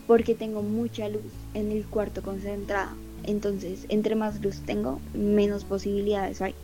porque 0.06 0.34
tengo 0.34 0.62
mucha 0.62 1.08
luz 1.08 1.32
en 1.54 1.70
el 1.70 1.86
cuarto 1.86 2.22
concentrada. 2.22 2.96
Entonces, 3.24 3.86
entre 3.90 4.16
más 4.16 4.42
luz 4.42 4.62
tengo, 4.62 5.00
menos 5.12 5.64
posibilidades 5.64 6.40
hay. 6.40 6.54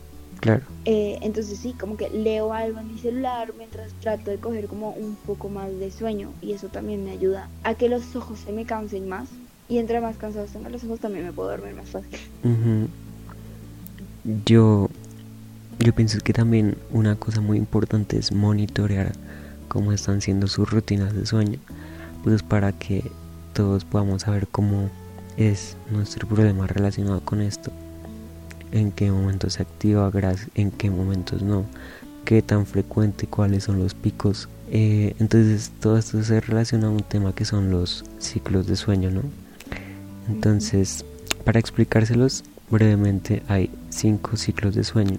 Claro. 0.41 0.65
Eh, 0.85 1.17
entonces 1.21 1.59
sí, 1.59 1.73
como 1.73 1.97
que 1.97 2.09
leo 2.09 2.53
algo 2.53 2.79
en 2.79 2.87
mi 2.87 2.97
celular 2.97 3.53
mientras 3.57 3.93
trato 3.95 4.31
de 4.31 4.39
coger 4.39 4.67
como 4.67 4.91
un 4.91 5.15
poco 5.15 5.49
más 5.49 5.77
de 5.79 5.91
sueño 5.91 6.33
y 6.41 6.53
eso 6.53 6.69
también 6.69 7.03
me 7.03 7.11
ayuda 7.11 7.49
a 7.63 7.75
que 7.75 7.89
los 7.89 8.15
ojos 8.15 8.39
se 8.39 8.51
me 8.51 8.65
cansen 8.65 9.07
más 9.07 9.29
y 9.69 9.77
entre 9.79 10.01
más 10.01 10.17
cansados 10.17 10.51
tengo 10.51 10.69
los 10.69 10.83
ojos 10.83 10.99
también 10.99 11.25
me 11.25 11.33
puedo 11.33 11.49
dormir 11.49 11.75
más 11.75 11.89
fácil. 11.89 12.19
Yo, 14.45 14.89
yo 15.79 15.93
pienso 15.93 16.19
que 16.19 16.33
también 16.33 16.77
una 16.91 17.15
cosa 17.15 17.41
muy 17.41 17.57
importante 17.57 18.17
es 18.17 18.31
monitorear 18.31 19.13
cómo 19.67 19.91
están 19.91 20.21
siendo 20.21 20.47
sus 20.47 20.69
rutinas 20.69 21.13
de 21.13 21.25
sueño, 21.25 21.59
pues 22.23 22.43
para 22.43 22.71
que 22.71 23.11
todos 23.53 23.85
podamos 23.85 24.23
saber 24.23 24.47
cómo 24.47 24.89
es 25.37 25.77
nuestro 25.91 26.27
problema 26.27 26.67
relacionado 26.67 27.21
con 27.21 27.41
esto, 27.41 27.71
en 28.71 28.91
qué 28.91 29.11
momentos 29.11 29.53
se 29.53 29.63
activa, 29.63 30.11
en 30.55 30.71
qué 30.71 30.89
momentos 30.89 31.41
no, 31.41 31.65
qué 32.25 32.41
tan 32.41 32.65
frecuente, 32.65 33.27
cuáles 33.27 33.65
son 33.65 33.79
los 33.79 33.93
picos. 33.93 34.49
Eh, 34.69 35.15
entonces 35.19 35.71
todo 35.79 35.97
esto 35.97 36.21
se 36.23 36.41
relaciona 36.41 36.87
a 36.87 36.89
un 36.89 37.03
tema 37.03 37.33
que 37.33 37.45
son 37.45 37.71
los 37.71 38.03
ciclos 38.19 38.67
de 38.67 38.75
sueño, 38.75 39.11
¿no? 39.11 39.21
Entonces, 40.27 41.05
para 41.43 41.59
explicárselos 41.59 42.43
brevemente, 42.69 43.43
hay 43.47 43.69
cinco 43.89 44.37
ciclos 44.37 44.75
de 44.75 44.83
sueño 44.83 45.17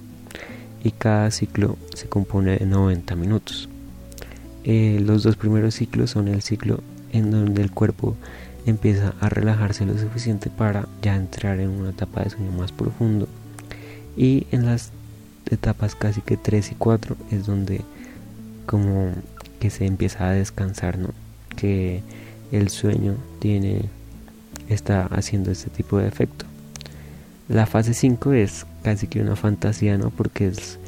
y 0.83 0.91
cada 0.91 1.31
ciclo 1.31 1.77
se 1.95 2.09
compone 2.09 2.59
de 2.59 2.67
90 2.67 3.17
minutos. 3.17 3.69
Eh, 4.65 5.01
los 5.05 5.23
dos 5.23 5.37
primeros 5.37 5.75
ciclos 5.75 6.11
son 6.11 6.29
el 6.29 6.43
ciclo 6.43 6.81
en 7.13 7.31
donde 7.31 7.63
el 7.63 7.71
cuerpo 7.71 8.17
empieza 8.67 9.15
a 9.21 9.29
relajarse 9.29 9.87
lo 9.87 9.97
suficiente 9.97 10.51
para 10.51 10.87
ya 11.01 11.17
entrar 11.17 11.59
en 11.61 11.71
una 11.71 11.91
etapa 11.91 12.23
de 12.23 12.31
sueño 12.31 12.53
más 12.53 12.71
profundo 12.73 13.29
y 14.17 14.47
en 14.51 14.67
las 14.67 14.91
etapas 15.51 15.95
casi 15.95 16.21
que 16.21 16.37
3 16.37 16.73
y 16.73 16.75
4 16.75 17.17
es 17.31 17.47
donde 17.47 17.81
como 18.67 19.13
que 19.61 19.71
se 19.71 19.87
empieza 19.87 20.29
a 20.29 20.33
descansar, 20.33 20.99
¿no? 20.99 21.11
Que 21.57 22.03
el 22.53 22.69
sueño 22.69 23.15
tiene 23.39 23.89
está 24.69 25.07
haciendo 25.07 25.51
este 25.51 25.71
tipo 25.71 25.99
de 25.99 26.09
efecto. 26.09 26.45
La 27.49 27.67
fase 27.67 27.95
5 27.95 28.33
es 28.33 28.67
casi 28.83 29.07
que 29.07 29.21
una 29.21 29.37
fantasía, 29.37 29.97
¿no? 29.97 30.11
Porque 30.11 30.49
es 30.49 30.79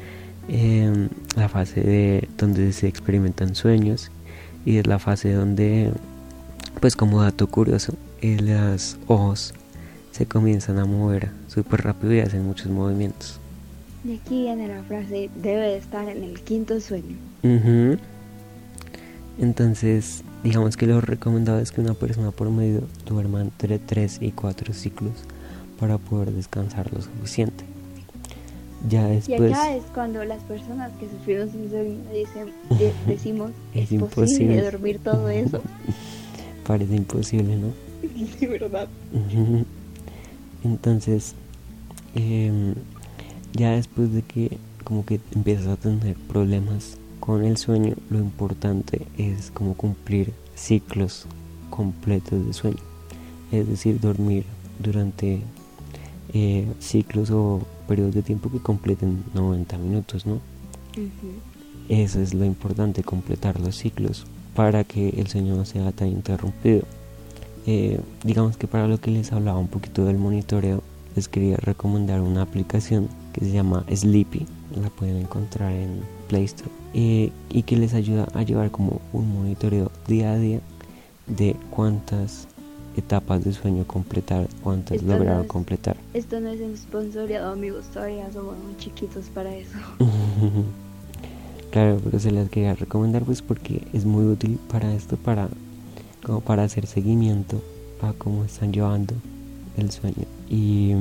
em, 0.47 1.09
la 1.35 1.49
fase 1.49 1.81
de 1.81 2.29
donde 2.37 2.71
se 2.73 2.87
experimentan 2.87 3.55
sueños 3.55 4.11
y 4.65 4.77
es 4.77 4.87
la 4.87 4.99
fase 4.99 5.33
donde, 5.33 5.91
pues 6.79 6.95
como 6.95 7.23
dato 7.23 7.47
curioso, 7.47 7.93
eh, 8.21 8.37
las 8.39 8.97
ojos 9.07 9.53
se 10.11 10.25
comienzan 10.25 10.77
a 10.77 10.85
mover 10.85 11.29
súper 11.47 11.81
rápido 11.81 12.13
y 12.13 12.19
hacen 12.19 12.45
muchos 12.45 12.67
movimientos. 12.67 13.39
Y 14.03 14.15
aquí 14.15 14.43
viene 14.43 14.67
la 14.67 14.83
frase, 14.83 15.29
debe 15.41 15.77
estar 15.77 16.07
en 16.09 16.23
el 16.23 16.41
quinto 16.41 16.79
sueño. 16.79 17.17
Entonces, 19.39 20.23
digamos 20.43 20.77
que 20.77 20.87
lo 20.87 21.01
recomendado 21.01 21.59
es 21.59 21.71
que 21.71 21.81
una 21.81 21.93
persona 21.93 22.31
por 22.31 22.49
medio 22.49 22.83
duerma 23.05 23.41
entre 23.41 23.79
3 23.79 24.19
y 24.21 24.31
4 24.31 24.73
ciclos 24.73 25.13
para 25.79 25.97
poder 25.97 26.31
descansar 26.31 26.91
lo 26.93 27.01
suficiente. 27.01 27.63
Ya 28.89 29.05
después... 29.07 29.51
Y 29.51 29.53
acá 29.53 29.75
es 29.75 29.83
cuando 29.93 30.23
las 30.25 30.41
personas 30.43 30.91
que 30.99 31.07
sufrieron 31.09 31.51
sin 31.51 31.63
dicen, 31.63 32.51
decimos, 33.07 33.51
es, 33.73 33.91
imposible 33.91 34.61
dormir 34.61 34.99
todo 35.03 35.29
eso. 35.29 35.61
Parece 36.67 36.95
imposible, 36.95 37.55
¿no? 37.55 37.67
Sí, 38.39 38.47
verdad. 38.47 38.87
Entonces, 40.63 41.35
em, 42.15 42.73
ya 43.53 43.71
después 43.71 44.11
de 44.13 44.23
que 44.23 44.57
como 44.83 45.05
que 45.05 45.19
empiezas 45.35 45.67
a 45.67 45.75
tener 45.77 46.15
problemas 46.15 46.97
con 47.21 47.45
el 47.45 47.55
sueño, 47.55 47.95
lo 48.09 48.17
importante 48.17 49.07
es 49.17 49.51
como 49.51 49.75
cumplir 49.75 50.33
ciclos 50.55 51.27
completos 51.69 52.45
de 52.45 52.51
sueño. 52.51 52.83
Es 53.51 53.67
decir, 53.67 54.01
dormir 54.01 54.43
durante 54.79 55.41
eh, 56.33 56.67
ciclos 56.79 57.29
o 57.29 57.61
periodos 57.87 58.15
de 58.15 58.23
tiempo 58.23 58.51
que 58.51 58.59
completen 58.59 59.23
90 59.33 59.77
minutos, 59.77 60.25
¿no? 60.25 60.39
Eso 61.87 62.19
es 62.19 62.33
lo 62.33 62.43
importante, 62.43 63.03
completar 63.03 63.59
los 63.59 63.75
ciclos 63.75 64.25
para 64.55 64.83
que 64.83 65.09
el 65.09 65.27
sueño 65.27 65.55
no 65.55 65.63
sea 65.63 65.91
tan 65.91 66.07
interrumpido. 66.07 66.81
Eh, 67.67 67.99
digamos 68.23 68.57
que 68.57 68.67
para 68.67 68.87
lo 68.87 68.99
que 68.99 69.11
les 69.11 69.31
hablaba 69.31 69.59
un 69.59 69.67
poquito 69.67 70.05
del 70.05 70.17
monitoreo, 70.17 70.81
les 71.15 71.27
quería 71.27 71.57
recomendar 71.57 72.21
una 72.21 72.41
aplicación 72.41 73.09
que 73.31 73.41
se 73.41 73.51
llama 73.51 73.85
Sleepy, 73.93 74.47
la 74.81 74.89
pueden 74.89 75.17
encontrar 75.17 75.71
en 75.73 75.99
Play 76.27 76.45
Store, 76.45 76.80
eh, 76.93 77.31
y 77.49 77.63
que 77.63 77.77
les 77.77 77.93
ayuda 77.93 78.27
a 78.33 78.43
llevar 78.43 78.71
como 78.71 79.01
un 79.13 79.33
monitoreo 79.33 79.91
día 80.07 80.33
a 80.33 80.37
día 80.37 80.59
de 81.27 81.55
cuántas 81.69 82.47
etapas 82.97 83.43
de 83.43 83.53
sueño 83.53 83.85
completar, 83.85 84.47
cuántas 84.63 85.01
lograron 85.03 85.47
completar. 85.47 85.95
Esto 86.13 86.39
no 86.39 86.49
es 86.49 86.59
un 86.59 86.75
sponsoriado, 86.75 87.51
amigos, 87.51 87.85
todavía 87.93 88.31
somos 88.31 88.57
muy 88.57 88.75
chiquitos 88.77 89.25
para 89.33 89.55
eso. 89.55 89.77
claro, 91.71 91.99
pero 92.03 92.19
se 92.19 92.31
las 92.31 92.49
quería 92.49 92.75
recomendar 92.75 93.23
pues 93.23 93.41
porque 93.41 93.87
es 93.93 94.05
muy 94.05 94.25
útil 94.25 94.59
para 94.69 94.93
esto, 94.93 95.17
para 95.17 95.47
como 96.23 96.41
para 96.41 96.63
hacer 96.63 96.85
seguimiento 96.85 97.61
a 98.01 98.13
cómo 98.13 98.43
están 98.43 98.73
llevando 98.73 99.13
el 99.77 99.91
sueño. 99.91 100.25
Y, 100.49 100.91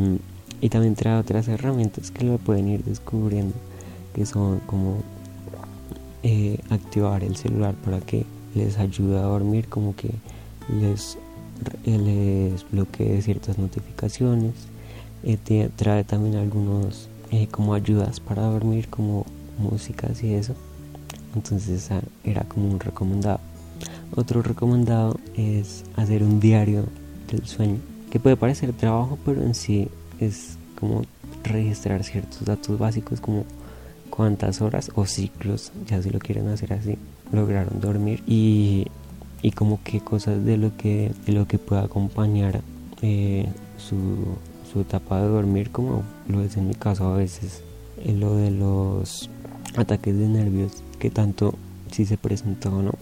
y 0.61 0.69
también 0.69 0.95
trae 0.95 1.19
otras 1.19 1.49
herramientas 1.49 2.11
que 2.11 2.25
lo 2.25 2.39
pueden 2.39 2.69
ir 2.69 2.85
descubriendo, 2.85 3.55
que 4.15 4.25
son 4.27 4.61
como 4.61 4.99
eh, 6.23 6.59
activar 6.69 7.25
el 7.25 7.37
celular 7.37 7.75
para 7.75 8.01
que 8.01 8.25
les 8.55 8.79
ayude 8.79 9.19
a 9.19 9.23
dormir, 9.23 9.69
como 9.69 9.95
que 9.97 10.11
les, 10.81 11.19
les 11.85 12.71
bloquee 12.71 13.23
ciertas 13.23 13.59
notificaciones. 13.59 14.55
Eh, 15.23 15.71
trae 15.77 16.05
también 16.05 16.37
algunos 16.37 17.09
eh, 17.31 17.47
como 17.51 17.75
ayudas 17.75 18.21
para 18.21 18.43
dormir, 18.43 18.89
como 18.89 19.27
músicas 19.59 20.23
y 20.23 20.35
eso. 20.35 20.55
Entonces 21.35 21.89
era 22.25 22.45
como 22.45 22.71
un 22.71 22.81
recomendado. 22.81 23.41
Otro 24.15 24.43
recomendado 24.43 25.19
es 25.37 25.85
hacer 25.97 26.25
un 26.25 26.41
diario 26.41 26.85
del 27.31 27.47
sueño, 27.47 27.79
que 28.11 28.19
puede 28.19 28.37
parecer 28.37 28.73
trabajo, 28.73 29.19
pero 29.25 29.43
en 29.43 29.55
sí 29.55 29.89
es 30.19 30.57
como 30.79 31.03
registrar 31.45 32.03
ciertos 32.05 32.45
datos 32.45 32.79
básicos 32.79 33.21
como 33.21 33.45
cuántas 34.11 34.61
horas 34.61 34.91
o 34.95 35.07
ciclos, 35.07 35.73
ya 35.87 36.03
si 36.03 36.11
lo 36.11 36.19
quieren 36.19 36.49
hacer 36.49 36.73
así, 36.73 36.99
lograron 37.33 37.81
dormir 37.81 38.23
y, 38.27 38.87
y 39.43 39.53
como 39.53 39.81
qué 39.83 40.01
cosas 40.01 40.45
de 40.45 40.57
lo 40.57 40.77
que, 40.77 41.13
de 41.27 41.33
lo 41.33 41.47
que 41.47 41.59
pueda 41.59 41.83
acompañar 41.85 42.61
eh, 43.03 43.47
su, 43.79 43.97
su 44.71 44.81
etapa 44.81 45.21
de 45.21 45.29
dormir, 45.29 45.71
como 45.71 46.03
lo 46.29 46.43
es 46.43 46.57
en 46.57 46.69
mi 46.69 46.75
caso 46.75 47.07
a 47.07 47.17
veces, 47.17 47.63
en 48.05 48.21
lo 48.21 48.37
de 48.37 48.51
los 48.51 49.31
ataques 49.77 50.19
de 50.19 50.29
nervios, 50.29 50.83
que 50.99 51.11
tanto 51.11 51.55
si 51.91 52.05
se 52.05 52.19
presentó 52.19 52.71
o 52.71 52.83
no 52.83 52.93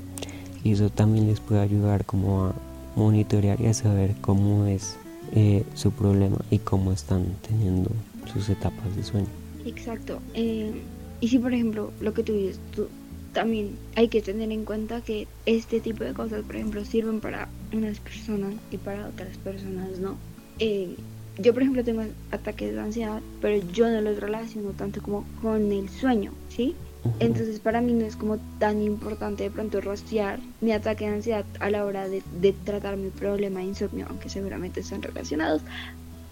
y 0.64 0.72
eso 0.72 0.90
también 0.90 1.26
les 1.26 1.40
puede 1.40 1.60
ayudar 1.60 2.04
como 2.04 2.46
a 2.46 2.54
monitorear 2.96 3.60
y 3.60 3.66
a 3.66 3.74
saber 3.74 4.14
cómo 4.20 4.66
es 4.66 4.96
eh, 5.34 5.64
su 5.74 5.92
problema 5.92 6.38
y 6.50 6.58
cómo 6.58 6.92
están 6.92 7.26
teniendo 7.46 7.90
sus 8.32 8.48
etapas 8.48 8.96
de 8.96 9.04
sueño. 9.04 9.28
Exacto. 9.64 10.20
Eh, 10.34 10.72
y 11.20 11.28
si 11.28 11.38
por 11.38 11.52
ejemplo 11.52 11.92
lo 12.00 12.14
que 12.14 12.22
tú 12.22 12.32
dices, 12.32 12.60
tú, 12.74 12.88
también 13.32 13.76
hay 13.94 14.08
que 14.08 14.22
tener 14.22 14.50
en 14.50 14.64
cuenta 14.64 15.00
que 15.00 15.28
este 15.46 15.80
tipo 15.80 16.04
de 16.04 16.12
cosas, 16.12 16.42
por 16.42 16.56
ejemplo, 16.56 16.84
sirven 16.84 17.20
para 17.20 17.48
unas 17.72 18.00
personas 18.00 18.54
y 18.70 18.78
para 18.78 19.06
otras 19.08 19.36
personas 19.38 19.98
no. 19.98 20.16
Eh, 20.58 20.96
yo 21.38 21.52
por 21.54 21.62
ejemplo 21.62 21.84
tengo 21.84 22.02
ataques 22.32 22.74
de 22.74 22.80
ansiedad, 22.80 23.20
pero 23.40 23.64
yo 23.72 23.88
no 23.88 24.00
los 24.00 24.18
relaciono 24.18 24.70
tanto 24.70 25.00
como 25.00 25.24
con 25.40 25.70
el 25.70 25.88
sueño, 25.88 26.32
¿sí? 26.48 26.74
Entonces 27.20 27.60
para 27.60 27.80
mí 27.80 27.92
no 27.92 28.04
es 28.04 28.16
como 28.16 28.38
tan 28.58 28.82
importante 28.82 29.44
de 29.44 29.50
pronto 29.50 29.80
rastrear 29.80 30.40
mi 30.60 30.72
ataque 30.72 31.08
de 31.08 31.14
ansiedad 31.14 31.44
a 31.60 31.70
la 31.70 31.84
hora 31.84 32.08
de, 32.08 32.52
tratar 32.64 32.96
mi 32.96 33.10
problema 33.10 33.60
de 33.60 33.66
insomnio, 33.66 34.06
aunque 34.08 34.28
seguramente 34.28 34.80
están 34.80 35.00
relacionados, 35.00 35.62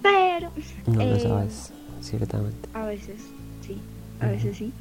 pero... 0.03 0.51
No 0.87 1.05
lo 1.05 1.17
eh, 1.17 1.21
sabes, 1.21 1.73
ciertamente. 2.01 2.69
A 2.75 2.87
veces, 2.87 3.17
a 4.21 4.29
veces 4.29 4.57
sí. 4.57 4.73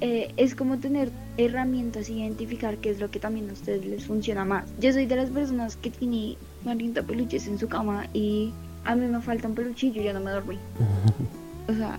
Eh, 0.00 0.32
es 0.36 0.54
como 0.54 0.78
tener 0.78 1.10
herramientas 1.38 2.10
y 2.10 2.20
identificar 2.20 2.76
qué 2.78 2.90
es 2.90 3.00
lo 3.00 3.10
que 3.10 3.18
también 3.18 3.48
a 3.48 3.54
ustedes 3.54 3.84
les 3.86 4.04
funciona 4.04 4.44
más. 4.44 4.64
Yo 4.78 4.92
soy 4.92 5.06
de 5.06 5.16
las 5.16 5.30
personas 5.30 5.76
que 5.76 5.90
tiene 5.90 6.36
40 6.64 7.02
peluches 7.02 7.46
en 7.46 7.58
su 7.58 7.68
cama 7.68 8.06
y 8.12 8.52
a 8.84 8.94
mí 8.94 9.06
me 9.06 9.20
falta 9.20 9.48
un 9.48 9.54
peluchillo 9.54 10.02
y 10.02 10.04
yo 10.04 10.12
no 10.12 10.20
me 10.20 10.30
dormí. 10.30 10.58
o 11.68 11.72
sea, 11.72 11.98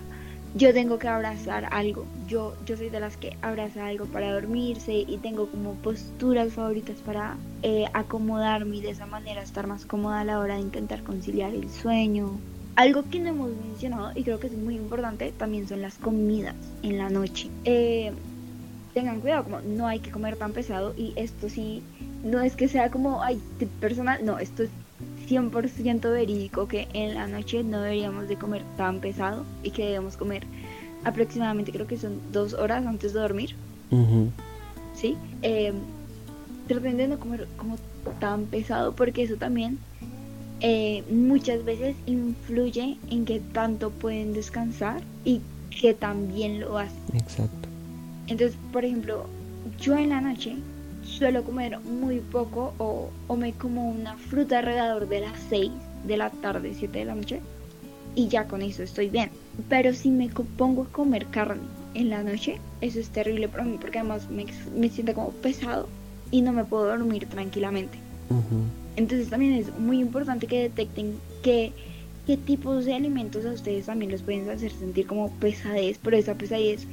yo 0.54 0.72
tengo 0.72 0.98
que 0.98 1.08
abrazar 1.08 1.68
algo. 1.72 2.06
Yo, 2.26 2.54
yo 2.64 2.76
soy 2.76 2.88
de 2.88 3.00
las 3.00 3.16
que 3.16 3.36
abraza 3.42 3.86
algo 3.86 4.06
para 4.06 4.32
dormirse 4.32 5.04
y 5.06 5.18
tengo 5.18 5.46
como 5.50 5.74
posturas 5.74 6.52
favoritas 6.52 6.96
para 7.04 7.36
eh, 7.62 7.86
acomodarme 7.94 8.76
y 8.76 8.80
de 8.80 8.90
esa 8.90 9.06
manera 9.06 9.42
estar 9.42 9.66
más 9.66 9.84
cómoda 9.84 10.20
a 10.20 10.24
la 10.24 10.38
hora 10.38 10.54
de 10.54 10.60
intentar 10.60 11.02
conciliar 11.02 11.52
el 11.52 11.68
sueño. 11.68 12.38
Algo 12.78 13.02
que 13.10 13.18
no 13.18 13.30
hemos 13.30 13.50
mencionado 13.50 14.12
y 14.14 14.22
creo 14.22 14.38
que 14.38 14.46
es 14.46 14.52
muy 14.52 14.76
importante 14.76 15.32
también 15.36 15.66
son 15.66 15.82
las 15.82 15.98
comidas 15.98 16.54
en 16.84 16.96
la 16.96 17.10
noche. 17.10 17.50
Eh, 17.64 18.12
tengan 18.94 19.20
cuidado, 19.20 19.42
como 19.42 19.60
no 19.62 19.88
hay 19.88 19.98
que 19.98 20.12
comer 20.12 20.36
tan 20.36 20.52
pesado 20.52 20.94
y 20.96 21.12
esto 21.16 21.48
sí, 21.48 21.82
no 22.22 22.40
es 22.40 22.54
que 22.54 22.68
sea 22.68 22.88
como, 22.88 23.20
ay, 23.20 23.42
personal, 23.80 24.24
no, 24.24 24.38
esto 24.38 24.62
es 24.62 24.70
100% 25.28 26.12
verídico 26.12 26.68
que 26.68 26.86
en 26.92 27.16
la 27.16 27.26
noche 27.26 27.64
no 27.64 27.82
deberíamos 27.82 28.28
de 28.28 28.36
comer 28.36 28.62
tan 28.76 29.00
pesado 29.00 29.44
y 29.64 29.72
que 29.72 29.84
debemos 29.84 30.16
comer 30.16 30.44
aproximadamente 31.02 31.72
creo 31.72 31.88
que 31.88 31.98
son 31.98 32.20
dos 32.30 32.54
horas 32.54 32.86
antes 32.86 33.12
de 33.12 33.18
dormir. 33.18 33.56
¿Sí? 34.94 35.16
Eh, 35.42 35.72
traten 36.68 36.96
de 36.96 37.08
no 37.08 37.18
comer 37.18 37.48
como 37.56 37.76
tan 38.20 38.44
pesado 38.44 38.92
porque 38.94 39.24
eso 39.24 39.34
también 39.34 39.80
eh, 40.60 41.04
muchas 41.10 41.64
veces 41.64 41.96
influye 42.06 42.98
en 43.10 43.24
que 43.24 43.40
tanto 43.40 43.90
pueden 43.90 44.32
descansar 44.32 45.02
y 45.24 45.40
que 45.70 45.94
también 45.94 46.60
lo 46.60 46.78
hacen. 46.78 46.98
Exacto. 47.14 47.68
Entonces, 48.26 48.58
por 48.72 48.84
ejemplo, 48.84 49.26
yo 49.80 49.96
en 49.96 50.10
la 50.10 50.20
noche 50.20 50.56
suelo 51.04 51.44
comer 51.44 51.78
muy 51.80 52.20
poco 52.20 52.74
o, 52.78 53.10
o 53.26 53.36
me 53.36 53.52
como 53.52 53.88
una 53.88 54.16
fruta 54.16 54.58
alrededor 54.58 55.08
de 55.08 55.20
las 55.20 55.38
6 55.48 55.70
de 56.06 56.16
la 56.16 56.30
tarde, 56.30 56.74
7 56.74 56.98
de 56.98 57.04
la 57.04 57.14
noche 57.14 57.40
y 58.14 58.28
ya 58.28 58.46
con 58.48 58.62
eso 58.62 58.82
estoy 58.82 59.08
bien. 59.08 59.30
Pero 59.68 59.94
si 59.94 60.10
me 60.10 60.28
pongo 60.28 60.82
a 60.82 60.86
comer 60.86 61.26
carne 61.26 61.62
en 61.94 62.10
la 62.10 62.22
noche, 62.22 62.58
eso 62.80 62.98
es 62.98 63.10
terrible 63.10 63.48
para 63.48 63.64
mí 63.64 63.78
porque 63.80 63.98
además 63.98 64.28
me, 64.28 64.46
me 64.76 64.88
siento 64.88 65.14
como 65.14 65.30
pesado 65.30 65.88
y 66.30 66.42
no 66.42 66.52
me 66.52 66.64
puedo 66.64 66.86
dormir 66.86 67.26
tranquilamente. 67.26 67.98
Entonces 68.98 69.30
también 69.30 69.54
es 69.54 69.78
muy 69.78 70.00
importante 70.00 70.48
que 70.48 70.62
detecten 70.62 71.14
qué, 71.44 71.72
qué 72.26 72.36
tipos 72.36 72.84
de 72.84 72.94
alimentos 72.94 73.46
a 73.46 73.50
ustedes 73.50 73.86
también 73.86 74.10
los 74.10 74.22
pueden 74.22 74.50
hacer 74.50 74.72
sentir 74.72 75.06
como 75.06 75.30
pesadez, 75.30 76.00
pero 76.02 76.16
esa 76.16 76.34
pesadez 76.34 76.84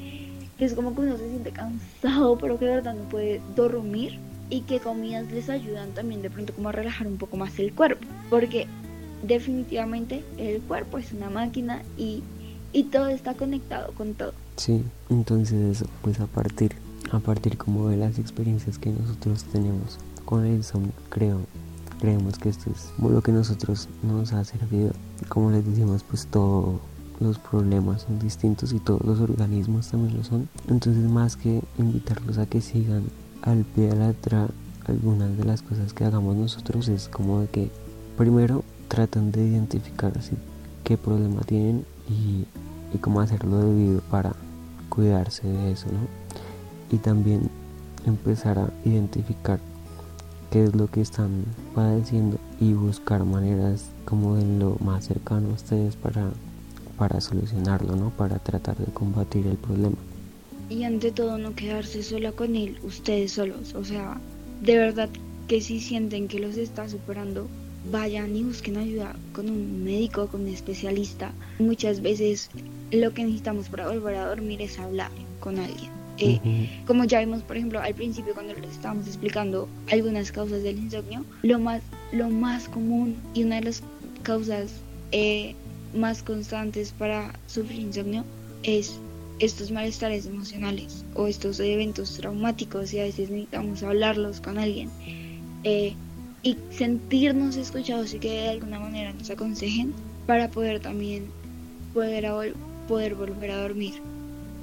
que 0.60 0.66
es 0.66 0.76
como 0.76 0.94
que 0.94 1.02
uno 1.02 1.18
se 1.18 1.28
siente 1.28 1.50
cansado, 1.50 2.38
pero 2.38 2.60
que 2.60 2.66
de 2.66 2.76
verdad 2.76 2.94
no 2.94 3.10
puede 3.10 3.42
dormir 3.56 4.20
y 4.52 4.62
que 4.62 4.80
comidas 4.80 5.32
les 5.32 5.50
ayudan 5.50 5.90
también 5.96 6.22
de 6.22 6.30
pronto 6.30 6.54
como 6.54 6.70
a 6.70 6.74
relajar 6.74 7.08
un 7.08 7.18
poco 7.18 7.38
más 7.38 7.58
el 7.58 7.74
cuerpo, 7.74 8.06
porque 8.30 8.68
definitivamente 9.24 10.24
el 10.38 10.62
cuerpo 10.62 11.00
es 11.00 11.12
una 11.12 11.32
máquina 11.32 11.82
y, 11.98 12.22
y 12.72 12.84
todo 12.84 13.08
está 13.08 13.34
conectado 13.34 13.94
con 13.94 14.14
todo. 14.14 14.34
Sí, 14.58 14.84
entonces 15.10 15.84
pues 16.04 16.20
a 16.20 16.28
partir, 16.28 16.74
a 17.12 17.18
partir 17.18 17.58
como 17.58 17.90
de 17.90 17.98
las 17.98 18.20
experiencias 18.20 18.78
que 18.78 18.92
nosotros 18.92 19.44
tenemos 19.46 19.98
con 20.24 20.46
el 20.46 20.54
insomnio, 20.54 20.94
creo, 21.10 21.42
creemos 22.00 22.38
que 22.38 22.50
esto 22.50 22.70
es 22.70 22.92
lo 23.00 23.22
que 23.22 23.32
nosotros 23.32 23.88
nos 24.04 24.34
ha 24.34 24.44
servido. 24.44 24.92
Como 25.30 25.52
les 25.52 25.66
decimos, 25.66 26.04
pues 26.04 26.28
todo 26.28 26.80
los 27.20 27.40
problemas 27.40 28.04
son 28.04 28.20
distintos 28.20 28.74
y 28.74 28.80
todos 28.80 29.02
los 29.06 29.20
organismos 29.20 29.90
también 29.90 30.18
lo 30.18 30.24
son. 30.24 30.50
Entonces 30.68 31.04
más 31.10 31.38
que 31.38 31.62
invitarlos 31.78 32.38
a 32.38 32.46
que 32.46 32.62
sigan 32.62 33.04
al 33.42 33.64
pie 33.64 33.88
de 33.88 33.96
la 33.96 34.08
letra 34.08 34.48
algunas 34.88 35.38
de 35.38 35.46
las 35.46 35.62
cosas 35.62 35.94
que 35.94 36.06
hagamos 36.06 36.36
nosotros 36.36 36.88
es 36.90 37.08
como 37.08 37.42
de 37.42 37.48
que 37.48 37.72
primero 38.18 38.64
tratan 38.88 39.32
de 39.32 39.44
identificar 39.46 40.14
qué 40.84 40.98
problema 40.98 41.42
tienen 41.42 41.86
y 42.08 42.46
cómo 43.00 43.20
hacerlo 43.20 43.60
debido 43.60 44.02
para 44.12 44.34
cuidarse 44.90 45.48
de 45.48 45.72
eso, 45.72 45.88
¿no? 45.88 46.96
Y 46.96 47.00
también 47.00 47.50
empezar 48.06 48.60
a 48.60 48.70
identificar 48.86 49.60
qué 50.56 50.64
es 50.64 50.74
lo 50.74 50.88
que 50.88 51.02
están 51.02 51.44
padeciendo 51.74 52.38
y 52.62 52.72
buscar 52.72 53.26
maneras 53.26 53.90
como 54.06 54.38
de 54.38 54.46
lo 54.58 54.78
más 54.80 55.04
cercano 55.04 55.50
a 55.50 55.54
ustedes 55.54 55.98
para 55.98 56.32
para 56.98 57.20
solucionarlo, 57.20 57.98
¿no? 57.98 58.10
Para 58.12 58.40
tratar 58.40 58.78
de 58.78 58.86
combatir 58.94 59.46
el 59.48 59.58
problema. 59.58 59.98
Y 60.70 60.86
ante 60.86 61.12
todo 61.12 61.38
no 61.38 61.54
quedarse 61.56 62.02
sola 62.04 62.32
con 62.32 62.56
él, 62.56 62.80
ustedes 62.84 63.34
solos. 63.34 63.76
O 63.76 63.84
sea, 63.84 64.18
de 64.62 64.78
verdad 64.78 65.10
que 65.50 65.60
si 65.60 65.82
sienten 65.82 66.30
que 66.30 66.40
los 66.40 66.56
está 66.56 66.88
superando, 66.88 67.48
vayan 67.92 68.34
y 68.34 68.46
busquen 68.46 68.78
ayuda 68.78 69.14
con 69.34 69.50
un 69.50 69.84
médico, 69.84 70.28
con 70.28 70.44
un 70.44 70.48
especialista. 70.48 71.34
Muchas 71.60 72.02
veces 72.02 72.50
lo 72.92 73.14
que 73.14 73.26
necesitamos 73.26 73.68
para 73.68 73.90
volver 73.90 74.16
a 74.16 74.30
dormir 74.30 74.62
es 74.62 74.80
hablar 74.80 75.12
con 75.42 75.60
alguien. 75.60 76.05
Eh, 76.18 76.70
como 76.86 77.04
ya 77.04 77.20
vimos, 77.20 77.44
por 77.44 77.58
ejemplo, 77.58 77.82
al 77.82 77.94
principio 77.94 78.34
cuando 78.34 78.54
les 78.54 78.72
estábamos 78.72 79.08
explicando 79.08 79.68
algunas 79.92 80.32
causas 80.32 80.64
del 80.64 80.78
insomnio, 80.80 81.26
lo 81.44 81.60
más, 81.60 81.82
lo 82.12 82.30
más 82.30 82.70
común 82.70 83.18
y 83.34 83.44
una 83.44 83.56
de 83.56 83.64
las 83.64 83.84
causas 84.24 84.72
eh, 85.12 85.56
más 85.94 86.24
constantes 86.24 86.94
para 86.94 87.34
sufrir 87.48 87.80
insomnio 87.80 88.24
es 88.64 89.00
estos 89.40 89.72
malestares 89.72 90.26
emocionales 90.26 91.04
o 91.14 91.28
estos 91.28 91.60
eventos 91.60 92.16
traumáticos 92.18 92.94
y 92.94 93.00
a 93.00 93.04
veces 93.04 93.30
necesitamos 93.30 93.84
hablarlos 93.84 94.40
con 94.40 94.58
alguien 94.58 94.90
eh, 95.64 95.94
y 96.42 96.58
sentirnos 96.70 97.58
escuchados 97.58 98.14
y 98.14 98.20
que 98.20 98.30
de 98.30 98.50
alguna 98.50 98.80
manera 98.80 99.12
nos 99.14 99.30
aconsejen 99.30 99.94
para 100.26 100.50
poder 100.50 100.80
también 100.80 101.26
poder, 101.94 102.54
poder 102.88 103.16
volver 103.16 103.52
a 103.52 103.62
dormir. 103.62 103.96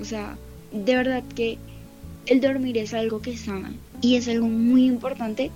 O 0.00 0.04
sea, 0.04 0.38
de 0.72 0.96
verdad 0.96 1.22
que 1.34 1.58
el 2.26 2.40
dormir 2.40 2.78
es 2.78 2.94
algo 2.94 3.20
que 3.20 3.36
sana 3.36 3.72
y 4.00 4.16
es 4.16 4.28
algo 4.28 4.48
muy 4.48 4.86
importante 4.86 5.50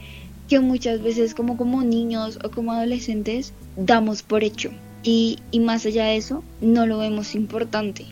que 0.49 0.61
muchas 0.61 1.03
veces 1.03 1.35
como 1.35 1.57
como 1.57 1.83
niños 1.83 2.39
o 2.45 2.51
como 2.51 2.73
adolescentes 2.73 3.53
damos 3.77 4.23
por 4.23 4.45
hecho 4.45 4.71
y, 5.03 5.39
y 5.51 5.61
más 5.61 5.87
allá 5.87 6.07
de 6.07 6.17
eso 6.17 6.43
no 6.61 6.87
lo 6.87 6.99
vemos 6.99 7.35
importante 7.35 8.07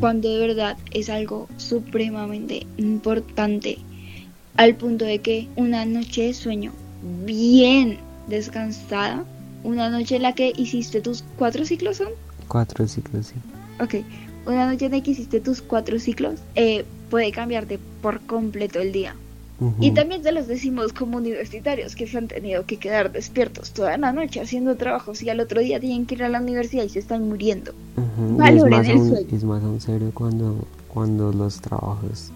cuando 0.00 0.28
de 0.28 0.38
verdad 0.38 0.76
es 0.90 1.08
algo 1.08 1.48
supremamente 1.56 2.66
importante 2.78 3.78
al 4.56 4.74
punto 4.74 5.04
de 5.04 5.20
que 5.20 5.48
una 5.56 5.84
noche 5.84 6.26
de 6.26 6.34
sueño 6.34 6.72
bien 7.24 7.98
descansada, 8.26 9.24
una 9.62 9.88
noche 9.88 10.16
en 10.16 10.22
la 10.22 10.34
que 10.34 10.52
hiciste 10.56 11.00
tus 11.00 11.24
cuatro 11.36 11.64
ciclos 11.64 11.98
son? 11.98 12.08
Cuatro 12.48 12.86
ciclos, 12.86 13.28
sí. 13.28 13.34
Ok, 13.80 14.04
una 14.46 14.70
noche 14.70 14.86
en 14.86 14.92
la 14.92 15.02
que 15.02 15.12
hiciste 15.12 15.40
tus 15.40 15.62
cuatro 15.62 15.98
ciclos 15.98 16.40
eh, 16.54 16.84
puede 17.10 17.32
cambiarte 17.32 17.78
por 18.00 18.20
completo 18.20 18.80
el 18.80 18.92
día. 18.92 19.14
Y 19.78 19.92
también 19.92 20.24
se 20.24 20.32
los 20.32 20.48
decimos 20.48 20.92
como 20.92 21.18
universitarios 21.18 21.94
que 21.94 22.08
se 22.08 22.18
han 22.18 22.26
tenido 22.26 22.66
que 22.66 22.78
quedar 22.78 23.12
despiertos 23.12 23.70
toda 23.70 23.96
la 23.96 24.12
noche 24.12 24.40
haciendo 24.40 24.74
trabajos 24.76 25.22
y 25.22 25.30
al 25.30 25.38
otro 25.38 25.60
día 25.60 25.78
tienen 25.78 26.04
que 26.04 26.16
ir 26.16 26.24
a 26.24 26.28
la 26.28 26.40
universidad 26.40 26.82
y 26.82 26.88
se 26.88 26.98
están 26.98 27.28
muriendo. 27.28 27.72
Valoren 28.16 28.84
el 28.84 28.98
sueño. 28.98 29.28
Es 29.30 29.44
más 29.44 29.62
aún 29.62 29.80
serio 29.80 30.10
cuando, 30.12 30.66
cuando 30.88 31.32
los 31.32 31.60
trabajos 31.60 32.32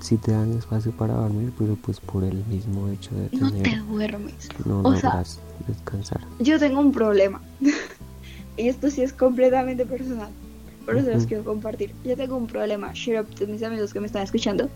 si 0.00 0.16
te 0.16 0.32
dan 0.32 0.52
espacio 0.56 0.92
para 0.92 1.14
dormir, 1.14 1.52
pero 1.58 1.76
pues 1.76 2.00
por 2.00 2.24
el 2.24 2.44
mismo 2.46 2.88
hecho 2.88 3.14
de 3.14 3.28
tener... 3.28 3.52
No 3.52 3.62
te 3.62 3.76
duermes. 3.76 4.48
No 4.64 4.80
o 4.80 4.92
descansar. 5.66 6.20
Yo 6.38 6.58
tengo 6.58 6.80
un 6.80 6.92
problema. 6.92 7.40
y 8.56 8.68
esto 8.68 8.90
sí 8.90 9.02
es 9.02 9.12
completamente 9.12 9.84
personal. 9.84 10.30
Por 10.84 10.96
eso 10.96 11.10
los 11.10 11.26
quiero 11.26 11.44
compartir. 11.44 11.92
Yo 12.04 12.16
tengo 12.16 12.36
un 12.36 12.46
problema. 12.46 12.92
Share 12.94 13.20
up 13.20 13.34
to 13.34 13.46
mis 13.46 13.62
amigos 13.62 13.92
que 13.92 14.00
me 14.00 14.06
están 14.06 14.22
escuchando. 14.22 14.68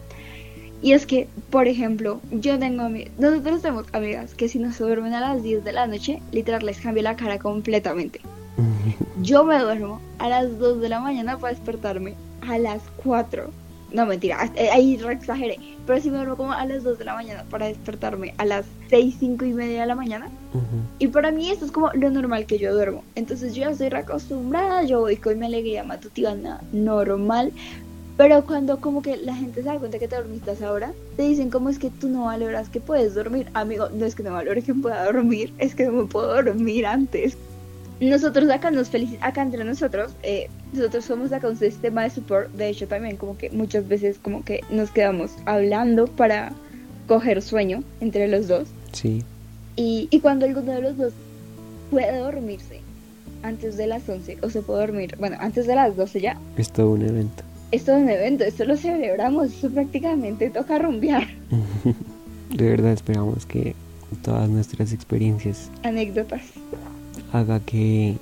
Y 0.82 0.92
es 0.92 1.07
que, 1.07 1.28
por 1.50 1.66
ejemplo, 1.66 2.20
yo 2.30 2.59
tengo 2.59 2.88
nosotros 3.18 3.62
tenemos 3.62 3.86
amigas 3.92 4.34
que 4.34 4.50
si 4.50 4.59
no 4.59 4.70
se 4.72 4.84
duermen 4.84 5.14
a 5.14 5.20
las 5.20 5.42
10 5.42 5.64
de 5.64 5.72
la 5.72 5.86
noche, 5.86 6.20
literal 6.30 6.64
les 6.66 6.78
cambia 6.78 7.02
la 7.02 7.16
cara 7.16 7.38
completamente. 7.38 8.20
Yo 9.22 9.44
me 9.44 9.59
duermo 9.59 10.00
a 10.18 10.28
las 10.28 10.59
2 10.59 10.80
de 10.80 10.88
la 10.90 11.00
mañana 11.00 11.38
para 11.38 11.55
despertarme 11.55 12.14
a 12.42 12.59
las 12.59 12.82
4. 13.02 13.50
No, 13.92 14.05
mentira, 14.05 14.50
eh, 14.57 14.68
ahí 14.70 14.98
re 14.98 15.14
exageré. 15.14 15.57
Pero 15.87 16.01
si 16.01 16.11
me 16.11 16.16
duermo 16.16 16.37
como 16.37 16.53
a 16.53 16.64
las 16.64 16.82
2 16.82 16.99
de 16.99 17.05
la 17.05 17.14
mañana 17.14 17.45
para 17.51 17.66
despertarme 17.66 18.35
a 18.39 18.45
las 18.45 18.64
6, 18.89 19.16
5 19.18 19.45
y 19.45 19.53
media 19.53 19.82
de 19.82 19.87
la 19.87 19.95
mañana. 19.95 20.28
Y 20.99 21.09
para 21.09 21.30
mí 21.30 21.51
esto 21.51 21.66
es 21.66 21.72
como 21.72 21.91
lo 21.93 22.11
normal 22.11 22.47
que 22.47 22.59
yo 22.59 22.72
duermo. 22.72 23.03
Entonces 23.14 23.55
yo 23.55 23.62
ya 23.62 23.70
estoy 23.70 23.89
acostumbrada, 23.89 24.85
yo 24.85 25.01
voy 25.01 25.16
con 25.16 25.39
mi 25.39 25.47
alegría 25.47 25.85
matutina 25.85 26.61
normal. 26.72 27.53
Pero 28.16 28.45
cuando 28.47 28.80
como 28.80 29.03
que 29.03 29.16
la 29.16 29.35
gente 29.35 29.62
se 29.62 29.68
da 29.68 29.78
cuenta 29.78 29.99
que 29.99 30.07
te 30.07 30.14
dormiste 30.16 30.64
ahora, 30.64 30.93
te 31.16 31.24
dicen 31.24 31.51
cómo 31.51 31.68
es 31.68 31.80
que 31.80 31.91
tú 31.91 32.09
no 32.09 32.26
valoras 32.26 32.68
que 32.68 32.80
puedes 32.80 33.14
dormir. 33.14 33.49
Amigo, 33.55 33.89
no 33.89 34.07
es 34.07 34.14
que 34.14 34.22
no 34.22 34.32
valore 34.32 34.62
que 34.62 34.72
pueda 34.72 35.05
dormir, 35.05 35.53
es 35.59 35.74
que 35.74 35.87
no 35.87 35.93
me 35.93 36.05
puedo 36.05 36.43
dormir 36.43 36.87
antes. 36.87 37.37
Nosotros 38.01 38.51
acá 38.51 38.70
nos 38.70 38.88
felicitamos, 38.88 39.28
acá 39.28 39.42
entre 39.42 39.64
nosotros, 39.64 40.12
eh, 40.22 40.49
nosotros 40.72 41.05
somos 41.05 41.32
acá 41.32 41.49
un 41.49 41.57
sistema 41.57 42.03
de 42.03 42.11
support, 42.11 42.51
de 42.53 42.68
hecho 42.68 42.88
también 42.88 43.16
como 43.16 43.38
que 43.38 43.51
muchas 43.51 43.86
veces 43.86 44.18
como 44.20 44.45
que 44.45 44.62
nos 44.70 44.90
quedamos 44.90 45.30
hablando 45.47 46.07
para 46.07 46.53
coger 47.07 47.40
sueño 47.40 47.82
entre 48.01 48.28
los 48.28 48.49
dos. 48.49 48.68
Sí. 48.92 49.22
Y, 49.76 50.09
y 50.11 50.20
cuando 50.20 50.47
alguno 50.47 50.72
de 50.72 50.80
los 50.80 50.97
dos 50.97 51.12
puede 51.90 52.18
dormirse 52.18 52.80
antes 53.42 53.76
de 53.76 53.86
las 53.86 54.09
11 54.09 54.38
o 54.42 54.51
se 54.51 54.62
puede 54.62 54.80
dormir, 54.80 55.16
bueno, 55.18 55.36
antes 55.40 55.66
de 55.66 55.74
las 55.74 55.97
12 55.97 56.20
ya. 56.20 56.38
Es 56.57 56.70
todo 56.70 56.90
un 56.90 57.03
evento 57.03 57.45
es 57.74 57.88
un 57.88 58.09
evento, 58.09 58.45
esto 58.45 58.64
lo 58.64 58.76
celebramos, 58.76 59.49
esto 59.49 59.68
prácticamente 59.68 60.49
toca 60.51 60.78
rumbear. 60.78 61.26
De 62.51 62.70
verdad 62.70 62.92
esperamos 62.92 63.47
que 63.47 63.74
todas 64.22 64.49
nuestras 64.49 64.92
experiencias, 64.92 65.70
anécdotas, 65.82 66.42
haga 67.35 67.59
que, 67.61 68.16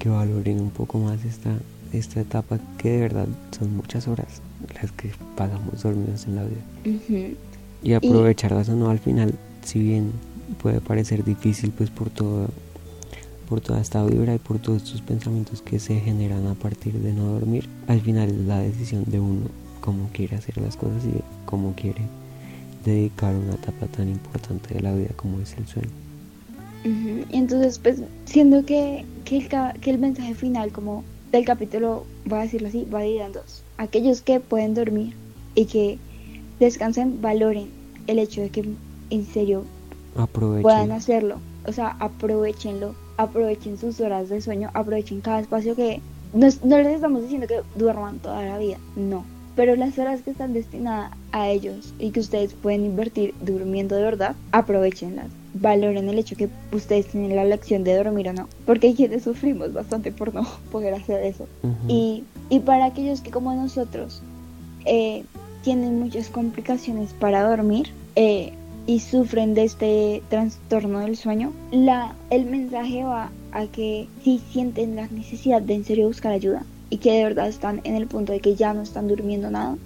que 0.00 0.08
valoren 0.08 0.60
un 0.60 0.70
poco 0.70 0.98
más 0.98 1.24
esta, 1.24 1.56
esta 1.92 2.20
etapa 2.20 2.58
que 2.78 2.90
de 2.90 2.98
verdad 2.98 3.28
son 3.56 3.76
muchas 3.76 4.08
horas 4.08 4.42
las 4.82 4.90
que 4.90 5.12
pasamos 5.36 5.82
dormidos 5.82 6.26
en 6.26 6.36
la 6.36 6.42
vida. 6.42 7.36
Y 7.82 7.92
aprovecharlas 7.92 8.68
o 8.68 8.74
no 8.74 8.90
al 8.90 8.98
final, 8.98 9.34
si 9.62 9.78
bien 9.78 10.10
puede 10.60 10.80
parecer 10.80 11.24
difícil 11.24 11.70
pues 11.70 11.90
por 11.90 12.10
todo 12.10 12.48
por 13.48 13.60
toda 13.60 13.80
esta 13.80 14.04
vibra 14.04 14.34
y 14.34 14.38
por 14.38 14.58
todos 14.58 14.82
estos 14.82 15.02
pensamientos 15.02 15.62
que 15.62 15.78
se 15.78 16.00
generan 16.00 16.48
a 16.48 16.54
partir 16.54 16.94
de 16.94 17.12
no 17.12 17.26
dormir. 17.26 17.68
Al 17.86 18.00
final 18.00 18.28
es 18.28 18.38
la 18.38 18.58
decisión 18.58 19.04
de 19.06 19.20
uno 19.20 19.46
cómo 19.80 20.08
quiere 20.12 20.34
hacer 20.34 20.58
las 20.58 20.76
cosas 20.76 21.04
y 21.04 21.22
cómo 21.44 21.74
quiere 21.76 22.02
dedicar 22.84 23.36
una 23.36 23.54
etapa 23.54 23.86
tan 23.86 24.08
importante 24.08 24.74
de 24.74 24.80
la 24.80 24.92
vida 24.92 25.10
como 25.14 25.38
es 25.38 25.56
el 25.56 25.68
sueño. 25.68 26.05
Entonces, 27.30 27.78
pues, 27.78 28.00
siendo 28.26 28.64
que, 28.64 29.04
que, 29.24 29.38
el, 29.38 29.48
que 29.80 29.90
el 29.90 29.98
mensaje 29.98 30.34
final 30.34 30.70
como 30.70 31.02
del 31.32 31.44
capítulo, 31.44 32.04
voy 32.24 32.38
a 32.38 32.42
decirlo 32.42 32.68
así, 32.68 32.84
va 32.84 33.02
dividido 33.02 33.26
en 33.26 33.32
dos. 33.32 33.62
Aquellos 33.76 34.22
que 34.22 34.38
pueden 34.40 34.74
dormir 34.74 35.14
y 35.54 35.64
que 35.66 35.98
descansen, 36.60 37.20
valoren 37.20 37.68
el 38.06 38.18
hecho 38.18 38.40
de 38.40 38.50
que 38.50 38.64
en 39.10 39.26
serio 39.26 39.64
puedan 40.62 40.92
hacerlo. 40.92 41.40
O 41.66 41.72
sea, 41.72 41.96
aprovechenlo 41.98 42.94
aprovechen 43.16 43.78
sus 43.78 44.00
horas 44.00 44.28
de 44.28 44.40
sueño, 44.40 44.70
aprovechen 44.74 45.20
cada 45.20 45.40
espacio 45.40 45.74
que 45.74 46.00
no, 46.32 46.46
les 46.46 46.94
estamos 46.94 47.22
diciendo 47.22 47.46
que 47.46 47.62
duerman 47.76 48.18
toda 48.18 48.42
la 48.42 48.58
vida, 48.58 48.78
no. 48.94 49.24
Pero 49.54 49.74
las 49.74 49.98
horas 49.98 50.20
que 50.20 50.30
están 50.30 50.52
destinadas 50.52 51.12
a 51.32 51.48
ellos 51.48 51.94
y 51.98 52.10
que 52.10 52.20
ustedes 52.20 52.52
pueden 52.52 52.84
invertir 52.84 53.34
durmiendo 53.40 53.96
de 53.96 54.02
verdad, 54.02 54.36
aprovechenlas. 54.52 55.28
Valoren 55.60 56.08
el 56.08 56.18
hecho 56.18 56.36
que 56.36 56.48
ustedes 56.72 57.06
tienen 57.06 57.36
la 57.36 57.44
lección 57.44 57.84
de 57.84 57.96
dormir 57.96 58.28
o 58.28 58.32
no. 58.32 58.48
Porque 58.64 58.88
hay 58.88 58.94
quienes 58.94 59.24
sufrimos 59.24 59.72
bastante 59.72 60.12
por 60.12 60.34
no 60.34 60.46
poder 60.72 60.94
hacer 60.94 61.22
eso. 61.24 61.46
y, 61.88 62.24
y, 62.50 62.60
para 62.60 62.86
aquellos 62.86 63.20
que 63.20 63.30
como 63.30 63.54
nosotros 63.54 64.22
eh, 64.84 65.24
tienen 65.62 65.98
muchas 65.98 66.28
complicaciones 66.28 67.12
para 67.12 67.48
dormir, 67.48 67.88
eh, 68.16 68.52
y 68.86 69.00
sufren 69.00 69.54
de 69.54 69.64
este 69.64 70.22
trastorno 70.28 71.00
del 71.00 71.16
sueño, 71.16 71.52
la, 71.72 72.14
el 72.30 72.46
mensaje 72.46 73.02
va 73.02 73.30
a 73.52 73.66
que 73.66 74.08
si 74.22 74.38
sienten 74.38 74.96
la 74.96 75.08
necesidad 75.08 75.60
de 75.60 75.74
en 75.74 75.84
serio 75.84 76.06
buscar 76.06 76.32
ayuda 76.32 76.64
y 76.88 76.98
que 76.98 77.12
de 77.12 77.24
verdad 77.24 77.48
están 77.48 77.80
en 77.84 77.96
el 77.96 78.06
punto 78.06 78.32
de 78.32 78.40
que 78.40 78.54
ya 78.54 78.72
no 78.74 78.82
están 78.82 79.08
durmiendo 79.08 79.50
nada, 79.50 79.76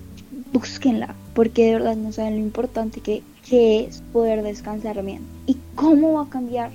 búsquenla, 0.53 1.15
porque 1.35 1.67
de 1.67 1.73
verdad 1.75 1.97
no 1.97 2.13
saben 2.13 2.35
lo 2.35 2.41
importante 2.41 3.01
que, 3.01 3.23
es 3.51 4.03
poder 4.13 4.43
descansar 4.43 5.03
bien 5.05 5.23
y 5.47 5.57
cómo 5.75 6.15
va 6.15 6.23
a 6.23 6.29
cambiar 6.29 6.71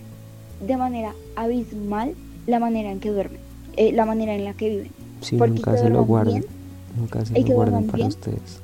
de 0.66 0.78
manera 0.78 1.14
abismal 1.36 2.14
la 2.48 2.60
manera 2.60 2.92
en 2.92 3.00
que 3.00 3.10
duermen, 3.12 3.40
eh, 3.78 3.92
la 3.92 4.06
manera 4.06 4.34
en 4.36 4.46
la 4.46 4.54
que 4.54 4.70
viven. 4.70 4.92
porque 5.38 5.56
nunca 5.56 5.78
se 5.78 5.90
lo 5.90 6.06
guarden, 6.06 6.46
nunca 6.98 7.26
se 7.26 7.40
lo 7.40 7.54
guarden 7.54 7.88
para 7.88 8.06
ustedes 8.06 8.62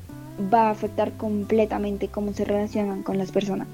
va 0.54 0.68
a 0.68 0.72
afectar 0.72 1.12
completamente 1.14 2.08
cómo 2.08 2.34
se 2.34 2.46
relacionan 2.46 3.04
con 3.04 3.18
las 3.18 3.32
personas. 3.32 3.68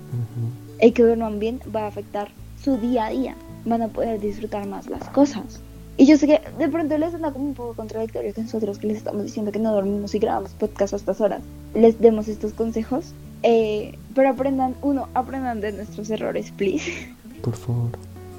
El 0.79 0.93
que 0.93 1.03
duerman 1.03 1.39
bien 1.39 1.59
va 1.75 1.83
a 1.83 1.87
afectar 1.87 2.29
su 2.63 2.77
día 2.77 3.07
a 3.07 3.09
día. 3.09 3.35
Van 3.65 3.81
a 3.81 3.87
poder 3.87 4.19
disfrutar 4.19 4.67
más 4.67 4.87
las 4.87 5.07
cosas. 5.09 5.61
Y 5.97 6.05
yo 6.05 6.17
sé 6.17 6.27
que 6.27 6.41
de 6.57 6.67
pronto 6.67 6.97
les 6.97 7.13
anda 7.13 7.31
como 7.31 7.45
un 7.45 7.53
poco 7.55 7.73
contradictorio 7.73 8.33
que 8.33 8.41
nosotros 8.41 8.77
que 8.77 8.87
les 8.87 8.97
estamos 8.97 9.23
diciendo 9.23 9.51
que 9.51 9.59
no 9.59 9.73
dormimos 9.73 10.13
y 10.13 10.19
grabamos 10.19 10.51
podcast 10.51 10.93
a 10.93 10.97
estas 10.97 11.21
horas, 11.21 11.41
les 11.73 11.99
demos 11.99 12.27
estos 12.27 12.53
consejos. 12.53 13.13
Eh, 13.43 13.97
pero 14.15 14.29
aprendan, 14.29 14.75
uno, 14.81 15.07
aprendan 15.13 15.61
de 15.61 15.71
nuestros 15.71 16.09
errores, 16.09 16.51
please. 16.51 16.91
Por 17.41 17.55
favor. 17.55 17.91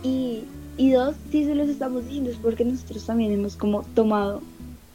Y, 0.02 0.44
y 0.76 0.90
dos, 0.90 1.14
si 1.30 1.44
se 1.44 1.54
los 1.54 1.68
estamos 1.68 2.04
diciendo 2.06 2.30
es 2.30 2.36
porque 2.36 2.64
nosotros 2.64 3.04
también 3.04 3.32
hemos 3.32 3.56
como 3.56 3.82
tomado 3.94 4.42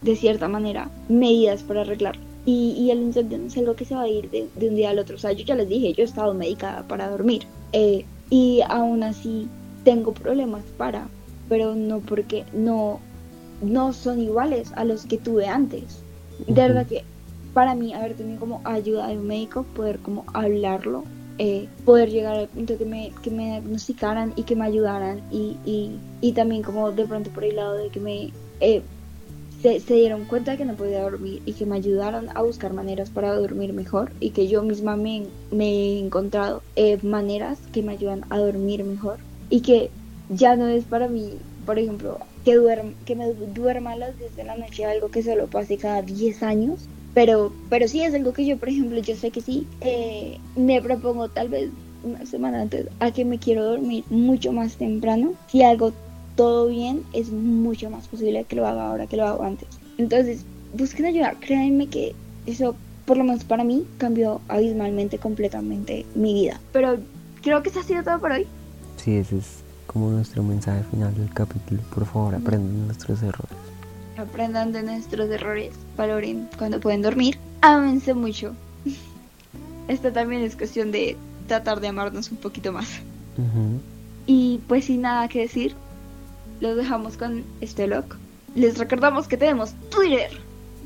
de 0.01 0.15
cierta 0.15 0.47
manera 0.47 0.89
medidas 1.09 1.63
para 1.63 1.81
arreglarlo. 1.81 2.21
Y, 2.45 2.71
y 2.77 2.91
el 2.91 3.01
insomnio 3.01 3.37
no 3.37 3.47
es 3.47 3.57
algo 3.57 3.75
que 3.75 3.85
se 3.85 3.95
va 3.95 4.01
a 4.01 4.07
ir 4.07 4.29
de, 4.29 4.49
de, 4.55 4.69
un 4.69 4.75
día 4.75 4.89
al 4.89 4.99
otro. 4.99 5.15
O 5.15 5.19
sea, 5.19 5.31
yo 5.31 5.45
ya 5.45 5.55
les 5.55 5.69
dije, 5.69 5.93
yo 5.93 6.03
he 6.03 6.05
estado 6.05 6.33
medicada 6.33 6.83
para 6.87 7.09
dormir. 7.09 7.43
Eh, 7.71 8.05
y 8.29 8.61
aún 8.67 9.03
así 9.03 9.47
tengo 9.85 10.13
problemas 10.13 10.63
para, 10.77 11.07
pero 11.47 11.75
no 11.75 11.99
porque 11.99 12.43
no, 12.53 12.99
no 13.61 13.93
son 13.93 14.21
iguales 14.21 14.71
a 14.75 14.83
los 14.83 15.05
que 15.05 15.17
tuve 15.17 15.47
antes. 15.47 15.99
De 16.47 16.53
verdad 16.53 16.85
que 16.87 17.03
para 17.53 17.75
mí 17.75 17.93
haber 17.93 18.15
tenido 18.15 18.39
como 18.39 18.61
ayuda 18.63 19.07
de 19.07 19.17
un 19.17 19.27
médico, 19.27 19.63
poder 19.75 19.99
como 19.99 20.25
hablarlo, 20.33 21.03
eh, 21.37 21.67
poder 21.85 22.09
llegar 22.09 22.35
al 22.35 22.47
punto 22.47 22.77
que 22.77 22.85
me, 22.85 23.11
que 23.23 23.31
me 23.31 23.45
diagnosticaran 23.45 24.33
y 24.35 24.43
que 24.43 24.55
me 24.55 24.65
ayudaran 24.65 25.21
y, 25.31 25.57
y, 25.65 25.97
y 26.21 26.31
también 26.33 26.61
como 26.61 26.91
de 26.91 27.05
pronto 27.05 27.31
por 27.31 27.43
el 27.43 27.55
lado 27.55 27.75
de 27.75 27.89
que 27.89 27.99
me 27.99 28.31
eh, 28.59 28.81
se, 29.61 29.79
se, 29.79 29.95
dieron 29.95 30.25
cuenta 30.25 30.51
de 30.51 30.57
que 30.57 30.65
no 30.65 30.75
podía 30.75 31.01
dormir 31.01 31.41
y 31.45 31.53
que 31.53 31.65
me 31.65 31.77
ayudaron 31.77 32.27
a 32.35 32.41
buscar 32.41 32.73
maneras 32.73 33.09
para 33.09 33.33
dormir 33.33 33.73
mejor 33.73 34.11
y 34.19 34.31
que 34.31 34.47
yo 34.47 34.61
misma 34.61 34.95
me, 34.95 35.23
me 35.51 35.69
he 35.69 35.99
encontrado 35.99 36.61
eh, 36.75 36.99
maneras 37.01 37.59
que 37.71 37.81
me 37.81 37.93
ayudan 37.93 38.25
a 38.29 38.37
dormir 38.37 38.83
mejor 38.83 39.17
y 39.49 39.61
que 39.61 39.89
ya 40.29 40.55
no 40.55 40.67
es 40.67 40.83
para 40.83 41.07
mí, 41.07 41.37
por 41.65 41.79
ejemplo, 41.79 42.19
que, 42.43 42.55
duerm 42.55 42.93
que 43.05 43.15
me 43.15 43.33
duerma 43.33 43.93
a 43.93 43.97
las 43.97 44.17
10 44.17 44.35
de 44.35 44.43
la 44.43 44.57
noche, 44.57 44.85
algo 44.85 45.09
que 45.09 45.23
solo 45.23 45.47
pase 45.47 45.77
cada 45.77 46.01
10 46.01 46.43
años, 46.43 46.89
pero, 47.13 47.53
pero 47.69 47.87
sí 47.87 48.01
es 48.01 48.13
algo 48.13 48.33
que 48.33 48.45
yo, 48.45 48.57
por 48.57 48.69
ejemplo, 48.69 48.99
yo 48.99 49.15
sé 49.15 49.31
que 49.31 49.41
sí, 49.41 49.67
eh, 49.81 50.39
me 50.55 50.81
propongo 50.81 51.29
tal 51.29 51.49
vez 51.49 51.69
una 52.03 52.25
semana 52.25 52.61
antes 52.61 52.87
a 52.99 53.11
que 53.11 53.23
me 53.23 53.39
quiero 53.39 53.63
dormir 53.63 54.03
mucho 54.09 54.51
más 54.51 54.75
temprano, 54.75 55.33
si 55.47 55.63
algo 55.63 55.93
todo 56.35 56.67
bien, 56.67 57.03
es 57.13 57.31
mucho 57.31 57.89
más 57.89 58.07
posible 58.07 58.43
que 58.45 58.55
lo 58.55 58.67
haga 58.67 58.89
ahora 58.89 59.07
que 59.07 59.17
lo 59.17 59.27
hago 59.27 59.43
antes. 59.43 59.67
Entonces, 59.97 60.43
busquen 60.73 61.05
ayuda, 61.05 61.35
créanme 61.39 61.87
que 61.87 62.15
eso, 62.45 62.75
por 63.05 63.17
lo 63.17 63.23
menos 63.23 63.43
para 63.43 63.63
mí, 63.63 63.85
cambió 63.97 64.41
abismalmente, 64.47 65.19
completamente 65.19 66.05
mi 66.15 66.33
vida. 66.33 66.59
Pero 66.71 66.97
creo 67.41 67.61
que 67.61 67.69
eso 67.69 67.79
ha 67.79 67.83
sido 67.83 68.03
todo 68.03 68.19
por 68.19 68.31
hoy. 68.31 68.47
Sí, 68.97 69.15
ese 69.17 69.37
es 69.37 69.63
como 69.85 70.09
nuestro 70.09 70.41
mensaje 70.43 70.83
final 70.89 71.13
del 71.15 71.31
capítulo. 71.33 71.81
Por 71.93 72.05
favor, 72.05 72.35
aprendan 72.35 72.87
nuestros 72.87 73.21
errores. 73.21 73.72
Aprendan 74.17 74.71
de 74.71 74.83
nuestros 74.83 75.29
errores, 75.29 75.73
valoren 75.97 76.47
cuando 76.57 76.79
pueden 76.79 77.01
dormir, 77.01 77.37
ámense 77.61 78.13
mucho. 78.13 78.53
Esto 79.87 80.11
también 80.11 80.41
es 80.43 80.55
cuestión 80.55 80.91
de 80.91 81.17
tratar 81.47 81.79
de 81.79 81.87
amarnos 81.87 82.31
un 82.31 82.37
poquito 82.37 82.71
más. 82.71 82.99
Uh 83.37 83.41
-huh. 83.41 83.79
Y 84.25 84.59
pues 84.67 84.85
sin 84.85 85.01
nada 85.01 85.27
que 85.27 85.41
decir, 85.41 85.75
los 86.61 86.77
dejamos 86.77 87.17
con 87.17 87.43
este 87.61 87.87
blog. 87.87 88.05
Les 88.55 88.77
recordamos 88.77 89.27
que 89.27 89.37
tenemos 89.37 89.73
Twitter. 89.89 90.31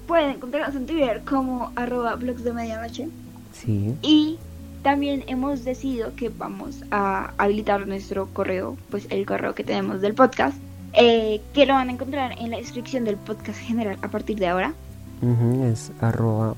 Pueden 0.07 0.31
encontrarnos 0.31 0.75
en 0.75 0.85
Twitter 0.85 1.21
como 1.25 1.71
arroba 1.75 2.15
blogs 2.15 2.43
de 2.43 2.53
medianoche. 2.53 3.09
Sí. 3.53 3.93
Y 4.01 4.37
también 4.83 5.23
hemos 5.27 5.65
decidido 5.65 6.15
que 6.15 6.29
vamos 6.29 6.83
a 6.91 7.33
habilitar 7.37 7.85
nuestro 7.87 8.27
correo, 8.27 8.77
pues 8.89 9.05
el 9.09 9.25
correo 9.25 9.53
que 9.53 9.63
tenemos 9.63 10.01
del 10.01 10.13
podcast, 10.13 10.57
eh, 10.93 11.41
que 11.53 11.65
lo 11.65 11.73
van 11.73 11.89
a 11.89 11.93
encontrar 11.93 12.33
en 12.39 12.51
la 12.51 12.57
descripción 12.57 13.05
del 13.05 13.17
podcast 13.17 13.59
general 13.59 13.97
a 14.01 14.09
partir 14.09 14.37
de 14.37 14.47
ahora. 14.47 14.73
Uh 15.21 15.27
-huh, 15.27 15.71
es 15.71 15.91
arroba, 16.01 16.55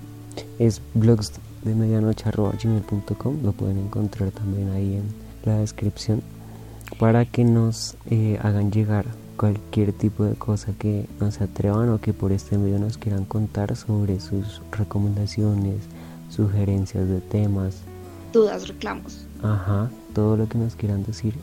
es 0.60 0.82
blogs 0.94 1.34
de 1.64 1.76
medianoche 1.76 2.28
arroba 2.28 2.54
gmail.com, 2.62 3.44
lo 3.44 3.52
pueden 3.52 3.78
encontrar 3.78 4.32
también 4.32 4.70
ahí 4.72 4.96
en 4.96 5.04
la 5.46 5.60
descripción 5.60 6.22
para 6.98 7.26
que 7.26 7.44
nos 7.44 7.96
eh, 8.10 8.40
hagan 8.42 8.72
llegar 8.72 9.06
cualquier 9.38 9.94
tipo 9.94 10.26
de 10.26 10.36
cosa 10.36 10.74
que 10.78 11.06
no 11.20 11.32
se 11.32 11.46
atrevan 11.46 11.90
o 11.90 12.02
que 12.02 12.14
por 12.14 12.32
este 12.32 12.58
medio 12.58 12.80
nos 12.80 12.98
quieran 12.98 13.26
contar 13.26 13.76
sobre 13.76 14.20
sus 14.20 14.62
recomendaciones, 14.72 15.78
sugerencias 16.30 17.08
de 17.08 17.22
temas, 17.22 17.84
dudas, 18.34 18.68
reclamos. 18.68 19.26
Ajá, 19.42 19.90
todo 20.14 20.38
lo 20.38 20.48
que 20.50 20.58
nos 20.58 20.76
quieran 20.76 21.04
decir. 21.04 21.36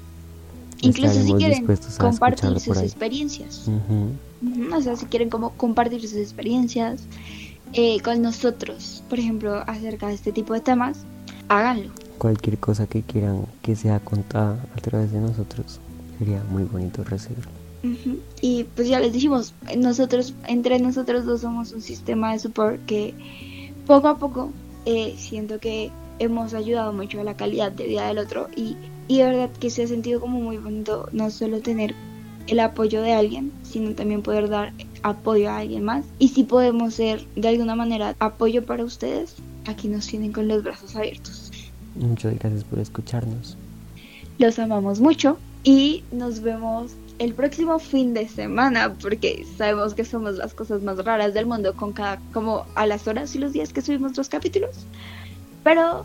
Incluso 0.81 1.23
si 1.23 1.33
quieren 1.35 1.67
compartir 1.99 2.61
sus 2.61 2.77
experiencias. 2.79 3.67
Uh 3.67 3.73
-huh. 3.73 4.77
O 4.77 4.83
sea, 4.83 4.97
si 4.97 5.07
quieren 5.07 5.31
como 5.31 5.51
compartir 5.51 6.03
sus 6.03 6.19
experiencias 6.19 7.03
eh, 7.73 8.01
con 8.01 8.23
nosotros, 8.23 9.03
por 9.09 9.19
ejemplo, 9.19 9.63
acerca 9.67 10.09
de 10.09 10.15
este 10.15 10.33
tipo 10.33 10.55
de 10.55 10.61
temas, 10.61 10.99
háganlo. 11.49 11.91
Cualquier 12.19 12.59
cosa 12.59 12.87
que 12.87 13.03
quieran 13.03 13.47
que 13.63 13.77
sea 13.77 14.01
contada 14.01 14.65
a 14.77 14.81
través 14.81 15.13
de 15.13 15.21
nosotros, 15.21 15.81
sería 16.19 16.43
muy 16.51 16.65
bonito 16.65 17.05
recibirlo. 17.05 17.51
Uh 17.83 17.89
-huh. 17.89 18.19
Y 18.41 18.65
pues 18.65 18.89
ya 18.89 19.01
les 19.01 19.13
dijimos, 19.13 19.55
nosotros, 19.77 20.35
entre 20.47 20.79
nosotros 20.79 21.25
dos 21.25 21.41
somos 21.41 21.73
un 21.73 21.83
sistema 21.83 22.33
de 22.33 22.39
support 22.39 22.85
que 22.87 23.15
poco 23.87 24.09
a 24.09 24.19
poco 24.19 24.51
eh, 24.85 25.15
siento 25.17 25.59
que 25.59 25.91
hemos 26.19 26.55
ayudado 26.55 26.93
mucho 26.93 27.21
a 27.21 27.25
la 27.25 27.37
calidad 27.37 27.73
de 27.73 27.87
vida 27.87 28.07
del 28.09 28.19
otro 28.19 28.49
y, 28.57 28.77
y 29.09 29.19
de 29.19 29.25
verdad 29.25 29.51
que 29.61 29.71
se 29.71 29.85
ha 29.85 29.87
sentido 29.87 30.21
como 30.21 30.41
muy 30.41 30.57
bonito 30.59 31.09
no 31.13 31.31
solo 31.31 31.61
tener 31.61 31.95
el 32.47 32.61
apoyo 32.61 33.03
de 33.03 33.13
alguien, 33.13 33.53
sino 33.63 33.93
también 33.93 34.23
poder 34.23 34.49
dar 34.49 34.73
apoyo 35.03 35.51
a 35.51 35.59
alguien 35.59 35.85
más. 35.85 36.05
Y 36.19 36.29
si 36.29 36.45
podemos 36.45 36.95
ser 36.95 37.25
de 37.35 37.49
alguna 37.49 37.75
manera 37.75 38.15
apoyo 38.19 38.65
para 38.65 38.85
ustedes, 38.85 39.35
aquí 39.67 39.89
nos 39.89 40.07
tienen 40.07 40.33
con 40.33 40.49
los 40.49 40.63
brazos 40.63 40.95
abiertos. 40.97 41.51
Muchas 41.97 42.39
gracias 42.39 42.65
por 42.65 42.79
escucharnos. 42.79 43.57
Los 44.39 44.59
amamos 44.59 45.01
mucho 45.01 45.39
y 45.65 46.05
nos 46.13 46.41
vemos 46.41 46.93
el 47.19 47.33
próximo 47.33 47.79
fin 47.79 48.13
de 48.13 48.29
semana 48.29 48.93
porque 49.01 49.47
sabemos 49.57 49.95
que 49.95 50.05
somos 50.05 50.37
las 50.37 50.53
cosas 50.53 50.83
más 50.83 51.03
raras 51.03 51.33
del 51.33 51.47
mundo 51.47 51.75
con 51.75 51.93
cada 51.93 52.21
como 52.33 52.67
a 52.75 52.87
las 52.87 53.09
horas 53.09 53.35
y 53.35 53.39
los 53.39 53.53
días 53.53 53.73
que 53.73 53.81
subimos 53.81 54.17
los 54.17 54.29
capítulos. 54.29 54.77
Pero 55.65 56.05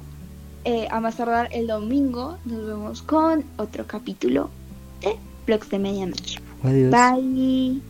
eh, 0.64 0.88
a 0.92 1.00
más 1.00 1.18
tardar 1.18 1.50
el 1.52 1.68
domingo 1.68 2.38
nos 2.46 2.66
vemos 2.66 3.02
con 3.02 3.44
otro 3.58 3.86
capítulo 3.88 4.50
de 5.02 5.18
Blogs 5.46 5.70
de 5.70 5.80
Medianoche. 5.80 6.40
Adiós. 6.64 6.92
Bye. 6.92 7.82